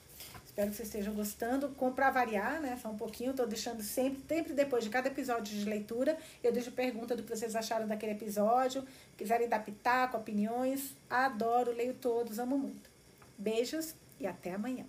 Espero 0.46 0.70
que 0.70 0.76
vocês 0.76 0.88
estejam 0.88 1.14
gostando. 1.14 1.70
Com 1.70 1.92
para 1.92 2.12
variar, 2.12 2.62
né? 2.62 2.78
Só 2.82 2.90
um 2.90 2.98
pouquinho, 2.98 3.32
estou 3.32 3.48
deixando 3.48 3.82
sempre, 3.82 4.22
sempre 4.28 4.54
depois 4.54 4.84
de 4.84 4.90
cada 4.90 5.08
episódio 5.08 5.58
de 5.58 5.66
leitura, 5.66 6.18
eu 6.44 6.52
deixo 6.52 6.72
pergunta 6.72 7.16
do 7.16 7.24
que 7.24 7.36
vocês 7.36 7.56
acharam 7.56 7.88
daquele 7.88 8.12
episódio. 8.12 8.86
Quiserem 9.18 9.50
dar 9.50 9.64
pitaco, 9.64 10.18
opiniões, 10.18 10.96
adoro, 11.10 11.72
leio 11.72 11.96
todos, 11.96 12.38
amo 12.38 12.58
muito. 12.58 12.90
Beijos 13.38 13.96
e 14.20 14.28
até 14.28 14.54
amanhã. 14.54 14.86